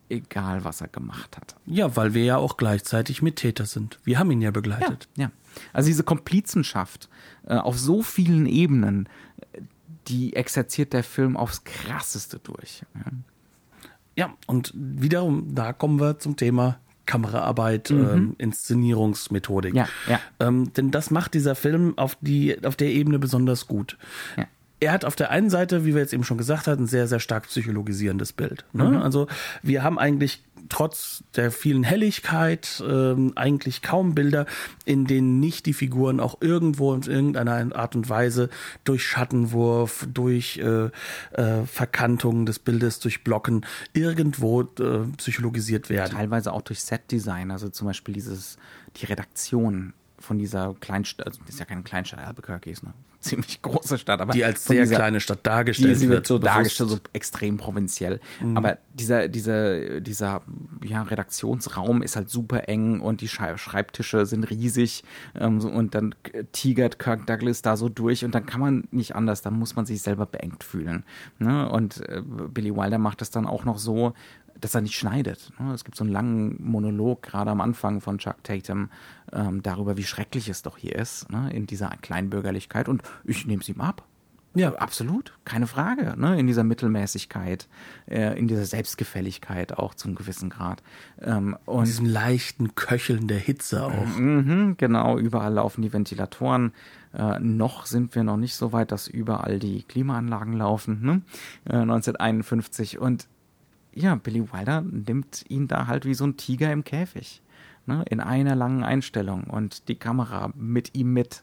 egal 0.08 0.64
was 0.64 0.80
er 0.80 0.88
gemacht 0.88 1.36
hat. 1.36 1.54
Ja, 1.66 1.96
weil 1.96 2.14
wir 2.14 2.24
ja 2.24 2.36
auch 2.36 2.56
gleichzeitig 2.56 3.22
Mittäter 3.22 3.64
sind. 3.64 4.00
Wir 4.04 4.18
haben 4.18 4.30
ihn 4.32 4.42
ja 4.42 4.50
begleitet. 4.50 5.08
Ja, 5.16 5.24
ja. 5.24 5.30
also 5.72 5.86
diese 5.86 6.02
Komplizenschaft 6.02 7.08
äh, 7.46 7.54
auf 7.54 7.78
so 7.78 8.02
vielen 8.02 8.46
Ebenen, 8.46 9.08
die 10.08 10.34
exerziert 10.34 10.92
der 10.92 11.04
Film 11.04 11.36
aufs 11.36 11.62
krasseste 11.64 12.40
durch. 12.40 12.82
Ja. 12.94 13.12
ja, 14.16 14.34
und 14.46 14.72
wiederum, 14.74 15.54
da 15.54 15.72
kommen 15.72 16.00
wir 16.00 16.18
zum 16.18 16.36
Thema 16.36 16.80
Kameraarbeit, 17.06 17.90
mhm. 17.90 18.08
ähm, 18.08 18.34
Inszenierungsmethodik. 18.38 19.74
Ja, 19.74 19.88
ja. 20.08 20.20
Ähm, 20.40 20.72
denn 20.72 20.90
das 20.90 21.10
macht 21.10 21.34
dieser 21.34 21.54
Film 21.54 21.96
auf, 21.98 22.16
die, 22.20 22.64
auf 22.64 22.74
der 22.74 22.88
Ebene 22.88 23.20
besonders 23.20 23.68
gut. 23.68 23.96
Ja 24.36 24.46
er 24.80 24.92
hat 24.92 25.04
auf 25.04 25.16
der 25.16 25.30
einen 25.30 25.50
Seite, 25.50 25.84
wie 25.84 25.94
wir 25.94 26.00
jetzt 26.00 26.12
eben 26.12 26.24
schon 26.24 26.38
gesagt 26.38 26.66
hatten, 26.66 26.84
ein 26.84 26.86
sehr, 26.86 27.06
sehr 27.06 27.20
stark 27.20 27.48
psychologisierendes 27.48 28.32
Bild. 28.32 28.64
Ne? 28.72 28.90
Mhm. 28.90 28.96
Also 28.96 29.26
wir 29.62 29.82
haben 29.82 29.98
eigentlich 29.98 30.42
trotz 30.68 31.22
der 31.36 31.50
vielen 31.50 31.82
Helligkeit 31.82 32.82
ähm, 32.86 33.32
eigentlich 33.36 33.82
kaum 33.82 34.14
Bilder, 34.14 34.46
in 34.84 35.06
denen 35.06 35.40
nicht 35.40 35.66
die 35.66 35.74
Figuren 35.74 36.20
auch 36.20 36.40
irgendwo 36.40 36.94
in 36.94 37.02
irgendeiner 37.02 37.74
Art 37.76 37.96
und 37.96 38.08
Weise 38.08 38.48
durch 38.84 39.04
Schattenwurf, 39.04 40.06
durch 40.12 40.58
äh, 40.58 40.90
äh, 41.32 41.66
Verkantung 41.66 42.46
des 42.46 42.58
Bildes, 42.58 43.00
durch 43.00 43.24
Blocken 43.24 43.66
irgendwo 43.92 44.62
äh, 44.62 45.00
psychologisiert 45.16 45.90
werden. 45.90 46.12
Teilweise 46.12 46.52
auch 46.52 46.62
durch 46.62 46.80
Setdesign, 46.80 47.50
also 47.50 47.68
zum 47.68 47.86
Beispiel 47.86 48.14
dieses 48.14 48.56
die 48.96 49.06
Redaktion 49.06 49.92
von 50.24 50.38
dieser 50.38 50.74
Kleinstadt, 50.80 51.26
also 51.26 51.40
das 51.40 51.54
ist 51.54 51.60
ja 51.60 51.66
keine 51.66 51.82
Kleinstadt, 51.82 52.20
Albuquerque 52.20 52.70
ist 52.70 52.82
eine 52.82 52.94
ziemlich 53.20 53.62
große 53.62 53.98
Stadt, 53.98 54.20
aber 54.20 54.32
die 54.32 54.44
als 54.44 54.64
sehr 54.66 54.82
dieser, 54.82 54.96
kleine 54.96 55.20
Stadt 55.20 55.40
dargestellt 55.44 56.00
die, 56.00 56.08
wird, 56.08 56.26
so 56.26 56.38
dargestellt, 56.38 56.90
so 56.90 56.98
extrem 57.12 57.56
provinziell. 57.56 58.20
Mhm. 58.40 58.56
Aber 58.56 58.78
dieser 58.92 59.28
dieser 59.28 60.00
dieser 60.00 60.42
ja, 60.82 61.02
Redaktionsraum 61.02 62.02
ist 62.02 62.16
halt 62.16 62.28
super 62.28 62.68
eng 62.68 63.00
und 63.00 63.20
die 63.20 63.28
Schreibtische 63.28 64.26
sind 64.26 64.50
riesig 64.50 65.04
ähm, 65.34 65.60
so, 65.60 65.68
und 65.68 65.94
dann 65.94 66.14
tigert 66.52 66.98
Kirk 66.98 67.26
Douglas 67.26 67.62
da 67.62 67.76
so 67.76 67.88
durch 67.88 68.24
und 68.24 68.34
dann 68.34 68.44
kann 68.44 68.60
man 68.60 68.88
nicht 68.90 69.14
anders, 69.16 69.40
dann 69.42 69.54
muss 69.54 69.74
man 69.76 69.86
sich 69.86 70.02
selber 70.02 70.26
beengt 70.26 70.64
fühlen. 70.64 71.04
Ne? 71.38 71.68
Und 71.68 72.06
äh, 72.08 72.20
Billy 72.22 72.74
Wilder 72.76 72.98
macht 72.98 73.20
das 73.20 73.30
dann 73.30 73.46
auch 73.46 73.64
noch 73.64 73.78
so, 73.78 74.12
dass 74.60 74.74
er 74.74 74.80
nicht 74.80 74.96
schneidet. 74.96 75.52
Ne? 75.58 75.72
Es 75.72 75.84
gibt 75.84 75.96
so 75.96 76.04
einen 76.04 76.12
langen 76.12 76.56
Monolog, 76.62 77.22
gerade 77.22 77.50
am 77.50 77.60
Anfang 77.60 78.00
von 78.00 78.18
Chuck 78.18 78.42
Tatum, 78.44 78.90
ähm, 79.32 79.62
darüber, 79.62 79.96
wie 79.96 80.04
schrecklich 80.04 80.48
es 80.48 80.62
doch 80.62 80.78
hier 80.78 80.96
ist, 80.96 81.30
ne? 81.30 81.50
in 81.52 81.66
dieser 81.66 81.90
Kleinbürgerlichkeit. 82.02 82.88
Und 82.88 83.02
ich 83.24 83.46
nehme 83.46 83.62
es 83.62 83.68
ihm 83.68 83.80
ab. 83.80 84.04
Ja, 84.56 84.72
absolut, 84.74 85.36
keine 85.44 85.66
Frage. 85.66 86.14
Ne? 86.16 86.38
In 86.38 86.46
dieser 86.46 86.62
Mittelmäßigkeit, 86.62 87.66
äh, 88.06 88.38
in 88.38 88.46
dieser 88.46 88.64
Selbstgefälligkeit 88.64 89.76
auch 89.76 89.94
zum 89.94 90.14
gewissen 90.14 90.48
Grad. 90.48 90.80
Ähm, 91.20 91.56
und 91.64 91.88
diesem 91.88 92.06
leichten 92.06 92.76
Köcheln 92.76 93.26
der 93.26 93.38
Hitze 93.38 93.84
auch. 93.84 94.06
Mhm, 94.16 94.76
genau, 94.76 95.18
überall 95.18 95.54
laufen 95.54 95.82
die 95.82 95.92
Ventilatoren. 95.92 96.72
Äh, 97.12 97.40
noch 97.40 97.86
sind 97.86 98.14
wir 98.14 98.22
noch 98.22 98.36
nicht 98.36 98.54
so 98.54 98.72
weit, 98.72 98.92
dass 98.92 99.08
überall 99.08 99.58
die 99.58 99.82
Klimaanlagen 99.82 100.52
laufen. 100.52 101.02
Ne? 101.02 101.22
Äh, 101.64 101.78
1951 101.78 103.00
und 103.00 103.26
ja, 103.94 104.14
Billy 104.16 104.52
Wilder 104.52 104.82
nimmt 104.82 105.44
ihn 105.48 105.68
da 105.68 105.86
halt 105.86 106.04
wie 106.04 106.14
so 106.14 106.24
ein 106.24 106.36
Tiger 106.36 106.72
im 106.72 106.84
Käfig. 106.84 107.42
Ne? 107.86 108.04
In 108.08 108.20
einer 108.20 108.54
langen 108.54 108.82
Einstellung 108.82 109.44
und 109.44 109.88
die 109.88 109.96
Kamera 109.96 110.52
mit 110.54 110.94
ihm 110.94 111.12
mit. 111.12 111.42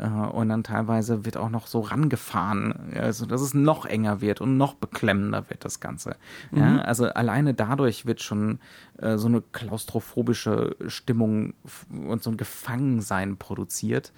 Äh, 0.00 0.06
und 0.06 0.48
dann 0.48 0.62
teilweise 0.62 1.24
wird 1.24 1.36
auch 1.36 1.50
noch 1.50 1.66
so 1.66 1.80
rangefahren, 1.80 2.94
also 2.94 3.26
dass 3.26 3.40
es 3.40 3.54
noch 3.54 3.84
enger 3.84 4.20
wird 4.20 4.40
und 4.40 4.56
noch 4.56 4.74
beklemmender 4.74 5.48
wird 5.50 5.64
das 5.64 5.80
Ganze. 5.80 6.16
Mhm. 6.50 6.58
Ja, 6.58 6.78
also 6.82 7.06
alleine 7.06 7.54
dadurch 7.54 8.06
wird 8.06 8.22
schon 8.22 8.58
äh, 8.98 9.18
so 9.18 9.28
eine 9.28 9.42
klaustrophobische 9.42 10.76
Stimmung 10.86 11.54
und 11.90 12.22
so 12.22 12.30
ein 12.30 12.36
Gefangensein 12.36 13.36
produziert. 13.36 14.12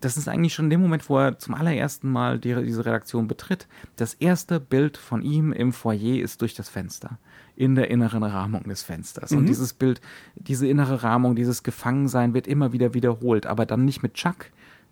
Das 0.00 0.16
ist 0.16 0.28
eigentlich 0.28 0.54
schon 0.54 0.66
in 0.66 0.70
dem 0.70 0.82
Moment, 0.82 1.08
wo 1.08 1.18
er 1.18 1.38
zum 1.38 1.54
allerersten 1.54 2.10
Mal 2.10 2.38
die, 2.38 2.54
diese 2.64 2.84
Redaktion 2.84 3.26
betritt. 3.26 3.66
Das 3.96 4.14
erste 4.14 4.60
Bild 4.60 4.96
von 4.98 5.22
ihm 5.22 5.52
im 5.52 5.72
Foyer 5.72 6.22
ist 6.22 6.42
durch 6.42 6.54
das 6.54 6.68
Fenster 6.68 7.18
in 7.56 7.76
der 7.76 7.88
inneren 7.88 8.24
Rahmung 8.24 8.64
des 8.64 8.82
Fensters. 8.82 9.30
Mhm. 9.30 9.38
Und 9.38 9.46
dieses 9.46 9.74
Bild, 9.74 10.00
diese 10.34 10.66
innere 10.66 11.04
Rahmung, 11.04 11.36
dieses 11.36 11.62
Gefangensein 11.62 12.34
wird 12.34 12.48
immer 12.48 12.72
wieder 12.72 12.94
wiederholt, 12.94 13.46
aber 13.46 13.64
dann 13.64 13.84
nicht 13.84 14.02
mit 14.02 14.14
Chuck, 14.14 14.50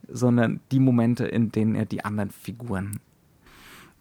sondern 0.09 0.61
die 0.71 0.81
Momente, 0.81 1.27
in 1.27 1.53
denen 1.53 1.75
er 1.75 1.87
die 1.87 2.05
anderen 2.05 2.31
Figuren 2.31 3.01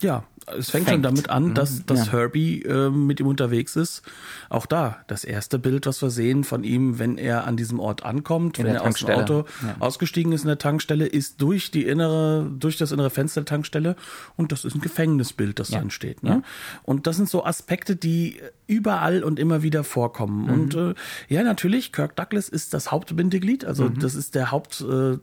ja, 0.03 0.23
es 0.47 0.71
fängt, 0.71 0.85
fängt. 0.85 0.89
schon 0.89 1.03
damit 1.03 1.29
an, 1.29 1.53
dass, 1.53 1.79
mhm. 1.79 1.85
dass 1.85 2.07
ja. 2.07 2.13
Herbie 2.13 2.63
äh, 2.63 2.89
mit 2.89 3.19
ihm 3.19 3.27
unterwegs 3.27 3.75
ist. 3.75 4.01
Auch 4.49 4.65
da, 4.65 4.97
das 5.07 5.23
erste 5.23 5.59
Bild, 5.59 5.85
was 5.85 6.01
wir 6.01 6.09
sehen 6.09 6.43
von 6.43 6.63
ihm, 6.63 6.99
wenn 6.99 7.17
er 7.17 7.45
an 7.45 7.57
diesem 7.57 7.79
Ort 7.79 8.03
ankommt, 8.03 8.57
in 8.57 8.65
wenn 8.65 8.75
er 8.75 8.83
aus 8.83 8.95
dem 8.95 9.09
Auto 9.09 9.45
ja. 9.61 9.75
ausgestiegen 9.79 10.31
ist 10.31 10.41
in 10.41 10.47
der 10.47 10.57
Tankstelle, 10.57 11.05
ist 11.05 11.41
durch 11.41 11.71
die 11.71 11.85
innere, 11.85 12.49
durch 12.57 12.77
das 12.77 12.91
innere 12.91 13.09
Fenster 13.09 13.41
der 13.41 13.45
Tankstelle 13.45 13.95
und 14.35 14.51
das 14.51 14.65
ist 14.65 14.75
ein 14.75 14.81
Gefängnisbild, 14.81 15.59
das 15.59 15.69
ja. 15.69 15.77
da 15.77 15.83
entsteht. 15.83 16.23
Ne? 16.23 16.41
Und 16.83 17.07
das 17.07 17.17
sind 17.17 17.29
so 17.29 17.45
Aspekte, 17.45 17.95
die 17.95 18.41
überall 18.67 19.23
und 19.23 19.39
immer 19.39 19.61
wieder 19.61 19.83
vorkommen. 19.83 20.45
Mhm. 20.45 20.49
Und 20.49 20.75
äh, 20.75 20.93
ja, 21.27 21.43
natürlich, 21.43 21.91
Kirk 21.91 22.15
Douglas 22.15 22.49
ist 22.49 22.73
das 22.73 22.91
Hauptbindeglied, 22.91 23.65
also 23.65 23.85
mhm. 23.85 23.99
das 23.99 24.15
ist 24.15 24.35
der 24.35 24.51
Haupt 24.51 24.81
äh, 24.81 25.17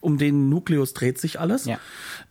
um 0.00 0.18
den 0.18 0.48
Nukleus 0.48 0.94
dreht 0.94 1.18
sich 1.18 1.40
alles. 1.40 1.64
Ja. 1.64 1.78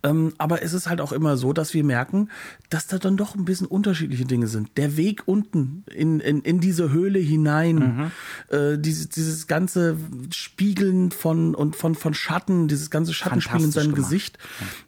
Ähm, 0.03 0.33
aber 0.37 0.61
es 0.61 0.73
ist 0.73 0.87
halt 0.87 1.01
auch 1.01 1.11
immer 1.11 1.37
so, 1.37 1.53
dass 1.53 1.73
wir 1.73 1.83
merken, 1.83 2.29
dass 2.69 2.87
da 2.87 2.97
dann 2.97 3.17
doch 3.17 3.35
ein 3.35 3.45
bisschen 3.45 3.67
unterschiedliche 3.67 4.25
Dinge 4.25 4.47
sind. 4.47 4.77
Der 4.77 4.97
Weg 4.97 5.23
unten 5.25 5.83
in, 5.93 6.19
in, 6.19 6.41
in 6.41 6.59
diese 6.59 6.91
Höhle 6.91 7.19
hinein, 7.19 7.75
mhm. 7.75 8.55
äh, 8.55 8.77
dieses, 8.77 9.09
dieses 9.09 9.47
ganze 9.47 9.97
Spiegeln 10.33 11.11
von 11.11 11.55
und 11.55 11.75
von, 11.75 11.95
von 11.95 12.13
Schatten, 12.13 12.67
dieses 12.67 12.89
ganze 12.89 13.13
Schattenspiel 13.13 13.63
in 13.63 13.71
seinem 13.71 13.93
gemacht. 13.93 14.09
Gesicht, 14.09 14.37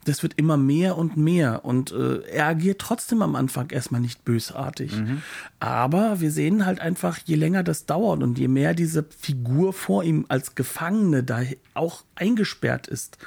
das 0.06 0.24
wird 0.24 0.34
immer 0.36 0.58
mehr 0.58 0.98
und 0.98 1.18
mehr. 1.18 1.66
Und 1.66 1.92
äh, 1.92 2.20
er 2.24 2.48
agiert 2.48 2.80
trotzdem 2.80 3.22
am 3.22 3.36
Anfang 3.36 3.70
erstmal 3.72 4.02
nicht 4.02 4.24
bösartig. 4.26 4.96
Mhm. 4.96 5.22
Aber 5.60 6.22
wir 6.22 6.32
sehen 6.32 6.66
halt 6.66 6.80
einfach, 6.80 7.20
je 7.26 7.36
länger 7.36 7.64
das 7.64 7.86
dauert 7.86 8.24
und 8.24 8.38
je 8.38 8.48
mehr 8.48 8.74
diese 8.74 9.06
Figur 9.18 9.74
vor 9.74 10.04
ihm 10.04 10.26
als 10.30 10.56
Gefangene 10.56 11.24
da 11.24 11.42
auch 11.74 12.04
eingesperrt 12.16 12.69
ist 12.88 13.18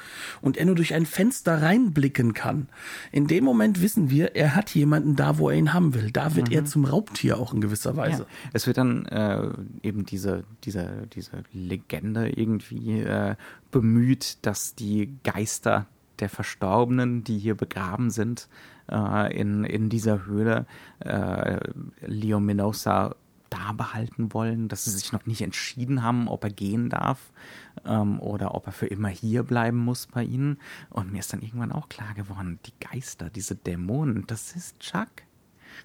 und 0.41 0.57
er 0.57 0.65
nur 0.65 0.75
durch 0.75 0.93
ein 0.93 1.05
Fenster 1.05 1.61
reinblicken 1.61 2.33
kann, 2.33 2.67
in 3.11 3.27
dem 3.27 3.43
Moment 3.43 3.81
wissen 3.81 4.09
wir, 4.09 4.35
er 4.35 4.55
hat 4.55 4.73
jemanden 4.73 5.15
da, 5.15 5.37
wo 5.37 5.49
er 5.49 5.57
ihn 5.57 5.73
haben 5.73 5.93
will. 5.93 6.11
Da 6.11 6.35
wird 6.35 6.49
mhm. 6.49 6.55
er 6.55 6.65
zum 6.65 6.85
Raubtier 6.85 7.37
auch 7.39 7.53
in 7.53 7.61
gewisser 7.61 7.97
Weise. 7.97 8.23
Ja. 8.23 8.49
Es 8.53 8.67
wird 8.67 8.77
dann 8.77 9.05
äh, 9.05 9.47
eben 9.81 10.05
diese, 10.05 10.43
diese, 10.63 11.07
diese 11.13 11.43
Legende 11.51 12.29
irgendwie 12.29 13.01
äh, 13.01 13.35
bemüht, 13.71 14.37
dass 14.45 14.75
die 14.75 15.17
Geister 15.23 15.87
der 16.19 16.29
Verstorbenen, 16.29 17.23
die 17.23 17.37
hier 17.37 17.55
begraben 17.55 18.09
sind, 18.09 18.47
äh, 18.89 19.35
in, 19.35 19.63
in 19.63 19.89
dieser 19.89 20.25
Höhle, 20.25 20.65
äh, 20.99 21.59
Leo 22.05 22.39
Minosa 22.39 23.15
da 23.53 23.71
behalten 23.71 24.33
wollen, 24.33 24.67
dass 24.67 24.85
sie 24.85 24.91
sich 24.91 25.11
noch 25.11 25.25
nicht 25.25 25.41
entschieden 25.41 26.01
haben, 26.01 26.27
ob 26.27 26.43
er 26.43 26.49
gehen 26.49 26.89
darf 26.89 27.31
ähm, 27.85 28.19
oder 28.19 28.55
ob 28.55 28.65
er 28.65 28.73
für 28.73 28.87
immer 28.87 29.09
hier 29.09 29.43
bleiben 29.43 29.77
muss 29.77 30.07
bei 30.07 30.23
ihnen. 30.23 30.57
Und 30.89 31.11
mir 31.11 31.19
ist 31.19 31.33
dann 31.33 31.41
irgendwann 31.41 31.71
auch 31.71 31.87
klar 31.87 32.13
geworden, 32.15 32.59
die 32.65 32.73
Geister, 32.79 33.29
diese 33.29 33.55
Dämonen, 33.55 34.25
das 34.27 34.55
ist 34.55 34.79
Chuck. 34.79 35.09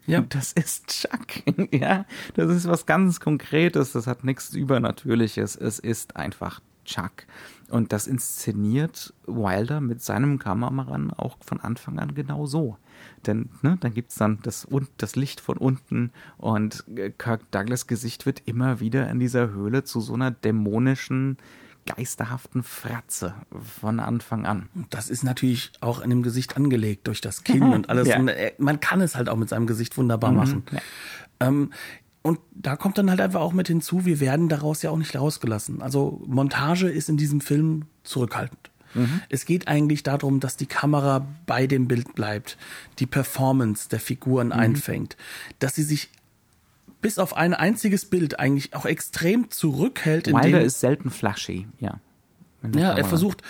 Ja. 0.07 0.23
Das 0.23 0.53
ist 0.53 0.87
Chuck. 0.89 1.73
ja, 1.73 2.07
das 2.35 2.51
ist 2.51 2.69
was 2.69 2.87
ganz 2.87 3.21
Konkretes. 3.21 3.93
Das 3.93 4.07
hat 4.07 4.25
nichts 4.25 4.55
Übernatürliches. 4.55 5.57
Es 5.57 5.79
ist 5.79 6.17
einfach 6.17 6.61
Chuck. 6.85 7.27
Und 7.71 7.93
das 7.93 8.07
inszeniert 8.07 9.13
Wilder 9.27 9.81
mit 9.81 10.03
seinem 10.03 10.39
Kameramann 10.39 11.11
auch 11.11 11.37
von 11.41 11.61
Anfang 11.61 11.99
an 11.99 12.15
genau 12.15 12.47
so. 12.47 12.79
Denn 13.27 13.49
ne, 13.63 13.77
dann 13.81 13.95
gibt 13.95 14.11
es 14.11 14.17
dann 14.17 14.39
das, 14.43 14.67
das 14.97 15.17
Licht 15.17 15.41
von 15.41 15.57
unten 15.57 16.13
und 16.37 16.85
äh, 16.97 17.11
Kirk 17.11 17.51
Douglas 17.51 17.87
Gesicht 17.87 18.27
wird 18.27 18.43
immer 18.47 18.81
wieder 18.81 19.09
in 19.11 19.19
dieser 19.19 19.51
Höhle 19.51 19.85
zu 19.85 20.01
so 20.01 20.15
einer 20.15 20.31
dämonischen, 20.31 21.37
geisterhaften 21.87 22.63
Fratze 22.63 23.35
von 23.81 23.99
Anfang 24.01 24.47
an. 24.47 24.69
Das 24.91 25.09
ist 25.09 25.25
natürlich 25.25 25.73
auch 25.81 26.01
in 26.01 26.11
dem 26.11 26.23
Gesicht 26.23 26.57
angelegt 26.57 27.07
durch 27.07 27.21
das 27.21 27.45
Kinn 27.45 27.63
und 27.63 27.89
alles. 27.89 28.09
Ja. 28.09 28.19
Und 28.19 28.29
äh, 28.29 28.53
man 28.59 28.81
kann 28.81 29.01
es 29.01 29.17
halt 29.17 29.29
auch 29.29 29.37
mit 29.37 29.49
seinem 29.49 29.67
Gesicht 29.67 29.97
wunderbar 29.97 30.31
mhm. 30.31 30.37
machen. 30.37 30.63
Ja. 30.71 30.81
Ähm, 31.41 31.71
und 32.23 32.41
da 32.51 32.77
kommt 32.77 32.99
dann 32.99 33.09
halt 33.09 33.21
einfach 33.21 33.41
auch 33.41 33.53
mit 33.53 33.69
hinzu, 33.69 34.05
wir 34.05 34.21
werden 34.21 34.49
daraus 34.49 34.83
ja 34.83 34.91
auch 34.91 34.99
nicht 34.99 35.17
rausgelassen. 35.17 35.81
Also 35.81 36.23
Montage 36.27 36.89
ist 36.89 37.09
in 37.09 37.17
diesem 37.17 37.41
Film 37.41 37.87
zurückhaltend. 38.03 38.68
Mhm. 38.95 39.21
Es 39.29 39.45
geht 39.45 39.69
eigentlich 39.69 40.03
darum, 40.03 40.41
dass 40.41 40.57
die 40.57 40.67
Kamera 40.67 41.27
bei 41.47 41.67
dem 41.67 41.89
Bild 41.89 42.15
bleibt, 42.15 42.57
die 42.99 43.07
Performance 43.07 43.89
der 43.89 44.01
Figuren 44.01 44.49
mhm. 44.49 44.55
einfängt, 44.55 45.17
dass 45.59 45.75
sie 45.75 45.83
sich 45.83 46.11
bis 47.01 47.19
auf 47.19 47.37
ein 47.37 47.55
einziges 47.55 48.07
Bild 48.07 48.39
eigentlich 48.39 48.75
auch 48.75 48.85
extrem 48.85 49.51
zurückhält. 49.51 50.27
Wilder 50.27 50.63
ist 50.63 50.81
selten 50.81 51.11
flashy, 51.11 51.69
ja. 51.79 52.01
Ja, 52.75 52.93
er 52.93 53.05
versucht 53.05 53.43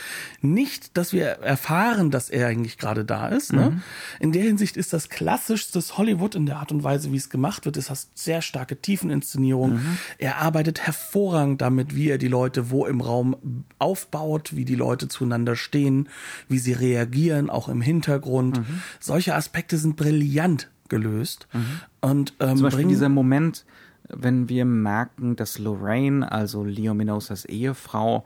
nicht, 0.43 0.99
dass 0.99 1.15
wir 1.15 1.25
erfahren, 1.25 2.11
dass 2.11 2.29
er 2.29 2.47
eigentlich 2.49 2.77
gerade 2.77 3.07
da 3.07 3.29
ist. 3.29 3.55
Ne? 3.55 3.71
Mhm. 3.71 3.83
In 4.21 4.33
der 4.33 4.43
Hinsicht 4.43 4.77
ist 4.77 4.93
das 4.93 5.09
klassischstes 5.09 5.97
Hollywood 5.97 6.35
in 6.35 6.45
der 6.45 6.59
Art 6.59 6.73
und 6.73 6.85
Weise, 6.85 7.11
wie 7.11 7.17
es 7.17 7.31
gemacht 7.31 7.65
wird. 7.65 7.79
Es 7.79 7.89
hat 7.89 8.07
sehr 8.15 8.43
starke 8.43 8.77
Tiefeninszenierung. 8.77 9.75
Mhm. 9.77 9.99
Er 10.19 10.37
arbeitet 10.39 10.81
hervorragend 10.87 11.63
damit, 11.63 11.97
wie 11.97 12.11
er 12.11 12.19
die 12.19 12.29
Leute 12.29 12.71
wo 12.71 12.85
im 12.85 13.01
Raum 13.01 13.65
aufbaut, 13.79 14.55
wie 14.55 14.67
die 14.67 14.75
Leute 14.75 15.09
zueinander 15.09 15.57
stehen, 15.57 16.11
wie 16.49 16.59
sie 16.59 16.75
reagieren, 16.75 17.49
auch 17.49 17.69
im 17.69 17.81
Hintergrund. 17.81 18.59
Mhm. 18.59 18.83
Solche 19.01 19.35
Aspekte 19.35 19.79
sind 19.79 19.97
brillant 19.97 20.69
gelöst. 20.91 21.49
Mhm. 21.55 21.81
Und 22.03 22.35
ähm, 22.41 22.57
Zum 22.57 22.65
Beispiel 22.65 22.87
dieser 22.87 23.09
Moment, 23.09 23.65
wenn 24.09 24.51
wir 24.51 24.67
merken, 24.67 25.35
dass 25.37 25.59
Lorraine, 25.59 26.31
also 26.31 26.63
Leo 26.63 26.93
Minosas 26.93 27.47
Ehefrau, 27.47 28.25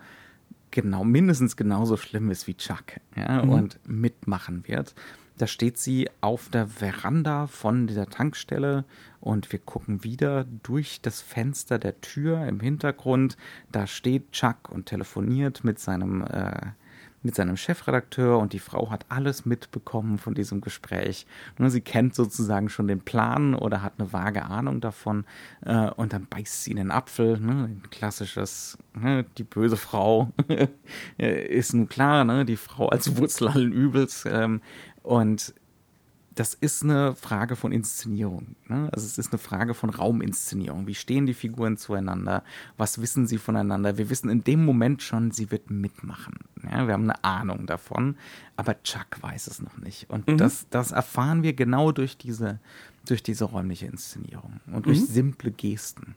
genau, 0.73 1.05
mindestens 1.05 1.57
genauso 1.57 1.97
schlimm 1.97 2.31
ist 2.31 2.49
wie 2.49 2.55
Chuck 2.55 2.99
ja, 3.17 3.45
mhm. 3.45 3.51
und 3.51 3.79
mitmachen 3.87 4.67
wird. 4.67 4.97
Da 5.39 5.47
steht 5.47 5.79
sie 5.79 6.11
auf 6.21 6.49
der 6.51 6.67
Veranda 6.67 7.47
von 7.47 7.87
dieser 7.87 8.07
Tankstelle 8.07 8.85
und 9.21 9.51
wir 9.51 9.59
gucken 9.61 10.05
wieder 10.05 10.45
durch 10.63 11.01
das 11.01 11.21
Fenster 11.21 11.79
der 11.79 12.01
Tür 12.01 12.47
im 12.47 12.61
Hintergrund. 12.61 13.37
Da 13.71 13.87
steht 13.87 14.33
Chuck 14.33 14.69
und 14.69 14.87
telefoniert 14.87 15.65
mit 15.65 15.79
seinem 15.79 16.23
äh, 16.23 16.73
mit 17.23 17.35
seinem 17.35 17.57
Chefredakteur 17.57 18.39
und 18.39 18.53
die 18.53 18.59
Frau 18.59 18.91
hat 18.91 19.07
alles 19.09 19.45
mitbekommen 19.45 20.19
von 20.19 20.35
diesem 20.35 20.61
Gespräch. 20.61 21.27
Sie 21.59 21.81
kennt 21.81 22.15
sozusagen 22.15 22.69
schon 22.69 22.89
den 22.89 23.01
Plan 23.01 23.55
oder 23.55 23.83
hat 23.83 23.95
eine 23.99 24.13
vage 24.13 24.45
Ahnung 24.45 24.81
davon 24.81 25.25
äh, 25.65 25.91
und 25.91 26.13
dann 26.13 26.27
beißt 26.27 26.65
sie 26.65 26.73
in 26.73 26.77
den 26.77 26.91
Apfel. 26.91 27.39
Ne? 27.39 27.69
Ein 27.69 27.83
klassisches, 27.91 28.79
ne? 28.95 29.25
die 29.39 29.45
böse 29.45 29.77
Frau 29.77 30.33
ist 31.19 31.75
nun 31.75 31.89
klar, 31.89 32.25
ne? 32.25 32.45
die 32.45 32.57
Frau 32.57 32.89
als 32.89 33.17
Wurzel 33.17 33.49
allen 33.49 33.73
Übels. 33.73 34.25
Ähm, 34.27 34.61
und 35.03 35.55
das 36.35 36.55
ist 36.55 36.83
eine 36.83 37.15
Frage 37.15 37.57
von 37.57 37.73
Inszenierung. 37.73 38.57
Ne? 38.69 38.89
Also 38.93 39.07
es 39.07 39.19
ist 39.19 39.33
eine 39.33 39.39
Frage 39.39 39.75
von 39.75 39.91
Rauminszenierung. 39.91 40.87
Wie 40.87 40.95
stehen 40.95 41.27
die 41.27 41.35
Figuren 41.35 41.77
zueinander? 41.77 42.43
Was 42.77 43.01
wissen 43.01 43.27
sie 43.27 43.39
voneinander? 43.39 43.99
Wir 43.99 44.09
wissen 44.09 44.31
in 44.31 44.45
dem 44.45 44.65
Moment 44.65 45.03
schon, 45.03 45.31
sie 45.31 45.51
wird 45.51 45.71
mitmachen. 45.71 46.35
Ja? 46.63 46.87
Wir 46.87 46.95
haben 46.95 47.11
eine 47.11 47.23
Ahnung 47.25 47.67
davon, 47.67 48.17
aber 48.57 48.83
Chuck 48.83 49.21
weiß 49.21 49.47
es 49.47 49.61
noch 49.61 49.77
nicht. 49.79 50.09
Und 50.11 50.27
mhm. 50.29 50.39
das, 50.39 50.67
das 50.71 50.93
erfahren 50.93 51.43
wir 51.43 51.53
genau 51.53 51.93
durch 51.93 52.17
diese, 52.17 52.61
durch 53.07 53.23
diese 53.23 53.45
räumliche 53.45 53.87
Inszenierung 53.87 54.61
und 54.73 54.87
durch 54.87 55.01
mhm. 55.01 55.07
simple 55.07 55.51
Gesten. 55.51 56.15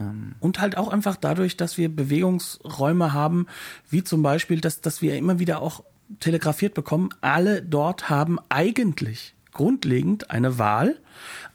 Ähm. 0.00 0.34
Und 0.40 0.60
halt 0.60 0.76
auch 0.76 0.88
einfach 0.88 1.16
dadurch, 1.16 1.56
dass 1.56 1.78
wir 1.78 1.94
Bewegungsräume 1.94 3.12
haben, 3.12 3.46
wie 3.90 4.02
zum 4.02 4.22
Beispiel, 4.22 4.60
dass, 4.60 4.80
dass 4.80 5.02
wir 5.02 5.16
immer 5.16 5.38
wieder 5.38 5.62
auch 5.62 5.84
telegrafiert 6.18 6.74
bekommen, 6.74 7.10
alle 7.20 7.62
dort 7.62 8.10
haben 8.10 8.38
eigentlich 8.48 9.34
grundlegend 9.52 10.30
eine 10.30 10.58
Wahl, 10.58 10.98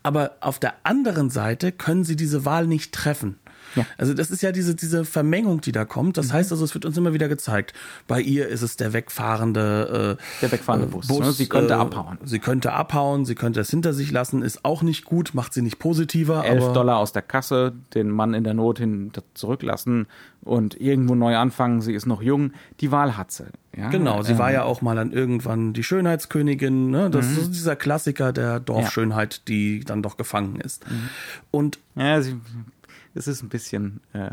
aber 0.03 0.37
auf 0.39 0.59
der 0.59 0.73
anderen 0.83 1.29
Seite 1.29 1.71
können 1.71 2.03
sie 2.03 2.15
diese 2.15 2.45
Wahl 2.45 2.67
nicht 2.67 2.93
treffen. 2.93 3.39
Ja. 3.77 3.85
Also 3.97 4.13
das 4.13 4.31
ist 4.31 4.41
ja 4.41 4.51
diese, 4.51 4.75
diese 4.75 5.05
Vermengung, 5.05 5.61
die 5.61 5.71
da 5.71 5.85
kommt. 5.85 6.17
Das 6.17 6.27
mhm. 6.27 6.33
heißt 6.33 6.51
also, 6.51 6.65
es 6.65 6.73
wird 6.73 6.85
uns 6.85 6.97
immer 6.97 7.13
wieder 7.13 7.27
gezeigt. 7.27 7.73
Bei 8.07 8.19
ihr 8.19 8.47
ist 8.47 8.61
es 8.61 8.75
der 8.75 8.93
wegfahrende 8.93 10.17
äh, 10.19 10.41
Der 10.41 10.51
wegfahrende 10.51 10.87
Bus. 10.87 11.07
Bus 11.07 11.19
ne? 11.19 11.31
Sie 11.31 11.47
könnte 11.47 11.73
äh, 11.73 11.77
abhauen. 11.77 12.17
Sie 12.23 12.39
könnte 12.39 12.73
abhauen, 12.73 13.25
sie 13.25 13.35
könnte 13.35 13.59
es 13.61 13.69
hinter 13.69 13.93
sich 13.93 14.11
lassen, 14.11 14.41
ist 14.41 14.65
auch 14.65 14.81
nicht 14.81 15.05
gut, 15.05 15.33
macht 15.33 15.53
sie 15.53 15.61
nicht 15.61 15.79
positiver. 15.79 16.45
Elf 16.45 16.73
Dollar 16.73 16.97
aus 16.97 17.13
der 17.13 17.21
Kasse, 17.21 17.73
den 17.93 18.09
Mann 18.09 18.33
in 18.33 18.43
der 18.43 18.53
Not 18.53 18.79
hin 18.79 19.11
zurücklassen 19.33 20.07
und 20.47 20.79
irgendwo 20.79 21.15
neu 21.15 21.35
anfangen, 21.37 21.81
sie 21.81 21.93
ist 21.93 22.05
noch 22.05 22.21
jung. 22.21 22.51
Die 22.79 22.91
Wahl 22.91 23.17
hat 23.17 23.31
sie. 23.31 23.45
Ja, 23.75 23.89
genau, 23.89 24.23
sie 24.23 24.31
ähm, 24.31 24.39
war 24.39 24.51
ja 24.51 24.63
auch 24.63 24.81
mal 24.81 24.95
dann 24.95 25.11
irgendwann 25.11 25.73
die 25.73 25.83
Schönheitskönigin. 25.83 26.89
Ne? 26.89 27.09
Das 27.11 27.27
mhm. 27.27 27.37
ist 27.37 27.49
dieser 27.51 27.75
Klassiker 27.75 28.33
der 28.33 28.59
Dorfschönheit, 28.59 29.35
ja. 29.35 29.41
die 29.47 29.79
dann 29.81 30.01
doch 30.01 30.17
gefangen 30.17 30.59
ist. 30.59 30.89
Mhm. 30.89 31.09
Und 31.51 31.79
ja, 31.95 32.21
sie 32.21 32.37
es 33.17 33.27
ist 33.27 33.43
ein 33.43 33.49
bisschen 33.49 33.99
äh, 34.13 34.29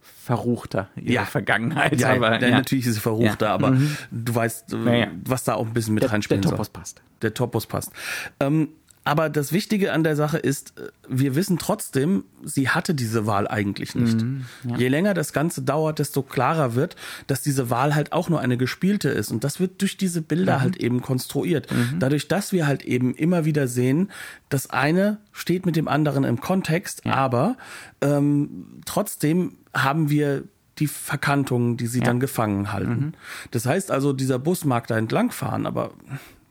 verruchter 0.00 0.88
ihre 0.96 1.12
ja. 1.12 1.24
Vergangenheit. 1.24 2.00
Ja, 2.00 2.14
aber, 2.14 2.40
ja. 2.40 2.50
natürlich 2.50 2.86
ist 2.86 2.94
sie 2.94 3.00
verruchter, 3.00 3.46
ja. 3.46 3.54
aber 3.54 3.72
mhm. 3.72 3.96
du 4.10 4.34
weißt, 4.34 4.72
äh, 4.72 5.08
was 5.24 5.44
da 5.44 5.54
auch 5.54 5.66
ein 5.66 5.72
bisschen 5.74 5.94
mit 5.94 6.02
der, 6.02 6.12
reinspielen 6.12 6.42
Der 6.42 6.50
Topos 6.50 6.68
soll. 6.68 6.72
passt. 6.72 7.02
Der 7.22 7.34
Topos 7.34 7.66
passt. 7.66 7.92
Ähm, 8.38 8.68
aber 9.10 9.28
das 9.28 9.50
Wichtige 9.50 9.92
an 9.92 10.04
der 10.04 10.14
Sache 10.14 10.38
ist, 10.38 10.78
äh, 10.78 10.88
wir 11.08 11.34
wissen 11.34 11.58
trotzdem, 11.58 12.22
sie 12.44 12.68
hatte 12.68 12.94
diese 12.94 13.26
Wahl 13.26 13.48
eigentlich 13.48 13.96
nicht. 13.96 14.22
Mhm, 14.22 14.44
ja. 14.62 14.76
Je 14.76 14.86
länger 14.86 15.14
das 15.14 15.32
Ganze 15.32 15.62
dauert, 15.62 15.98
desto 15.98 16.22
klarer 16.22 16.76
wird, 16.76 16.94
dass 17.26 17.42
diese 17.42 17.70
Wahl 17.70 17.96
halt 17.96 18.12
auch 18.12 18.28
nur 18.28 18.38
eine 18.38 18.56
gespielte 18.56 19.08
ist. 19.08 19.32
Und 19.32 19.42
das 19.42 19.58
wird 19.58 19.80
durch 19.80 19.96
diese 19.96 20.22
Bilder 20.22 20.58
mhm. 20.58 20.60
halt 20.60 20.76
eben 20.76 21.02
konstruiert. 21.02 21.72
Mhm. 21.72 21.98
Dadurch, 21.98 22.28
dass 22.28 22.52
wir 22.52 22.68
halt 22.68 22.84
eben 22.84 23.12
immer 23.16 23.44
wieder 23.44 23.66
sehen, 23.66 24.12
das 24.48 24.70
eine 24.70 25.18
steht 25.32 25.66
mit 25.66 25.74
dem 25.74 25.88
anderen 25.88 26.22
im 26.22 26.40
Kontext, 26.40 27.02
ja. 27.04 27.14
aber 27.14 27.56
ähm, 28.00 28.80
trotzdem 28.86 29.56
haben 29.74 30.08
wir 30.08 30.44
die 30.78 30.86
Verkantungen, 30.86 31.76
die 31.76 31.88
sie 31.88 31.98
ja. 31.98 32.04
dann 32.04 32.20
gefangen 32.20 32.72
halten. 32.72 32.90
Mhm. 33.06 33.12
Das 33.50 33.66
heißt 33.66 33.90
also, 33.90 34.12
dieser 34.12 34.38
Bus 34.38 34.64
mag 34.64 34.86
da 34.86 34.96
entlangfahren, 34.96 35.66
aber 35.66 35.94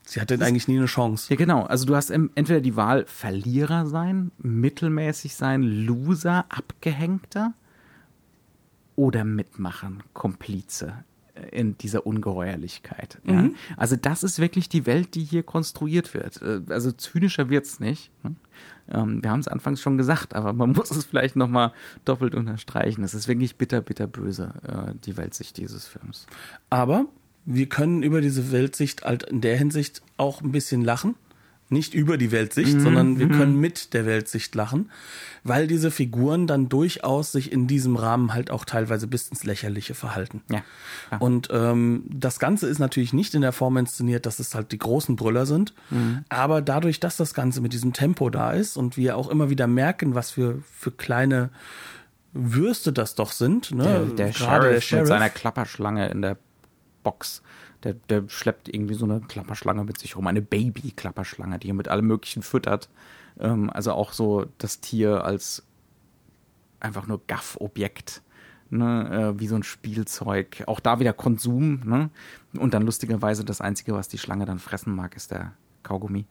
Sie 0.10 0.20
hatte 0.20 0.44
eigentlich 0.44 0.68
nie 0.68 0.78
eine 0.78 0.88
Chance. 0.88 1.28
Ja, 1.30 1.36
genau. 1.36 1.66
Also 1.66 1.86
du 1.86 1.96
hast 1.96 2.10
entweder 2.10 2.62
die 2.62 2.76
Wahl 2.76 3.06
Verlierer 3.06 3.86
sein, 3.86 4.32
mittelmäßig 4.40 5.36
sein, 5.36 5.62
Loser, 5.62 6.46
Abgehängter 6.50 7.54
oder 8.96 9.24
mitmachen, 9.24 10.02
Komplize 10.14 11.04
in 11.52 11.78
dieser 11.78 12.08
Ungeheuerlichkeit. 12.08 13.20
Ja? 13.24 13.44
Mhm. 13.44 13.56
Also 13.78 13.98
das 13.98 14.24
ist 14.24 14.40
wirklich 14.40 14.68
die 14.68 14.88
Welt, 14.88 15.14
die 15.14 15.24
hier 15.24 15.44
konstruiert 15.44 16.16
wird. 16.16 16.42
Äh, 16.42 16.62
also 16.70 16.92
zynischer 16.92 17.52
wird's 17.52 17.80
nicht. 17.80 18.10
Ne? 18.24 18.36
Ähm, 18.90 19.22
wir 19.22 19.30
haben 19.30 19.42
es 19.42 19.48
anfangs 19.48 19.80
schon 19.80 19.98
gesagt, 19.98 20.34
aber 20.34 20.54
man 20.54 20.72
muss 20.76 20.90
es 20.90 21.06
vielleicht 21.06 21.36
nochmal 21.36 21.72
doppelt 22.04 22.34
unterstreichen. 22.34 23.04
Es 23.04 23.14
ist 23.14 23.28
wirklich 23.28 23.58
bitter, 23.58 23.82
bitter 23.82 24.08
böse, 24.08 24.54
äh, 24.64 24.96
die 25.06 25.18
Weltsicht 25.18 25.58
dieses 25.58 25.88
Films. 25.88 26.26
Aber 26.72 27.06
wir 27.52 27.68
können 27.68 28.04
über 28.04 28.22
diese 28.22 28.52
Weltsicht 28.52 29.04
halt 29.04 29.24
in 29.24 29.42
der 29.42 29.58
Hinsicht 29.58 30.04
auch 30.18 30.42
ein 30.42 30.52
bisschen 30.52 30.84
lachen. 30.84 31.16
Nicht 31.72 31.94
über 31.94 32.18
die 32.18 32.32
Weltsicht, 32.32 32.76
mhm. 32.76 32.80
sondern 32.80 33.20
wir 33.20 33.28
mhm. 33.28 33.32
können 33.32 33.60
mit 33.60 33.94
der 33.94 34.08
Weltsicht 34.08 34.56
lachen, 34.56 34.90
weil 35.44 35.68
diese 35.68 35.92
Figuren 35.92 36.48
dann 36.48 36.68
durchaus 36.68 37.32
sich 37.32 37.52
in 37.52 37.68
diesem 37.68 37.96
Rahmen 37.96 38.34
halt 38.34 38.50
auch 38.50 38.66
teilweise 38.66 39.06
bis 39.06 39.28
ins 39.28 39.44
Lächerliche 39.44 39.94
verhalten. 39.94 40.42
Ja. 40.50 40.64
ja. 41.12 41.18
Und 41.20 41.50
ähm, 41.52 42.06
das 42.10 42.40
Ganze 42.40 42.68
ist 42.68 42.80
natürlich 42.80 43.14
nicht 43.14 43.36
in 43.36 43.42
der 43.42 43.52
Form 43.52 43.78
inszeniert, 43.78 44.26
dass 44.26 44.40
es 44.40 44.56
halt 44.56 44.72
die 44.72 44.80
großen 44.80 45.16
Brüller 45.16 45.46
sind, 45.46 45.74
mhm. 45.92 46.24
aber 46.30 46.64
dadurch, 46.64 47.00
dass 47.00 47.18
das 47.18 47.36
Ganze 47.36 47.62
mit 47.62 47.74
diesem 47.74 47.94
Tempo 47.94 48.32
da 48.32 48.52
ist 48.52 48.76
und 48.76 48.98
wir 48.98 49.16
auch 49.16 49.30
immer 49.30 49.52
wieder 49.52 49.68
merken, 49.68 50.16
was 50.16 50.32
für, 50.32 50.64
für 50.76 50.92
kleine 50.92 51.52
Würste 52.34 52.94
das 52.94 53.14
doch 53.14 53.32
sind. 53.32 53.72
Ne? 53.72 53.84
Der, 53.84 54.26
der, 54.28 54.34
Sheriff 54.34 54.72
der 54.72 54.82
Sheriff 54.82 55.02
mit 55.02 55.08
seiner 55.08 55.30
Klapperschlange 55.30 56.10
in 56.10 56.24
der 56.24 56.38
Box. 57.04 57.42
Der, 57.84 57.94
der 57.94 58.28
schleppt 58.28 58.68
irgendwie 58.68 58.94
so 58.94 59.06
eine 59.06 59.22
Klapperschlange 59.22 59.84
mit 59.84 59.98
sich 59.98 60.16
rum, 60.16 60.28
eine 60.28 60.42
Baby-Klapperschlange, 60.42 61.60
die 61.60 61.70
er 61.70 61.74
mit 61.74 61.88
allem 61.88 62.08
Möglichen 62.08 62.42
füttert. 62.42 62.90
Ähm, 63.40 63.70
also 63.70 63.94
auch 63.94 64.14
so 64.14 64.46
das 64.58 64.80
Tier 64.82 65.24
als 65.24 65.64
einfach 66.80 67.08
nur 67.08 67.22
Gaff-Objekt. 67.28 68.22
Ne, 68.72 69.34
äh, 69.36 69.40
wie 69.40 69.48
so 69.48 69.56
ein 69.56 69.64
Spielzeug. 69.64 70.64
Auch 70.68 70.80
da 70.80 71.00
wieder 71.00 71.12
Konsum. 71.12 71.82
Ne? 71.86 72.12
Und 72.54 72.76
dann 72.76 72.84
lustigerweise 72.84 73.44
das 73.44 73.62
Einzige, 73.62 73.96
was 73.96 74.10
die 74.10 74.20
Schlange 74.20 74.46
dann 74.46 74.60
fressen 74.60 74.94
mag, 74.94 75.16
ist 75.16 75.32
der 75.32 75.54
Kaugummi. 75.82 76.26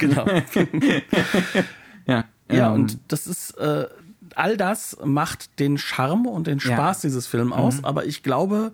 Genau. 0.00 0.26
ja, 2.06 2.24
ja 2.50 2.66
ähm, 2.66 2.72
und 2.72 2.98
das 3.06 3.28
ist 3.28 3.52
äh, 3.52 3.86
all 4.34 4.56
das 4.56 4.96
macht 5.04 5.58
den 5.58 5.78
Charme 5.78 6.26
und 6.26 6.46
den 6.46 6.60
Spaß 6.60 7.02
ja. 7.02 7.08
dieses 7.08 7.26
Films 7.26 7.52
aus. 7.52 7.78
Mhm. 7.78 7.84
Aber 7.84 8.04
ich 8.06 8.22
glaube, 8.22 8.72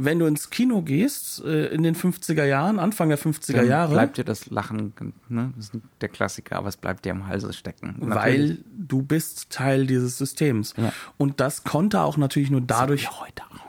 wenn 0.00 0.20
du 0.20 0.26
ins 0.26 0.50
Kino 0.50 0.82
gehst, 0.82 1.44
äh, 1.44 1.66
in 1.66 1.82
den 1.82 1.96
50er 1.96 2.44
Jahren, 2.44 2.78
Anfang 2.78 3.08
der 3.08 3.18
50er 3.18 3.52
Dann 3.52 3.68
Jahre. 3.68 3.92
Bleibt 3.92 4.16
dir 4.16 4.24
das 4.24 4.48
Lachen, 4.48 4.92
ne? 5.28 5.52
Das 5.56 5.66
ist 5.66 5.82
der 6.00 6.08
Klassiker, 6.08 6.56
aber 6.56 6.68
es 6.68 6.76
bleibt 6.76 7.04
dir 7.04 7.12
am 7.12 7.26
Halse 7.26 7.52
stecken. 7.52 7.96
Natürlich. 7.98 8.14
Weil 8.14 8.58
du 8.76 9.02
bist 9.02 9.50
Teil 9.50 9.86
dieses 9.86 10.16
Systems. 10.16 10.74
Ja. 10.76 10.92
Und 11.16 11.40
das 11.40 11.64
konnte 11.64 12.00
auch 12.00 12.16
natürlich 12.16 12.50
nur 12.50 12.60
dadurch. 12.60 13.04
Das 13.04 13.20
heute 13.20 13.42
auch 13.42 13.67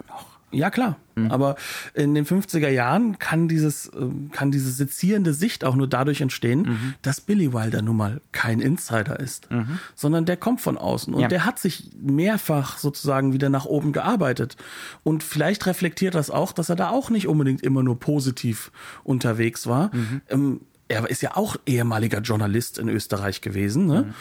ja, 0.51 0.69
klar. 0.69 0.97
Mhm. 1.15 1.31
Aber 1.31 1.55
in 1.93 2.15
den 2.15 2.25
50er 2.25 2.69
Jahren 2.69 3.19
kann 3.19 3.47
dieses, 3.47 3.91
ähm, 3.93 4.31
kann 4.31 4.51
diese 4.51 4.71
sezierende 4.71 5.33
Sicht 5.33 5.63
auch 5.63 5.75
nur 5.75 5.87
dadurch 5.87 6.21
entstehen, 6.21 6.61
mhm. 6.61 6.93
dass 7.01 7.21
Billy 7.21 7.53
Wilder 7.53 7.81
nun 7.81 7.97
mal 7.97 8.21
kein 8.31 8.59
Insider 8.59 9.19
ist, 9.19 9.51
mhm. 9.51 9.79
sondern 9.95 10.25
der 10.25 10.37
kommt 10.37 10.61
von 10.61 10.77
außen 10.77 11.13
und 11.13 11.21
ja. 11.21 11.27
der 11.27 11.45
hat 11.45 11.59
sich 11.59 11.91
mehrfach 12.01 12.77
sozusagen 12.77 13.33
wieder 13.33 13.49
nach 13.49 13.65
oben 13.65 13.91
gearbeitet. 13.91 14.57
Und 15.03 15.23
vielleicht 15.23 15.65
reflektiert 15.65 16.15
das 16.15 16.31
auch, 16.31 16.51
dass 16.51 16.69
er 16.69 16.75
da 16.75 16.89
auch 16.89 17.09
nicht 17.09 17.27
unbedingt 17.27 17.61
immer 17.61 17.83
nur 17.83 17.99
positiv 17.99 18.71
unterwegs 19.03 19.67
war. 19.67 19.93
Mhm. 19.93 20.21
Ähm, 20.29 20.61
er 20.87 21.07
ist 21.07 21.21
ja 21.21 21.37
auch 21.37 21.55
ehemaliger 21.67 22.19
Journalist 22.21 22.79
in 22.79 22.89
Österreich 22.89 23.41
gewesen, 23.41 23.85
ne? 23.85 24.03
Mhm. 24.03 24.13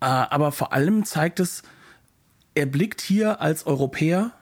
Äh, 0.00 0.06
aber 0.06 0.50
vor 0.50 0.72
allem 0.72 1.04
zeigt 1.04 1.38
es, 1.38 1.62
er 2.54 2.66
blickt 2.66 3.00
hier 3.00 3.40
als 3.40 3.66
Europäer 3.66 4.32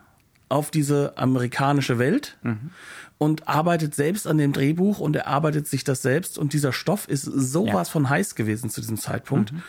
auf 0.54 0.70
diese 0.70 1.18
amerikanische 1.18 1.98
Welt 1.98 2.38
mhm. 2.42 2.70
und 3.18 3.48
arbeitet 3.48 3.96
selbst 3.96 4.28
an 4.28 4.38
dem 4.38 4.52
Drehbuch 4.52 5.00
und 5.00 5.16
er 5.16 5.26
arbeitet 5.26 5.66
sich 5.66 5.82
das 5.82 6.00
selbst 6.00 6.38
und 6.38 6.52
dieser 6.52 6.72
Stoff 6.72 7.08
ist 7.08 7.24
sowas 7.24 7.88
ja. 7.88 7.92
von 7.92 8.08
heiß 8.08 8.36
gewesen 8.36 8.70
zu 8.70 8.80
diesem 8.80 8.96
Zeitpunkt. 8.96 9.52
Mhm. 9.52 9.62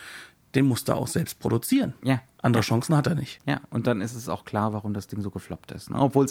Den 0.54 0.66
musste 0.66 0.92
er 0.92 0.98
auch 0.98 1.08
selbst 1.08 1.40
produzieren. 1.40 1.94
Ja. 2.04 2.22
Andere. 2.40 2.62
Chancen 2.62 2.96
hat 2.96 3.08
er 3.08 3.16
nicht. 3.16 3.40
Ja, 3.46 3.60
und 3.70 3.88
dann 3.88 4.00
ist 4.00 4.14
es 4.14 4.28
auch 4.28 4.44
klar, 4.44 4.72
warum 4.72 4.94
das 4.94 5.08
Ding 5.08 5.20
so 5.20 5.32
gefloppt 5.32 5.72
ist. 5.72 5.90
Ne? 5.90 5.98
Obwohl 5.98 6.24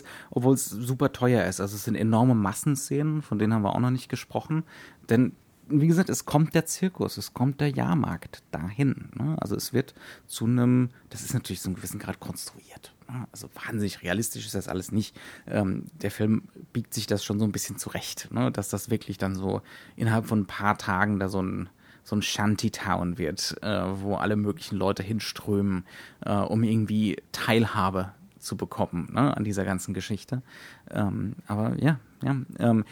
es 0.53 0.69
super 0.69 1.11
teuer 1.11 1.43
ist. 1.43 1.59
Also 1.59 1.75
es 1.75 1.83
sind 1.83 1.95
enorme 1.95 2.33
Massenszenen, 2.33 3.21
von 3.21 3.37
denen 3.37 3.53
haben 3.53 3.63
wir 3.63 3.75
auch 3.75 3.79
noch 3.79 3.91
nicht 3.91 4.07
gesprochen. 4.07 4.63
Denn 5.09 5.33
wie 5.67 5.87
gesagt, 5.87 6.09
es 6.09 6.25
kommt 6.25 6.55
der 6.55 6.65
Zirkus, 6.65 7.17
es 7.17 7.33
kommt 7.33 7.59
der 7.59 7.71
Jahrmarkt 7.71 8.41
dahin. 8.51 9.09
Ne? 9.15 9.35
Also 9.39 9.57
es 9.57 9.73
wird 9.73 9.93
zu 10.27 10.45
einem, 10.45 10.91
das 11.09 11.23
ist 11.23 11.33
natürlich 11.33 11.61
so 11.61 11.69
ein 11.69 11.75
gewissen 11.75 11.99
Grad 11.99 12.21
konstruiert. 12.21 12.94
Also 13.31 13.49
wahnsinnig 13.53 14.01
realistisch 14.03 14.45
ist 14.45 14.55
das 14.55 14.67
alles 14.67 14.91
nicht. 14.91 15.15
Ähm, 15.47 15.85
der 16.01 16.11
Film 16.11 16.43
biegt 16.73 16.93
sich 16.93 17.07
das 17.07 17.23
schon 17.23 17.39
so 17.39 17.45
ein 17.45 17.51
bisschen 17.51 17.77
zurecht, 17.77 18.29
ne? 18.31 18.51
dass 18.51 18.69
das 18.69 18.89
wirklich 18.89 19.17
dann 19.17 19.35
so 19.35 19.61
innerhalb 19.95 20.25
von 20.25 20.41
ein 20.41 20.47
paar 20.47 20.77
Tagen 20.77 21.19
da 21.19 21.29
so 21.29 21.41
ein 21.41 21.69
so 22.07 22.15
ein 22.15 22.21
Shantytown 22.21 23.17
wird, 23.17 23.57
äh, 23.63 23.81
wo 23.99 24.15
alle 24.15 24.35
möglichen 24.35 24.75
Leute 24.75 25.01
hinströmen, 25.01 25.85
äh, 26.23 26.35
um 26.35 26.63
irgendwie 26.63 27.17
Teilhabe 27.31 28.13
zu 28.37 28.55
bekommen 28.55 29.09
ne, 29.11 29.35
an 29.35 29.43
dieser 29.43 29.65
ganzen 29.65 29.93
Geschichte. 29.93 30.43
Ähm, 30.91 31.35
aber 31.47 31.73
ja, 31.81 31.99
ja 32.23 32.35
ähm, 32.59 32.85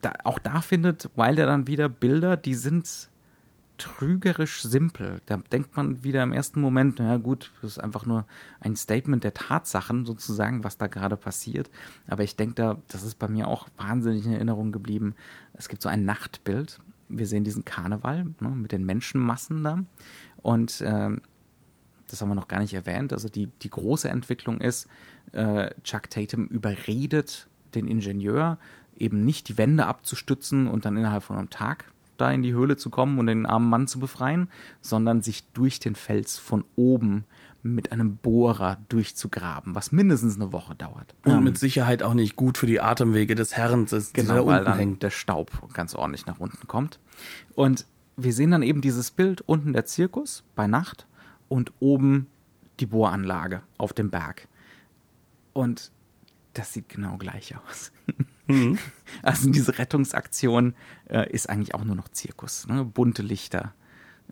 da, 0.00 0.12
auch 0.22 0.38
da 0.38 0.60
findet 0.60 1.10
Wilder 1.16 1.46
dann 1.46 1.66
wieder 1.66 1.88
Bilder, 1.88 2.36
die 2.36 2.54
sind 2.54 3.09
trügerisch 3.80 4.62
simpel. 4.62 5.20
Da 5.26 5.38
denkt 5.38 5.76
man 5.76 6.04
wieder 6.04 6.22
im 6.22 6.32
ersten 6.32 6.60
Moment, 6.60 6.98
na 6.98 7.16
gut, 7.16 7.50
das 7.62 7.72
ist 7.72 7.78
einfach 7.78 8.06
nur 8.06 8.26
ein 8.60 8.76
Statement 8.76 9.24
der 9.24 9.34
Tatsachen 9.34 10.04
sozusagen, 10.04 10.62
was 10.62 10.76
da 10.76 10.86
gerade 10.86 11.16
passiert. 11.16 11.70
Aber 12.06 12.22
ich 12.22 12.36
denke 12.36 12.54
da, 12.54 12.78
das 12.88 13.02
ist 13.02 13.18
bei 13.18 13.28
mir 13.28 13.48
auch 13.48 13.68
wahnsinnig 13.76 14.26
in 14.26 14.34
Erinnerung 14.34 14.70
geblieben. 14.70 15.14
Es 15.54 15.68
gibt 15.68 15.82
so 15.82 15.88
ein 15.88 16.04
Nachtbild, 16.04 16.78
wir 17.08 17.26
sehen 17.26 17.42
diesen 17.42 17.64
Karneval 17.64 18.26
ne, 18.40 18.50
mit 18.50 18.72
den 18.72 18.84
Menschenmassen 18.84 19.64
da. 19.64 19.84
Und 20.36 20.80
äh, 20.82 21.16
das 22.06 22.20
haben 22.20 22.28
wir 22.28 22.34
noch 22.34 22.48
gar 22.48 22.60
nicht 22.60 22.74
erwähnt. 22.74 23.12
Also 23.12 23.28
die, 23.28 23.46
die 23.46 23.70
große 23.70 24.08
Entwicklung 24.08 24.60
ist, 24.60 24.88
äh, 25.32 25.70
Chuck 25.82 26.10
Tatum 26.10 26.46
überredet 26.46 27.48
den 27.74 27.86
Ingenieur, 27.86 28.58
eben 28.96 29.24
nicht 29.24 29.48
die 29.48 29.58
Wände 29.58 29.86
abzustützen 29.86 30.68
und 30.68 30.84
dann 30.84 30.96
innerhalb 30.96 31.22
von 31.22 31.36
einem 31.36 31.50
Tag 31.50 31.86
da 32.20 32.30
in 32.30 32.42
die 32.42 32.52
Höhle 32.52 32.76
zu 32.76 32.90
kommen 32.90 33.18
und 33.18 33.26
den 33.26 33.46
armen 33.46 33.68
Mann 33.68 33.86
zu 33.86 33.98
befreien, 33.98 34.48
sondern 34.80 35.22
sich 35.22 35.50
durch 35.52 35.80
den 35.80 35.94
Fels 35.94 36.38
von 36.38 36.64
oben 36.76 37.24
mit 37.62 37.92
einem 37.92 38.16
Bohrer 38.16 38.78
durchzugraben, 38.88 39.74
was 39.74 39.92
mindestens 39.92 40.36
eine 40.36 40.52
Woche 40.52 40.74
dauert. 40.74 41.14
Und 41.24 41.32
ähm, 41.32 41.44
mit 41.44 41.58
Sicherheit 41.58 42.02
auch 42.02 42.14
nicht 42.14 42.36
gut 42.36 42.56
für 42.56 42.66
die 42.66 42.80
Atemwege 42.80 43.34
des 43.34 43.56
Herrn, 43.56 43.86
das 43.86 44.12
genau, 44.12 44.46
weil 44.46 44.64
dann 44.64 44.78
hängt. 44.78 45.02
der 45.02 45.10
Staub 45.10 45.50
ganz 45.74 45.94
ordentlich 45.94 46.26
nach 46.26 46.40
unten 46.40 46.66
kommt. 46.66 47.00
Und 47.54 47.86
wir 48.16 48.32
sehen 48.32 48.50
dann 48.50 48.62
eben 48.62 48.80
dieses 48.80 49.10
Bild, 49.10 49.42
unten 49.42 49.72
der 49.72 49.84
Zirkus 49.84 50.42
bei 50.54 50.66
Nacht 50.66 51.06
und 51.48 51.72
oben 51.80 52.28
die 52.80 52.86
Bohranlage 52.86 53.62
auf 53.76 53.92
dem 53.92 54.10
Berg. 54.10 54.48
Und 55.52 55.90
das 56.54 56.72
sieht 56.72 56.88
genau 56.88 57.16
gleich 57.18 57.54
aus. 57.56 57.92
Mhm. 58.50 58.78
Also 59.22 59.50
diese 59.50 59.76
Rettungsaktion 59.76 60.74
äh, 61.08 61.28
ist 61.32 61.50
eigentlich 61.50 61.74
auch 61.74 61.84
nur 61.84 61.96
noch 61.96 62.08
Zirkus. 62.08 62.68
Ne? 62.68 62.84
Bunte 62.84 63.22
Lichter, 63.22 63.74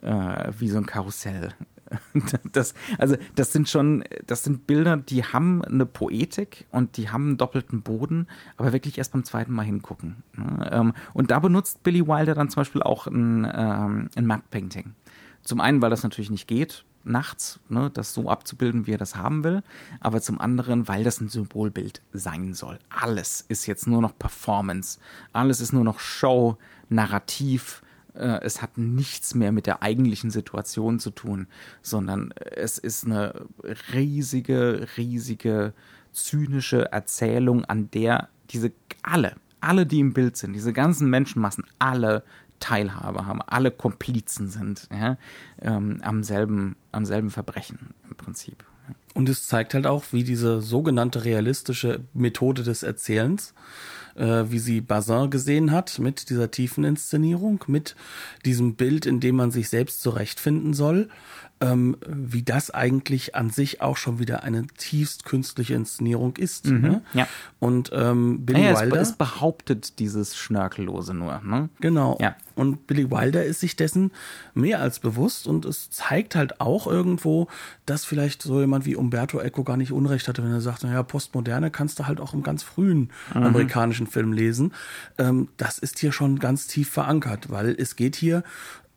äh, 0.02 0.52
wie 0.56 0.68
so 0.68 0.78
ein 0.78 0.86
Karussell. 0.86 1.52
Das, 2.52 2.74
also 2.98 3.16
das 3.34 3.52
sind 3.52 3.68
schon, 3.68 4.04
das 4.26 4.44
sind 4.44 4.66
Bilder, 4.66 4.98
die 4.98 5.24
haben 5.24 5.64
eine 5.64 5.86
Poetik 5.86 6.66
und 6.70 6.98
die 6.98 7.08
haben 7.08 7.28
einen 7.28 7.36
doppelten 7.38 7.80
Boden, 7.80 8.26
aber 8.58 8.74
wirklich 8.74 8.98
erst 8.98 9.12
beim 9.12 9.24
zweiten 9.24 9.52
Mal 9.54 9.64
hingucken. 9.64 10.22
Ne? 10.36 10.68
Ähm, 10.70 10.92
und 11.14 11.30
da 11.30 11.38
benutzt 11.38 11.82
Billy 11.82 12.06
Wilder 12.06 12.34
dann 12.34 12.50
zum 12.50 12.60
Beispiel 12.60 12.82
auch 12.82 13.06
ein, 13.06 13.50
ähm, 13.50 14.10
ein 14.14 14.26
Matte 14.26 14.44
Painting. 14.50 14.94
Zum 15.42 15.60
einen, 15.60 15.80
weil 15.80 15.90
das 15.90 16.02
natürlich 16.02 16.30
nicht 16.30 16.46
geht, 16.46 16.84
nachts, 17.08 17.60
ne, 17.68 17.90
das 17.92 18.14
so 18.14 18.28
abzubilden, 18.28 18.86
wie 18.86 18.92
er 18.92 18.98
das 18.98 19.16
haben 19.16 19.44
will, 19.44 19.62
aber 20.00 20.20
zum 20.20 20.40
anderen, 20.40 20.88
weil 20.88 21.04
das 21.04 21.20
ein 21.20 21.28
Symbolbild 21.28 22.02
sein 22.12 22.54
soll. 22.54 22.78
Alles 22.88 23.44
ist 23.48 23.66
jetzt 23.66 23.86
nur 23.86 24.02
noch 24.02 24.18
Performance, 24.18 24.98
alles 25.32 25.60
ist 25.60 25.72
nur 25.72 25.84
noch 25.84 26.00
Show, 26.00 26.58
Narrativ, 26.88 27.82
äh, 28.14 28.40
es 28.42 28.62
hat 28.62 28.78
nichts 28.78 29.34
mehr 29.34 29.52
mit 29.52 29.66
der 29.66 29.82
eigentlichen 29.82 30.30
Situation 30.30 30.98
zu 30.98 31.10
tun, 31.10 31.46
sondern 31.82 32.32
es 32.32 32.78
ist 32.78 33.06
eine 33.06 33.46
riesige, 33.92 34.86
riesige, 34.96 35.72
zynische 36.12 36.90
Erzählung, 36.90 37.64
an 37.64 37.90
der 37.90 38.28
diese 38.50 38.72
alle, 39.02 39.36
alle, 39.60 39.86
die 39.86 40.00
im 40.00 40.12
Bild 40.12 40.36
sind, 40.36 40.52
diese 40.52 40.72
ganzen 40.72 41.10
Menschenmassen, 41.10 41.64
alle 41.78 42.24
Teilhabe 42.60 43.26
haben, 43.26 43.42
alle 43.42 43.70
Komplizen 43.70 44.48
sind 44.48 44.88
ja, 44.92 45.16
ähm, 45.60 46.00
am, 46.02 46.22
selben, 46.22 46.76
am 46.92 47.04
selben 47.04 47.30
Verbrechen 47.30 47.94
im 48.08 48.16
Prinzip. 48.16 48.64
Und 49.14 49.28
es 49.28 49.46
zeigt 49.46 49.74
halt 49.74 49.86
auch, 49.86 50.04
wie 50.12 50.24
diese 50.24 50.60
sogenannte 50.60 51.24
realistische 51.24 52.00
Methode 52.14 52.62
des 52.62 52.82
Erzählens, 52.82 53.52
äh, 54.14 54.44
wie 54.48 54.58
sie 54.58 54.80
Bazin 54.80 55.30
gesehen 55.30 55.72
hat, 55.72 55.98
mit 55.98 56.30
dieser 56.30 56.50
tiefen 56.50 56.84
Inszenierung, 56.84 57.64
mit 57.66 57.96
diesem 58.44 58.76
Bild, 58.76 59.06
in 59.06 59.20
dem 59.20 59.36
man 59.36 59.50
sich 59.50 59.68
selbst 59.68 60.02
zurechtfinden 60.02 60.72
soll, 60.74 61.08
ähm, 61.60 61.96
wie 62.06 62.42
das 62.42 62.70
eigentlich 62.70 63.34
an 63.34 63.50
sich 63.50 63.80
auch 63.80 63.96
schon 63.96 64.18
wieder 64.18 64.42
eine 64.42 64.66
tiefst 64.66 65.24
künstliche 65.24 65.74
Inszenierung 65.74 66.36
ist. 66.36 66.66
Mhm, 66.66 66.80
ne? 66.80 67.02
Ja. 67.14 67.26
Und 67.58 67.90
ähm, 67.92 68.44
Billy 68.46 68.62
naja, 68.62 68.80
Wilder. 68.80 69.00
Es, 69.00 69.10
es 69.10 69.16
behauptet 69.16 69.98
dieses 69.98 70.36
Schnörkellose 70.36 71.14
nur. 71.14 71.40
Ne? 71.44 71.68
Genau. 71.80 72.16
Ja. 72.20 72.36
Und 72.54 72.86
Billy 72.86 73.10
Wilder 73.10 73.44
ist 73.44 73.60
sich 73.60 73.76
dessen 73.76 74.12
mehr 74.54 74.80
als 74.80 74.98
bewusst 74.98 75.46
und 75.46 75.64
es 75.64 75.90
zeigt 75.90 76.34
halt 76.34 76.60
auch 76.60 76.86
irgendwo, 76.86 77.48
dass 77.86 78.04
vielleicht 78.04 78.42
so 78.42 78.60
jemand 78.60 78.84
wie 78.84 78.96
Umberto 78.96 79.40
Eco 79.40 79.64
gar 79.64 79.76
nicht 79.76 79.92
Unrecht 79.92 80.28
hatte, 80.28 80.42
wenn 80.42 80.52
er 80.52 80.60
sagt, 80.60 80.82
naja, 80.84 81.02
Postmoderne 81.02 81.70
kannst 81.70 81.98
du 81.98 82.06
halt 82.06 82.20
auch 82.20 82.34
im 82.34 82.42
ganz 82.42 82.62
frühen 82.62 83.10
mhm. 83.34 83.42
amerikanischen 83.42 84.06
Film 84.06 84.32
lesen. 84.32 84.72
Ähm, 85.18 85.48
das 85.56 85.78
ist 85.78 85.98
hier 85.98 86.12
schon 86.12 86.38
ganz 86.38 86.66
tief 86.66 86.90
verankert, 86.90 87.50
weil 87.50 87.76
es 87.78 87.96
geht 87.96 88.16
hier 88.16 88.42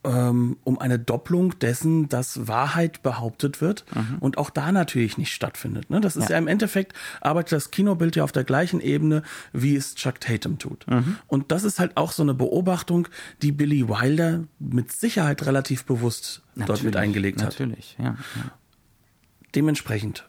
ähm, 0.04 0.58
um 0.64 0.80
eine 0.80 0.98
Doppelung 0.98 1.58
dessen, 1.60 2.10
dass 2.10 2.48
Wahrheit 2.48 3.04
behauptet 3.04 3.62
wird 3.62 3.86
mhm. 3.94 4.18
und 4.20 4.38
auch 4.38 4.50
da 4.50 4.72
natürlich 4.72 5.18
nicht 5.18 5.34
stattfindet. 5.34 5.90
Ne? 5.90 6.02
Das 6.02 6.16
ist 6.16 6.30
ja. 6.30 6.32
ja. 6.32 6.38
im 6.38 6.48
Endeffekt, 6.48 6.94
arbeitet 7.22 7.54
das 7.54 7.72
Kinobild 7.72 8.16
ja 8.16 8.24
auf 8.24 8.32
der 8.32 8.44
gleichen 8.44 8.82
Ebene, 8.82 9.24
wie 9.54 9.76
es 9.76 9.96
Chuck 9.96 10.20
Tatum 10.20 10.58
tut. 10.58 10.88
Mhm. 10.88 11.18
Und 11.28 11.52
das 11.52 11.64
ist 11.64 11.80
halt 11.80 11.98
auch 11.98 12.12
so 12.12 12.24
eine 12.24 12.34
Beobachtung, 12.34 13.08
die 13.42 13.52
Billy 13.52 13.88
Wilder 13.88 14.46
mit 14.60 14.92
Sicherheit 14.92 15.46
relativ 15.46 15.86
bewusst 15.86 16.42
natürlich, 16.56 16.68
dort 16.68 16.84
mit 16.84 16.96
eingelegt 16.96 17.42
hat. 17.42 17.52
Natürlich, 17.52 17.96
ja, 18.00 18.06
ja. 18.06 18.52
Dementsprechend, 19.54 20.28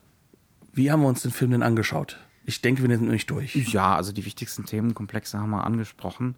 wie 0.73 0.91
haben 0.91 1.01
wir 1.01 1.09
uns 1.09 1.23
den 1.23 1.31
Film 1.31 1.53
denn 1.53 1.63
angeschaut? 1.63 2.19
Ich 2.45 2.61
denke, 2.61 2.83
wir 2.83 2.97
sind 2.97 3.09
nicht 3.09 3.31
durch. 3.31 3.55
Ja, 3.73 3.95
also 3.95 4.13
die 4.13 4.25
wichtigsten 4.25 4.67
Themenkomplexe 4.67 5.39
haben 5.39 5.51
wir 5.51 5.65
angesprochen. 5.65 6.35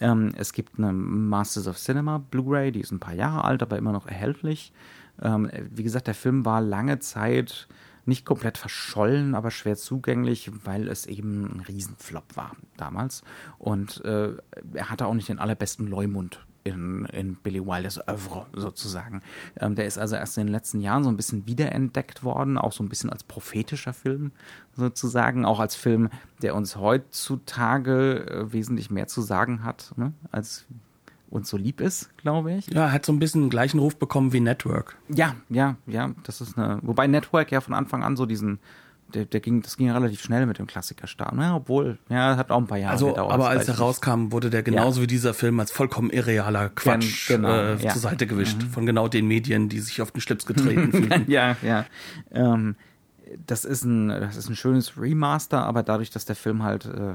Ähm, 0.00 0.32
es 0.36 0.52
gibt 0.52 0.78
eine 0.78 0.92
Masters 0.92 1.66
of 1.66 1.76
Cinema 1.76 2.18
Blu-ray, 2.18 2.72
die 2.72 2.80
ist 2.80 2.92
ein 2.92 3.00
paar 3.00 3.14
Jahre 3.14 3.44
alt, 3.44 3.62
aber 3.62 3.78
immer 3.78 3.92
noch 3.92 4.06
erhältlich. 4.06 4.72
Ähm, 5.20 5.50
wie 5.70 5.82
gesagt, 5.82 6.06
der 6.06 6.14
Film 6.14 6.44
war 6.44 6.60
lange 6.60 6.98
Zeit 7.00 7.68
nicht 8.04 8.24
komplett 8.24 8.56
verschollen, 8.56 9.34
aber 9.34 9.50
schwer 9.50 9.76
zugänglich, 9.76 10.50
weil 10.64 10.88
es 10.88 11.06
eben 11.06 11.44
ein 11.44 11.60
Riesenflop 11.60 12.36
war 12.36 12.52
damals. 12.76 13.22
Und 13.58 14.02
äh, 14.04 14.32
er 14.72 14.90
hatte 14.90 15.06
auch 15.06 15.14
nicht 15.14 15.28
den 15.28 15.38
allerbesten 15.38 15.86
Leumund 15.86 16.46
in, 16.68 17.06
in 17.06 17.34
Billy 17.36 17.64
Wilders 17.64 17.98
Oeuvre 18.08 18.46
sozusagen. 18.52 19.22
Ähm, 19.58 19.74
der 19.74 19.86
ist 19.86 19.98
also 19.98 20.16
erst 20.16 20.38
in 20.38 20.46
den 20.46 20.52
letzten 20.52 20.80
Jahren 20.80 21.04
so 21.04 21.10
ein 21.10 21.16
bisschen 21.16 21.46
wiederentdeckt 21.46 22.22
worden, 22.22 22.58
auch 22.58 22.72
so 22.72 22.82
ein 22.82 22.88
bisschen 22.88 23.10
als 23.10 23.24
prophetischer 23.24 23.92
Film 23.92 24.32
sozusagen, 24.76 25.44
auch 25.44 25.60
als 25.60 25.74
Film, 25.74 26.10
der 26.42 26.54
uns 26.54 26.76
heutzutage 26.76 28.26
äh, 28.26 28.52
wesentlich 28.52 28.90
mehr 28.90 29.08
zu 29.08 29.20
sagen 29.20 29.64
hat, 29.64 29.92
ne, 29.96 30.12
als 30.30 30.66
uns 31.30 31.48
so 31.50 31.56
lieb 31.56 31.80
ist, 31.80 32.16
glaube 32.16 32.52
ich. 32.52 32.68
Ja, 32.68 32.90
hat 32.90 33.04
so 33.04 33.12
ein 33.12 33.18
bisschen 33.18 33.42
den 33.42 33.50
gleichen 33.50 33.78
Ruf 33.78 33.96
bekommen 33.96 34.32
wie 34.32 34.40
Network. 34.40 34.96
Ja, 35.08 35.34
ja, 35.48 35.76
ja, 35.86 36.14
das 36.22 36.40
ist 36.40 36.56
eine, 36.56 36.78
wobei 36.82 37.06
Network 37.06 37.52
ja 37.52 37.60
von 37.60 37.74
Anfang 37.74 38.02
an 38.02 38.16
so 38.16 38.26
diesen 38.26 38.58
der, 39.14 39.24
der 39.24 39.40
ging, 39.40 39.62
das 39.62 39.76
ging 39.76 39.90
relativ 39.90 40.22
schnell 40.22 40.46
mit 40.46 40.58
dem 40.58 40.66
Klassikerstar. 40.66 41.34
Ja, 41.38 41.56
obwohl, 41.56 41.98
ja, 42.08 42.36
hat 42.36 42.50
auch 42.50 42.58
ein 42.58 42.66
paar 42.66 42.78
Jahre 42.78 42.92
also, 42.92 43.08
gedauert. 43.08 43.32
Aber 43.32 43.48
als 43.48 43.68
er 43.68 43.78
rauskam, 43.78 44.32
wurde 44.32 44.50
der 44.50 44.62
genauso 44.62 45.00
ja. 45.00 45.02
wie 45.04 45.06
dieser 45.06 45.34
Film 45.34 45.58
als 45.60 45.70
vollkommen 45.70 46.10
irrealer 46.10 46.68
Quatsch 46.70 47.28
genau, 47.28 47.48
äh, 47.48 47.76
ja. 47.76 47.92
zur 47.92 48.02
Seite 48.02 48.26
gewischt. 48.26 48.62
Mhm. 48.62 48.70
Von 48.70 48.86
genau 48.86 49.08
den 49.08 49.26
Medien, 49.26 49.68
die 49.68 49.80
sich 49.80 50.02
auf 50.02 50.10
den 50.10 50.20
Schlips 50.20 50.44
getreten 50.44 50.92
fühlen. 50.92 51.24
ja, 51.26 51.56
ja. 51.62 51.86
Ähm, 52.30 52.76
das, 53.46 53.64
ist 53.64 53.84
ein, 53.84 54.08
das 54.08 54.36
ist 54.36 54.48
ein 54.48 54.56
schönes 54.56 55.00
Remaster, 55.00 55.64
aber 55.64 55.82
dadurch, 55.82 56.10
dass 56.10 56.26
der 56.26 56.36
Film 56.36 56.62
halt 56.62 56.84
äh, 56.84 57.14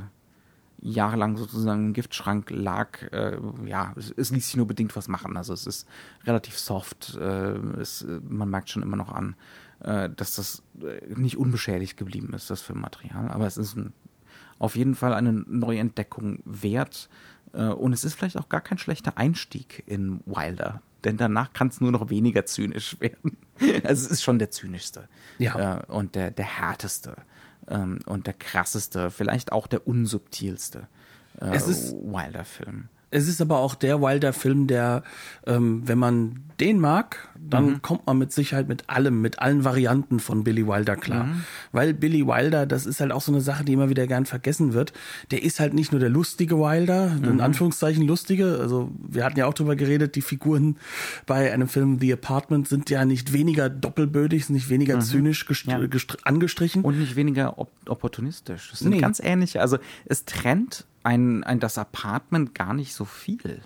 jahrelang 0.81 1.37
sozusagen 1.37 1.87
im 1.87 1.93
Giftschrank 1.93 2.49
lag, 2.49 3.03
äh, 3.11 3.37
ja, 3.65 3.93
es, 3.95 4.11
es, 4.17 4.31
ließ 4.31 4.45
sich 4.45 4.57
nur 4.57 4.67
bedingt 4.67 4.95
was 4.95 5.07
machen. 5.07 5.37
Also 5.37 5.53
es 5.53 5.67
ist 5.67 5.87
relativ 6.25 6.57
soft, 6.57 7.15
äh, 7.17 7.53
es, 7.79 8.05
man 8.27 8.49
merkt 8.49 8.71
schon 8.71 8.81
immer 8.81 8.97
noch 8.97 9.11
an, 9.11 9.35
äh, 9.35 9.62
dass 9.83 10.35
das 10.35 10.63
äh, 10.81 11.13
nicht 11.13 11.37
unbeschädigt 11.37 11.97
geblieben 11.97 12.33
ist, 12.33 12.49
das 12.49 12.61
Filmmaterial. 12.61 13.29
Aber 13.29 13.45
es 13.47 13.57
ist 13.57 13.75
ein, 13.75 13.93
auf 14.59 14.75
jeden 14.75 14.95
Fall 14.95 15.13
eine 15.13 15.33
Neuentdeckung 15.33 16.39
wert. 16.45 17.09
Äh, 17.53 17.65
und 17.67 17.93
es 17.93 18.03
ist 18.03 18.15
vielleicht 18.15 18.37
auch 18.37 18.49
gar 18.49 18.61
kein 18.61 18.77
schlechter 18.77 19.17
Einstieg 19.17 19.83
in 19.85 20.21
Wilder. 20.25 20.81
Denn 21.03 21.17
danach 21.17 21.51
kann 21.51 21.67
es 21.67 21.81
nur 21.81 21.91
noch 21.91 22.09
weniger 22.09 22.45
zynisch 22.45 22.97
werden. 23.01 23.37
also 23.83 24.05
es 24.05 24.07
ist 24.07 24.23
schon 24.23 24.39
der 24.39 24.51
zynischste. 24.51 25.09
Ja. 25.37 25.79
Äh, 25.79 25.85
und 25.91 26.15
der, 26.15 26.31
der 26.31 26.45
härteste. 26.45 27.15
Ähm, 27.67 27.99
und 28.05 28.27
der 28.27 28.33
krasseste, 28.33 29.11
vielleicht 29.11 29.51
auch 29.51 29.67
der 29.67 29.87
unsubtilste 29.87 30.87
äh, 31.39 31.51
Wilder-Film. 31.51 32.89
Es 33.13 33.27
ist 33.27 33.41
aber 33.41 33.59
auch 33.59 33.75
der 33.75 34.01
Wilder-Film, 34.01 34.65
der, 34.65 35.03
ähm, 35.45 35.83
wenn 35.85 35.99
man 35.99 36.39
den 36.59 36.79
mag, 36.79 37.29
dann 37.39 37.65
mhm. 37.65 37.81
kommt 37.83 38.07
man 38.07 38.17
mit 38.17 38.31
Sicherheit 38.31 38.67
mit 38.67 38.89
allem, 38.89 39.21
mit 39.21 39.37
allen 39.37 39.63
Varianten 39.63 40.19
von 40.19 40.43
Billy 40.43 40.65
Wilder 40.65 40.95
klar. 40.95 41.25
Mhm. 41.25 41.43
Weil 41.71 41.93
Billy 41.93 42.25
Wilder, 42.25 42.65
das 42.65 42.87
ist 42.87 43.01
halt 43.01 43.11
auch 43.11 43.21
so 43.21 43.31
eine 43.31 43.41
Sache, 43.41 43.63
die 43.63 43.73
immer 43.73 43.89
wieder 43.89 44.07
gern 44.07 44.25
vergessen 44.25 44.73
wird. 44.73 44.93
Der 45.29 45.43
ist 45.43 45.59
halt 45.59 45.75
nicht 45.75 45.91
nur 45.91 45.99
der 45.99 46.09
lustige 46.09 46.57
Wilder, 46.57 47.09
mhm. 47.09 47.23
in 47.25 47.41
Anführungszeichen 47.41 48.07
lustige. 48.07 48.57
Also 48.59 48.91
wir 48.97 49.23
hatten 49.25 49.37
ja 49.37 49.45
auch 49.45 49.53
drüber 49.53 49.75
geredet, 49.75 50.15
die 50.15 50.21
Figuren 50.21 50.77
bei 51.27 51.53
einem 51.53 51.67
Film 51.67 51.99
The 51.99 52.13
Apartment 52.13 52.67
sind 52.67 52.89
ja 52.89 53.05
nicht 53.05 53.31
weniger 53.31 53.69
doppelbödig, 53.69 54.45
sind 54.47 54.55
nicht 54.55 54.69
weniger 54.69 54.95
mhm. 54.95 55.01
zynisch 55.01 55.45
ja. 55.65 55.79
angestrichen. 56.23 56.83
Und 56.83 56.99
nicht 56.99 57.15
weniger 57.15 57.59
op 57.59 57.69
opportunistisch. 57.87 58.69
Das 58.71 58.79
sind 58.79 58.91
nee. 58.91 58.99
ganz 58.99 59.19
ähnliche. 59.19 59.61
Also 59.61 59.77
es 60.05 60.25
trennt 60.25 60.87
ein, 61.03 61.43
ein 61.43 61.59
das 61.59 61.77
Apartment 61.77 62.55
gar 62.55 62.73
nicht 62.73 62.93
so 62.93 63.05
viel. 63.05 63.61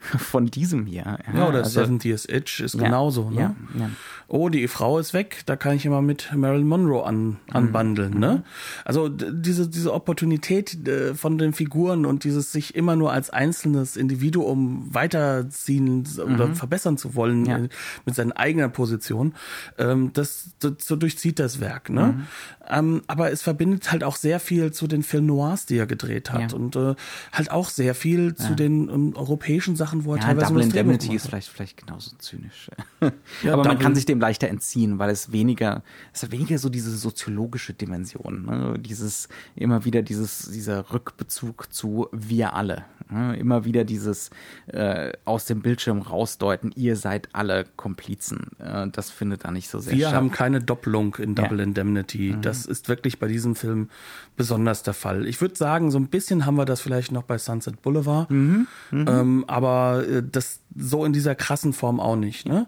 von 0.18 0.46
diesem 0.46 0.86
hier. 0.86 1.18
Ja, 1.34 1.48
oder 1.48 1.58
also, 1.58 1.80
70th 1.80 2.30
Itch 2.30 2.60
ist 2.60 2.74
ja, 2.74 2.84
genauso. 2.84 3.30
Ne? 3.30 3.40
Ja, 3.40 3.54
ja. 3.78 3.90
Oh, 4.28 4.48
die 4.48 4.68
Frau 4.68 4.98
ist 4.98 5.12
weg, 5.12 5.42
da 5.46 5.56
kann 5.56 5.74
ich 5.74 5.84
immer 5.84 6.02
mit 6.02 6.30
Marilyn 6.34 6.68
Monroe 6.68 7.04
an, 7.04 7.38
anbandeln. 7.50 8.14
Mhm. 8.14 8.20
Ne? 8.20 8.44
Also 8.84 9.08
diese, 9.08 9.68
diese 9.68 9.92
Opportunität 9.92 10.86
äh, 10.86 11.14
von 11.14 11.36
den 11.36 11.52
Figuren 11.52 12.06
und 12.06 12.24
dieses 12.24 12.52
sich 12.52 12.76
immer 12.76 12.96
nur 12.96 13.12
als 13.12 13.30
einzelnes 13.30 13.96
Individuum 13.96 14.88
weiterziehen 14.92 16.06
mhm. 16.16 16.34
oder 16.34 16.54
verbessern 16.54 16.96
zu 16.96 17.14
wollen 17.14 17.44
ja. 17.44 17.58
mit 18.06 18.14
seiner 18.14 18.36
eigenen 18.36 18.72
Position, 18.72 19.34
ähm, 19.78 20.12
das, 20.12 20.50
das 20.60 20.74
so 20.80 20.96
durchzieht 20.96 21.38
das 21.38 21.60
Werk. 21.60 21.90
Ne? 21.90 22.14
Mhm. 22.16 22.26
Ähm, 22.70 23.02
aber 23.08 23.32
es 23.32 23.42
verbindet 23.42 23.90
halt 23.90 24.04
auch 24.04 24.16
sehr 24.16 24.38
viel 24.38 24.70
zu 24.70 24.86
den 24.86 25.02
Film 25.02 25.26
Noirs, 25.26 25.66
die 25.66 25.76
er 25.76 25.86
gedreht 25.86 26.30
hat. 26.30 26.52
Und 26.52 26.76
äh, 26.76 26.94
halt 27.32 27.50
auch 27.50 27.68
sehr 27.68 27.94
viel 27.96 28.34
zu 28.36 28.54
den 28.54 28.88
um, 28.88 29.16
europäischen 29.16 29.74
Sachen 29.74 29.89
Sachen, 29.90 30.04
wo 30.04 30.14
er 30.14 30.18
ja, 30.18 30.24
teilweise 30.24 30.48
Double 30.48 30.62
Indemnity 30.62 31.14
ist 31.14 31.26
vielleicht, 31.26 31.48
vielleicht 31.48 31.76
genauso 31.76 32.12
zynisch. 32.18 32.70
ja, 33.42 33.52
Aber 33.52 33.64
man 33.64 33.78
kann 33.78 33.94
sich 33.94 34.06
dem 34.06 34.20
leichter 34.20 34.48
entziehen, 34.48 34.98
weil 34.98 35.10
es 35.10 35.32
weniger, 35.32 35.82
es 36.12 36.22
hat 36.22 36.30
weniger 36.30 36.58
so 36.58 36.68
diese 36.68 36.96
soziologische 36.96 37.74
Dimension, 37.74 38.44
ne? 38.46 38.78
dieses 38.78 39.28
immer 39.56 39.84
wieder 39.84 40.02
dieses 40.02 40.50
dieser 40.50 40.92
Rückbezug 40.92 41.72
zu 41.72 42.08
wir 42.12 42.54
alle? 42.54 42.84
Immer 43.10 43.64
wieder 43.64 43.84
dieses 43.84 44.30
äh, 44.68 45.12
aus 45.24 45.44
dem 45.46 45.62
Bildschirm 45.62 46.02
rausdeuten, 46.02 46.72
ihr 46.76 46.96
seid 46.96 47.28
alle 47.32 47.64
Komplizen. 47.76 48.48
Äh, 48.58 48.88
das 48.88 49.10
findet 49.10 49.44
da 49.44 49.50
nicht 49.50 49.68
so 49.68 49.78
sehr 49.78 49.94
Wir 49.94 50.06
statt. 50.08 50.14
haben 50.14 50.30
keine 50.30 50.60
Doppelung 50.60 51.16
in 51.16 51.34
Double 51.34 51.58
ja. 51.58 51.64
Indemnity. 51.64 52.34
Mhm. 52.36 52.42
Das 52.42 52.66
ist 52.66 52.88
wirklich 52.88 53.18
bei 53.18 53.26
diesem 53.26 53.56
Film 53.56 53.88
besonders 54.36 54.82
der 54.82 54.94
Fall. 54.94 55.26
Ich 55.26 55.40
würde 55.40 55.56
sagen, 55.56 55.90
so 55.90 55.98
ein 55.98 56.08
bisschen 56.08 56.46
haben 56.46 56.56
wir 56.56 56.64
das 56.64 56.80
vielleicht 56.80 57.12
noch 57.12 57.24
bei 57.24 57.38
Sunset 57.38 57.82
Boulevard, 57.82 58.30
mhm. 58.30 58.66
Mhm. 58.90 59.06
Ähm, 59.08 59.44
aber 59.46 60.04
äh, 60.08 60.22
das 60.22 60.60
so 60.76 61.04
in 61.04 61.12
dieser 61.12 61.34
krassen 61.34 61.72
Form 61.72 62.00
auch 62.00 62.16
nicht. 62.16 62.46
Ne? 62.46 62.66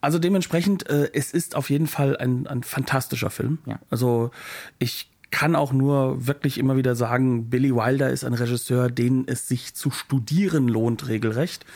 Also 0.00 0.18
dementsprechend, 0.18 0.88
äh, 0.88 1.10
es 1.12 1.32
ist 1.32 1.56
auf 1.56 1.70
jeden 1.70 1.88
Fall 1.88 2.16
ein, 2.16 2.46
ein 2.46 2.62
fantastischer 2.62 3.30
Film. 3.30 3.58
Ja. 3.66 3.80
Also 3.90 4.30
ich 4.78 5.10
kann 5.30 5.54
auch 5.56 5.72
nur 5.72 6.26
wirklich 6.26 6.58
immer 6.58 6.76
wieder 6.76 6.96
sagen, 6.96 7.50
Billy 7.50 7.74
Wilder 7.74 8.10
ist 8.10 8.24
ein 8.24 8.32
Regisseur, 8.32 8.90
den 8.90 9.24
es 9.26 9.46
sich 9.46 9.74
zu 9.74 9.90
studieren 9.90 10.68
lohnt, 10.68 11.06
regelrecht. 11.08 11.66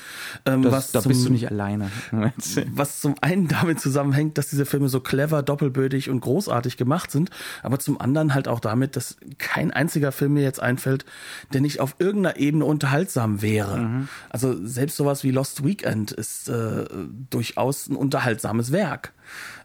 Ähm, 0.46 0.62
das, 0.62 0.72
was 0.72 0.92
da 0.92 1.02
zum, 1.02 1.10
bist 1.10 1.26
du 1.26 1.30
nicht 1.30 1.50
alleine. 1.50 1.90
was 2.74 3.00
zum 3.00 3.14
einen 3.20 3.48
damit 3.48 3.78
zusammenhängt, 3.78 4.38
dass 4.38 4.48
diese 4.48 4.64
Filme 4.64 4.88
so 4.88 5.00
clever, 5.00 5.42
doppelbödig 5.42 6.08
und 6.08 6.20
großartig 6.20 6.78
gemacht 6.78 7.10
sind, 7.10 7.30
aber 7.62 7.78
zum 7.78 8.00
anderen 8.00 8.34
halt 8.34 8.48
auch 8.48 8.60
damit, 8.60 8.96
dass 8.96 9.16
kein 9.38 9.70
einziger 9.70 10.12
Film 10.12 10.34
mir 10.34 10.42
jetzt 10.42 10.62
einfällt, 10.62 11.04
der 11.52 11.60
nicht 11.60 11.80
auf 11.80 11.96
irgendeiner 11.98 12.38
Ebene 12.38 12.64
unterhaltsam 12.64 13.42
wäre. 13.42 13.78
Mhm. 13.78 14.08
Also 14.30 14.56
selbst 14.66 14.96
sowas 14.96 15.24
wie 15.24 15.30
Lost 15.30 15.64
Weekend 15.64 16.10
ist 16.10 16.48
äh, 16.48 16.86
durchaus 17.28 17.88
ein 17.88 17.96
unterhaltsames 17.96 18.72
Werk. 18.72 19.12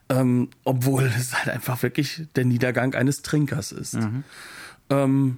Ähm, 0.10 0.50
obwohl 0.64 1.04
es 1.04 1.34
halt 1.34 1.50
einfach 1.50 1.84
wirklich 1.84 2.28
der 2.36 2.46
Niedergang 2.46 2.96
eines 2.96 3.24
Trinkers 3.24 3.72
ist. 3.72 3.96
Mhm. 3.96 4.24
Ähm, 4.90 5.38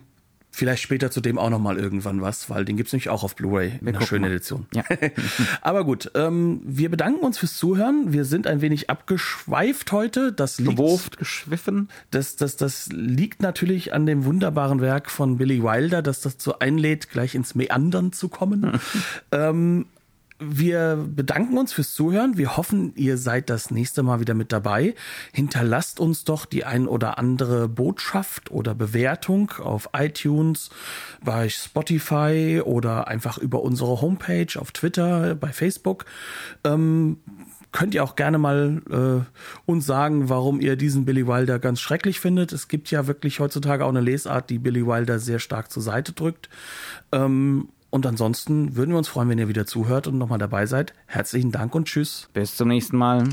vielleicht 0.52 0.84
später 0.84 1.10
zu 1.10 1.22
dem 1.22 1.38
auch 1.38 1.50
noch 1.50 1.60
mal 1.60 1.78
irgendwann 1.78 2.22
was, 2.22 2.50
weil 2.50 2.66
den 2.66 2.76
gibt's 2.76 2.92
nämlich 2.92 3.10
auch 3.10 3.24
auf 3.24 3.36
Blu-ray 3.36 3.80
in 3.80 3.88
einer 3.88 4.02
schönen 4.02 4.26
Edition. 4.26 4.66
Ja. 4.74 4.84
Aber 5.62 5.86
gut, 5.86 6.12
ähm, 6.16 6.62
wir 6.66 6.90
bedanken 6.90 7.24
uns 7.24 7.38
fürs 7.38 7.56
Zuhören. 7.56 8.12
Wir 8.12 8.26
sind 8.26 8.46
ein 8.46 8.62
wenig 8.62 8.90
abgeschweift 8.90 9.92
heute. 9.92 10.34
Das 10.34 10.60
liegt, 10.60 10.72
Gewurft, 10.72 11.18
geschwiffen. 11.18 11.90
Das, 12.12 12.36
das, 12.36 12.58
das 12.58 12.90
liegt 12.92 13.42
natürlich 13.42 13.94
an 13.94 14.06
dem 14.06 14.26
wunderbaren 14.26 14.82
Werk 14.82 15.10
von 15.10 15.38
Billy 15.38 15.64
Wilder, 15.64 16.02
dass 16.02 16.22
das 16.22 16.34
dazu 16.34 16.60
einlädt, 16.60 17.10
gleich 17.10 17.36
ins 17.36 17.56
Meandern 17.56 18.12
zu 18.12 18.28
kommen. 18.28 18.80
ähm, 19.32 19.86
wir 20.40 21.06
bedanken 21.08 21.58
uns 21.58 21.74
fürs 21.74 21.94
Zuhören. 21.94 22.38
Wir 22.38 22.56
hoffen, 22.56 22.94
ihr 22.96 23.18
seid 23.18 23.50
das 23.50 23.72
nächste 23.72 24.04
Mal 24.04 24.22
wieder 24.22 24.34
mit 24.34 24.52
dabei. 24.52 24.96
Hinterlasst 25.34 26.00
uns 26.00 26.24
doch 26.24 26.46
die 26.46 26.64
ein 26.64 26.88
oder 26.88 27.18
andere 27.18 27.68
Botschaft 27.68 28.50
oder 28.50 28.74
Bewertung 28.74 29.52
auf 29.60 29.90
iTunes, 29.94 30.70
bei 31.22 31.50
Spotify 31.50 32.62
oder 32.64 33.08
einfach 33.08 33.38
über 33.38 33.62
unsere 33.62 34.02
Homepage 34.02 34.58
auf 34.58 34.72
Twitter, 34.72 35.36
bei 35.36 35.52
Facebook. 35.52 36.06
Ähm, 36.64 37.18
könnt 37.72 37.94
ihr 37.94 38.04
auch 38.04 38.16
gerne 38.16 38.38
mal 38.38 38.82
äh, 38.90 39.70
uns 39.70 39.86
sagen, 39.86 40.30
warum 40.30 40.62
ihr 40.62 40.76
diesen 40.76 41.06
Billy 41.06 41.28
Wilder 41.28 41.60
ganz 41.60 41.82
schrecklich 41.82 42.20
findet. 42.20 42.52
Es 42.52 42.68
gibt 42.68 42.90
ja 42.92 43.08
wirklich 43.08 43.40
heutzutage 43.40 43.86
auch 43.86 43.90
eine 43.90 44.02
Lesart, 44.02 44.50
die 44.50 44.58
Billy 44.58 44.88
Wilder 44.88 45.20
sehr 45.20 45.40
stark 45.40 45.72
zur 45.72 45.84
Seite 45.84 46.14
drückt. 46.14 46.50
Ähm, 47.12 47.70
und 47.90 48.06
ansonsten 48.06 48.76
würden 48.76 48.92
wir 48.92 48.98
uns 48.98 49.08
freuen, 49.08 49.30
wenn 49.30 49.40
ihr 49.40 49.48
wieder 49.48 49.66
zuhört 49.66 50.08
und 50.08 50.18
nochmal 50.18 50.40
dabei 50.40 50.66
seid. 50.66 50.94
Herzlichen 51.08 51.52
Dank 51.52 51.74
und 51.76 51.88
tschüss. 51.88 52.30
Bis 52.34 52.56
zum 52.56 52.68
nächsten 52.68 52.98
Mal. 52.98 53.24